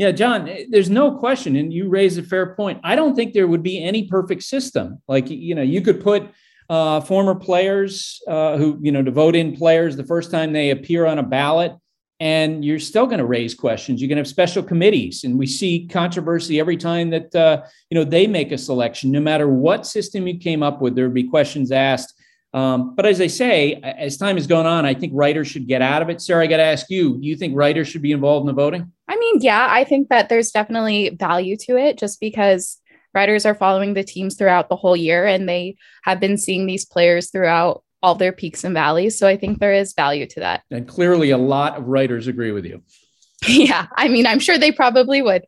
Yeah, 0.00 0.12
John, 0.12 0.48
eh, 0.48 0.64
there's 0.70 0.88
no 0.88 1.18
question. 1.18 1.56
And 1.56 1.70
you 1.70 1.90
raise 1.90 2.16
a 2.16 2.22
fair 2.22 2.54
point. 2.54 2.80
I 2.82 2.96
don't 2.96 3.14
think 3.14 3.34
there 3.34 3.46
would 3.46 3.62
be 3.62 3.84
any 3.84 4.08
perfect 4.08 4.42
system. 4.44 5.02
Like, 5.06 5.28
you 5.28 5.54
know, 5.54 5.60
you 5.60 5.82
could 5.82 6.02
put 6.02 6.26
uh, 6.70 7.02
former 7.02 7.34
players 7.34 8.18
uh, 8.26 8.56
who, 8.56 8.78
you 8.80 8.92
know, 8.92 9.02
to 9.02 9.10
vote 9.10 9.36
in 9.36 9.54
players 9.54 9.96
the 9.96 10.06
first 10.06 10.30
time 10.30 10.54
they 10.54 10.70
appear 10.70 11.04
on 11.04 11.18
a 11.18 11.22
ballot, 11.22 11.74
and 12.18 12.64
you're 12.64 12.78
still 12.78 13.04
going 13.04 13.18
to 13.18 13.26
raise 13.26 13.54
questions. 13.54 14.00
You're 14.00 14.08
going 14.08 14.16
to 14.16 14.20
have 14.20 14.26
special 14.26 14.62
committees, 14.62 15.24
and 15.24 15.38
we 15.38 15.46
see 15.46 15.86
controversy 15.86 16.58
every 16.58 16.78
time 16.78 17.10
that 17.10 17.34
uh, 17.34 17.62
you 17.90 17.94
know 17.94 18.04
they 18.04 18.26
make 18.26 18.52
a 18.52 18.58
selection. 18.58 19.10
No 19.10 19.20
matter 19.20 19.48
what 19.48 19.86
system 19.86 20.26
you 20.26 20.38
came 20.38 20.62
up 20.62 20.80
with, 20.80 20.94
there 20.94 21.04
would 21.04 21.14
be 21.14 21.28
questions 21.28 21.72
asked. 21.72 22.14
Um, 22.52 22.96
but 22.96 23.06
as 23.06 23.20
I 23.20 23.28
say, 23.28 23.74
as 23.74 24.16
time 24.16 24.36
has 24.36 24.46
gone 24.46 24.66
on, 24.66 24.84
I 24.84 24.94
think 24.94 25.12
writers 25.14 25.46
should 25.46 25.68
get 25.68 25.82
out 25.82 26.02
of 26.02 26.10
it. 26.10 26.20
Sarah, 26.20 26.42
I 26.42 26.46
got 26.48 26.56
to 26.56 26.64
ask 26.64 26.90
you: 26.90 27.18
Do 27.18 27.26
you 27.26 27.36
think 27.36 27.56
writers 27.56 27.88
should 27.88 28.02
be 28.02 28.12
involved 28.12 28.42
in 28.42 28.46
the 28.48 28.60
voting? 28.60 28.90
I 29.08 29.16
mean, 29.16 29.40
yeah, 29.40 29.68
I 29.70 29.84
think 29.84 30.08
that 30.08 30.28
there's 30.28 30.50
definitely 30.50 31.10
value 31.10 31.56
to 31.58 31.76
it, 31.76 31.98
just 31.98 32.20
because 32.20 32.80
writers 33.14 33.46
are 33.46 33.54
following 33.54 33.94
the 33.94 34.04
teams 34.04 34.36
throughout 34.36 34.68
the 34.68 34.76
whole 34.76 34.96
year 34.96 35.26
and 35.26 35.48
they 35.48 35.76
have 36.04 36.20
been 36.20 36.38
seeing 36.38 36.66
these 36.66 36.84
players 36.84 37.30
throughout 37.30 37.82
all 38.02 38.14
their 38.14 38.32
peaks 38.32 38.64
and 38.64 38.74
valleys. 38.74 39.18
So 39.18 39.26
I 39.26 39.36
think 39.36 39.58
there 39.58 39.74
is 39.74 39.92
value 39.92 40.26
to 40.26 40.40
that. 40.40 40.62
And 40.70 40.88
clearly, 40.88 41.30
a 41.30 41.38
lot 41.38 41.76
of 41.76 41.86
writers 41.86 42.26
agree 42.26 42.52
with 42.52 42.64
you. 42.64 42.82
yeah. 43.46 43.86
I 43.94 44.08
mean, 44.08 44.26
I'm 44.26 44.38
sure 44.38 44.58
they 44.58 44.72
probably 44.72 45.22
would. 45.22 45.44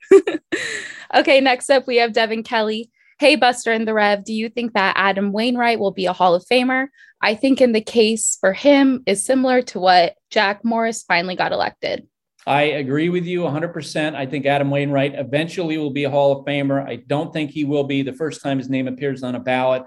okay. 1.14 1.40
Next 1.40 1.70
up, 1.70 1.86
we 1.86 1.96
have 1.96 2.12
Devin 2.12 2.42
Kelly. 2.42 2.90
Hey, 3.22 3.36
Buster 3.36 3.70
and 3.70 3.86
the 3.86 3.94
Rev, 3.94 4.24
do 4.24 4.32
you 4.32 4.48
think 4.48 4.72
that 4.72 4.94
Adam 4.96 5.30
Wainwright 5.30 5.78
will 5.78 5.92
be 5.92 6.06
a 6.06 6.12
Hall 6.12 6.34
of 6.34 6.44
Famer? 6.50 6.88
I 7.20 7.36
think 7.36 7.60
in 7.60 7.70
the 7.70 7.80
case 7.80 8.36
for 8.40 8.52
him 8.52 9.04
is 9.06 9.24
similar 9.24 9.62
to 9.62 9.78
what 9.78 10.16
Jack 10.30 10.64
Morris 10.64 11.04
finally 11.04 11.36
got 11.36 11.52
elected. 11.52 12.04
I 12.48 12.62
agree 12.62 13.10
with 13.10 13.24
you 13.24 13.42
100%. 13.42 14.16
I 14.16 14.26
think 14.26 14.44
Adam 14.44 14.70
Wainwright 14.70 15.14
eventually 15.14 15.78
will 15.78 15.92
be 15.92 16.02
a 16.02 16.10
Hall 16.10 16.32
of 16.32 16.44
Famer. 16.44 16.84
I 16.84 16.96
don't 16.96 17.32
think 17.32 17.52
he 17.52 17.62
will 17.62 17.84
be 17.84 18.02
the 18.02 18.12
first 18.12 18.42
time 18.42 18.58
his 18.58 18.68
name 18.68 18.88
appears 18.88 19.22
on 19.22 19.36
a 19.36 19.40
ballot. 19.40 19.84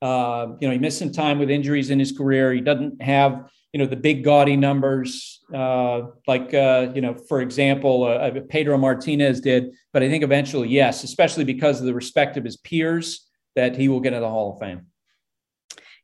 Uh, 0.00 0.54
you 0.58 0.66
know, 0.66 0.72
he 0.72 0.78
missed 0.78 0.98
some 0.98 1.12
time 1.12 1.38
with 1.38 1.50
injuries 1.50 1.90
in 1.90 1.98
his 1.98 2.16
career. 2.16 2.54
He 2.54 2.62
doesn't 2.62 3.02
have, 3.02 3.50
you 3.72 3.78
know, 3.78 3.86
the 3.86 3.96
big 3.96 4.24
gaudy 4.24 4.56
numbers 4.56 5.40
uh, 5.54 6.02
like, 6.26 6.54
uh, 6.54 6.90
you 6.94 7.00
know, 7.00 7.14
for 7.14 7.40
example, 7.40 8.04
uh, 8.04 8.28
uh, 8.28 8.40
Pedro 8.48 8.78
Martinez 8.78 9.40
did. 9.40 9.74
But 9.92 10.02
I 10.02 10.08
think 10.08 10.24
eventually, 10.24 10.68
yes, 10.68 11.04
especially 11.04 11.44
because 11.44 11.80
of 11.80 11.86
the 11.86 11.94
respect 11.94 12.36
of 12.36 12.44
his 12.44 12.56
peers, 12.56 13.26
that 13.56 13.76
he 13.76 13.88
will 13.88 14.00
get 14.00 14.12
into 14.12 14.20
the 14.20 14.30
Hall 14.30 14.54
of 14.54 14.60
Fame. 14.60 14.86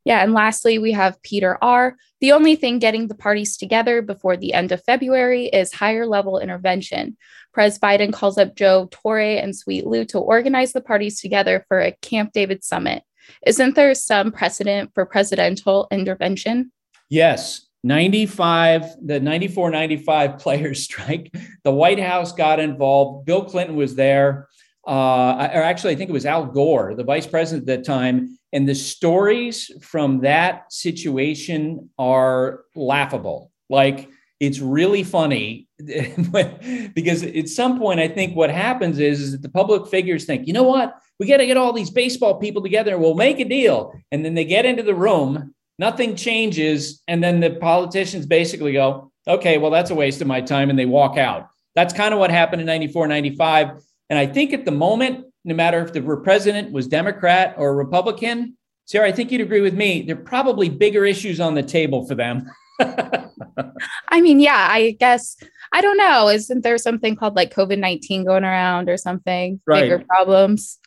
Yeah. 0.05 0.23
And 0.23 0.35
lastly, 0.35 0.79
we 0.79 0.93
have 0.93 1.23
Peter 1.23 1.57
R. 1.63 1.97
The 2.21 2.33
only 2.33 2.57
thing 2.57 2.79
getting 2.79 3.09
the 3.09 3.15
parties 3.15 3.57
together 3.57 4.03
before 4.03 4.37
the 4.37 4.53
end 4.53 4.71
of 4.71 4.85
February 4.85 5.47
is 5.47 5.73
higher 5.73 6.07
level 6.07 6.39
intervention. 6.39 7.17
Pres 7.55 7.79
Biden 7.79 8.13
calls 8.13 8.37
up 8.37 8.55
Joe 8.55 8.89
Torre 8.91 9.39
and 9.39 9.57
Sweet 9.57 9.87
Lou 9.87 10.05
to 10.07 10.19
organize 10.19 10.73
the 10.73 10.83
parties 10.83 11.21
together 11.21 11.65
for 11.69 11.81
a 11.81 11.93
Camp 12.03 12.33
David 12.33 12.63
summit. 12.65 13.03
Isn't 13.47 13.75
there 13.75 13.95
some 13.95 14.33
precedent 14.33 14.91
for 14.95 15.07
presidential 15.07 15.89
intervention? 15.91 16.73
Yes. 17.09 17.67
95, 17.85 19.07
the 19.07 19.21
94 19.21 19.71
95 19.71 20.39
players 20.39 20.83
strike. 20.83 21.35
The 21.65 21.73
White 21.73 22.01
House 22.01 22.33
got 22.33 22.59
involved. 22.59 23.27
Bill 23.27 23.45
Clinton 23.45 23.77
was 23.77 23.95
there. 23.95 24.49
Uh, 24.87 25.49
or 25.55 25.63
actually, 25.63 25.93
I 25.93 25.97
think 25.97 26.11
it 26.11 26.15
was 26.15 26.27
Al 26.27 26.47
Gore, 26.47 26.95
the 26.95 27.05
vice 27.05 27.27
president 27.27 27.69
at 27.69 27.77
that 27.79 27.87
time. 27.87 28.39
And 28.53 28.69
the 28.69 28.75
stories 28.75 29.71
from 29.83 30.21
that 30.21 30.73
situation 30.73 31.91
are 31.99 32.65
laughable. 32.75 33.51
Like, 33.69 34.09
it's 34.41 34.59
really 34.59 35.03
funny 35.03 35.69
because 36.95 37.23
at 37.23 37.49
some 37.49 37.79
point, 37.79 38.01
I 38.01 38.09
think 38.09 38.37
what 38.37 38.51
happens 38.51 38.99
is, 38.99 39.21
is 39.21 39.33
that 39.33 39.43
the 39.43 39.49
public 39.49 39.89
figures 39.89 40.25
think, 40.25 40.47
you 40.47 40.53
know 40.53 40.65
what? 40.65 40.95
We 41.19 41.27
got 41.27 41.39
to 41.39 41.47
get 41.47 41.57
all 41.57 41.73
these 41.73 41.91
baseball 41.91 42.39
people 42.39 42.63
together 42.63 42.93
and 42.93 43.01
we'll 43.01 43.15
make 43.15 43.41
a 43.41 43.45
deal. 43.45 43.93
And 44.11 44.25
then 44.25 44.35
they 44.35 44.45
get 44.45 44.67
into 44.67 44.83
the 44.83 44.95
room, 44.95 45.54
nothing 45.79 46.17
changes. 46.17 47.03
And 47.09 47.23
then 47.23 47.41
the 47.41 47.51
politicians 47.51 48.27
basically 48.27 48.73
go, 48.73 49.11
okay, 49.27 49.59
well, 49.59 49.71
that's 49.71 49.91
a 49.91 49.95
waste 49.95 50.21
of 50.21 50.27
my 50.27 50.41
time. 50.41 50.71
And 50.71 50.79
they 50.79 50.87
walk 50.87 51.17
out. 51.17 51.49
That's 51.75 51.93
kind 51.93 52.15
of 52.15 52.21
what 52.21 52.31
happened 52.31 52.61
in 52.61 52.67
94, 52.67 53.09
95. 53.09 53.83
And 54.11 54.19
I 54.19 54.27
think 54.27 54.53
at 54.53 54.65
the 54.65 54.71
moment, 54.71 55.27
no 55.45 55.55
matter 55.55 55.83
if 55.85 55.93
the 55.93 56.03
president 56.23 56.73
was 56.73 56.87
Democrat 56.87 57.55
or 57.59 57.75
Republican, 57.75 58.57
Sarah, 58.87 59.09
I 59.09 59.13
think 59.13 59.33
you'd 59.33 59.41
agree 59.41 59.61
with 59.61 59.75
me. 59.75 60.03
There 60.03 60.17
are 60.17 60.21
probably 60.21 60.69
bigger 60.69 61.05
issues 61.05 61.41
on 61.41 61.55
the 61.55 61.63
table 61.63 62.07
for 62.07 62.15
them. 62.15 62.51
I 62.81 64.21
mean, 64.21 64.41
yeah, 64.41 64.69
I 64.71 64.97
guess 64.99 65.37
I 65.73 65.81
don't 65.81 65.97
know. 65.97 66.29
Isn't 66.29 66.63
there 66.63 66.79
something 66.79 67.17
called 67.17 67.35
like 67.35 67.53
COVID 67.55 67.79
19 67.79 68.25
going 68.25 68.45
around 68.45 68.89
or 68.89 68.97
something? 68.97 69.61
Right. 69.67 69.83
Bigger 69.83 70.05
problems. 70.07 70.79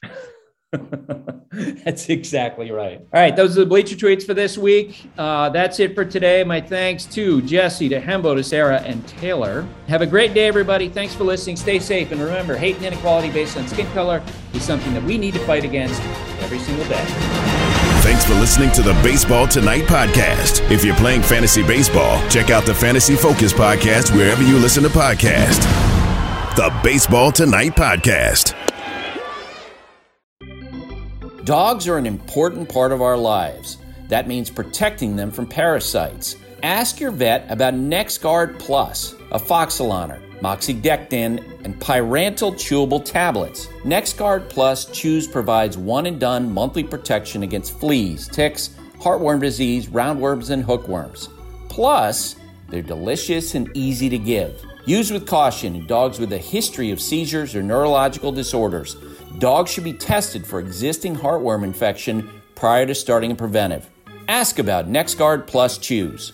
that's 1.51 2.09
exactly 2.09 2.71
right. 2.71 2.99
All 2.99 3.21
right, 3.21 3.35
those 3.35 3.57
are 3.57 3.61
the 3.61 3.65
bleacher 3.65 3.95
tweets 3.95 4.25
for 4.25 4.33
this 4.33 4.57
week. 4.57 5.09
Uh, 5.17 5.49
that's 5.49 5.79
it 5.79 5.95
for 5.95 6.03
today. 6.03 6.43
My 6.43 6.59
thanks 6.59 7.05
to 7.05 7.41
Jesse, 7.43 7.87
to 7.89 8.01
Hembo, 8.01 8.35
to 8.35 8.43
Sarah, 8.43 8.81
and 8.81 9.07
Taylor. 9.07 9.65
Have 9.87 10.01
a 10.01 10.05
great 10.05 10.33
day, 10.33 10.47
everybody. 10.47 10.89
Thanks 10.89 11.15
for 11.15 11.23
listening. 11.23 11.55
Stay 11.55 11.79
safe, 11.79 12.11
and 12.11 12.19
remember, 12.19 12.57
hate 12.57 12.75
and 12.75 12.85
inequality 12.85 13.31
based 13.31 13.57
on 13.57 13.67
skin 13.67 13.89
color 13.93 14.21
is 14.53 14.63
something 14.63 14.93
that 14.93 15.03
we 15.03 15.17
need 15.17 15.33
to 15.35 15.39
fight 15.45 15.63
against 15.63 16.01
every 16.41 16.59
single 16.59 16.85
day. 16.89 17.05
Thanks 18.01 18.25
for 18.25 18.33
listening 18.35 18.71
to 18.73 18.81
the 18.81 18.93
Baseball 19.03 19.47
Tonight 19.47 19.83
podcast. 19.83 20.69
If 20.69 20.83
you're 20.83 20.95
playing 20.95 21.21
fantasy 21.21 21.63
baseball, 21.63 22.21
check 22.29 22.49
out 22.49 22.65
the 22.65 22.73
Fantasy 22.73 23.15
Focus 23.15 23.53
podcast 23.53 24.13
wherever 24.15 24.43
you 24.43 24.57
listen 24.57 24.83
to 24.83 24.89
podcasts. 24.89 25.63
The 26.55 26.77
Baseball 26.83 27.31
Tonight 27.31 27.75
podcast. 27.75 28.66
Dogs 31.47 31.87
are 31.87 31.97
an 31.97 32.05
important 32.05 32.67
part 32.67 32.91
of 32.91 33.01
our 33.01 33.15
lives. 33.15 33.77
That 34.09 34.27
means 34.27 34.49
protecting 34.49 35.15
them 35.15 35.31
from 35.31 35.47
parasites. 35.47 36.35
Ask 36.61 36.99
your 36.99 37.11
vet 37.11 37.49
about 37.49 37.73
NexGard 37.73 38.59
Plus, 38.59 39.13
afoxolaner, 39.31 40.19
moxidectin, 40.41 41.41
and 41.63 41.79
pyrantel 41.79 42.51
chewable 42.55 43.01
tablets. 43.01 43.67
NexGard 43.85 44.49
Plus 44.49 44.91
Chews 44.91 45.25
provides 45.25 45.77
one 45.77 46.05
and 46.07 46.19
done 46.19 46.53
monthly 46.53 46.83
protection 46.83 47.43
against 47.43 47.79
fleas, 47.79 48.27
ticks, 48.27 48.71
heartworm 48.99 49.39
disease, 49.39 49.87
roundworms, 49.87 50.49
and 50.49 50.65
hookworms. 50.65 51.29
Plus, 51.69 52.35
they're 52.67 52.81
delicious 52.81 53.55
and 53.55 53.69
easy 53.73 54.09
to 54.09 54.19
give. 54.19 54.61
Use 54.87 55.11
with 55.11 55.27
caution 55.27 55.75
in 55.75 55.85
dogs 55.85 56.17
with 56.17 56.31
a 56.31 56.37
history 56.37 56.91
of 56.91 57.01
seizures 57.01 57.53
or 57.53 57.61
neurological 57.61 58.31
disorders. 58.31 58.95
Dogs 59.37 59.69
should 59.69 59.83
be 59.83 59.91
tested 59.91 60.47
for 60.47 60.61
existing 60.61 61.13
heartworm 61.13 61.65
infection 61.65 62.41
prior 62.55 62.85
to 62.85 62.95
starting 62.95 63.33
a 63.33 63.35
preventive. 63.35 63.89
Ask 64.29 64.59
about 64.59 64.87
NexGard 64.87 65.45
Plus 65.45 65.77
Chews. 65.77 66.31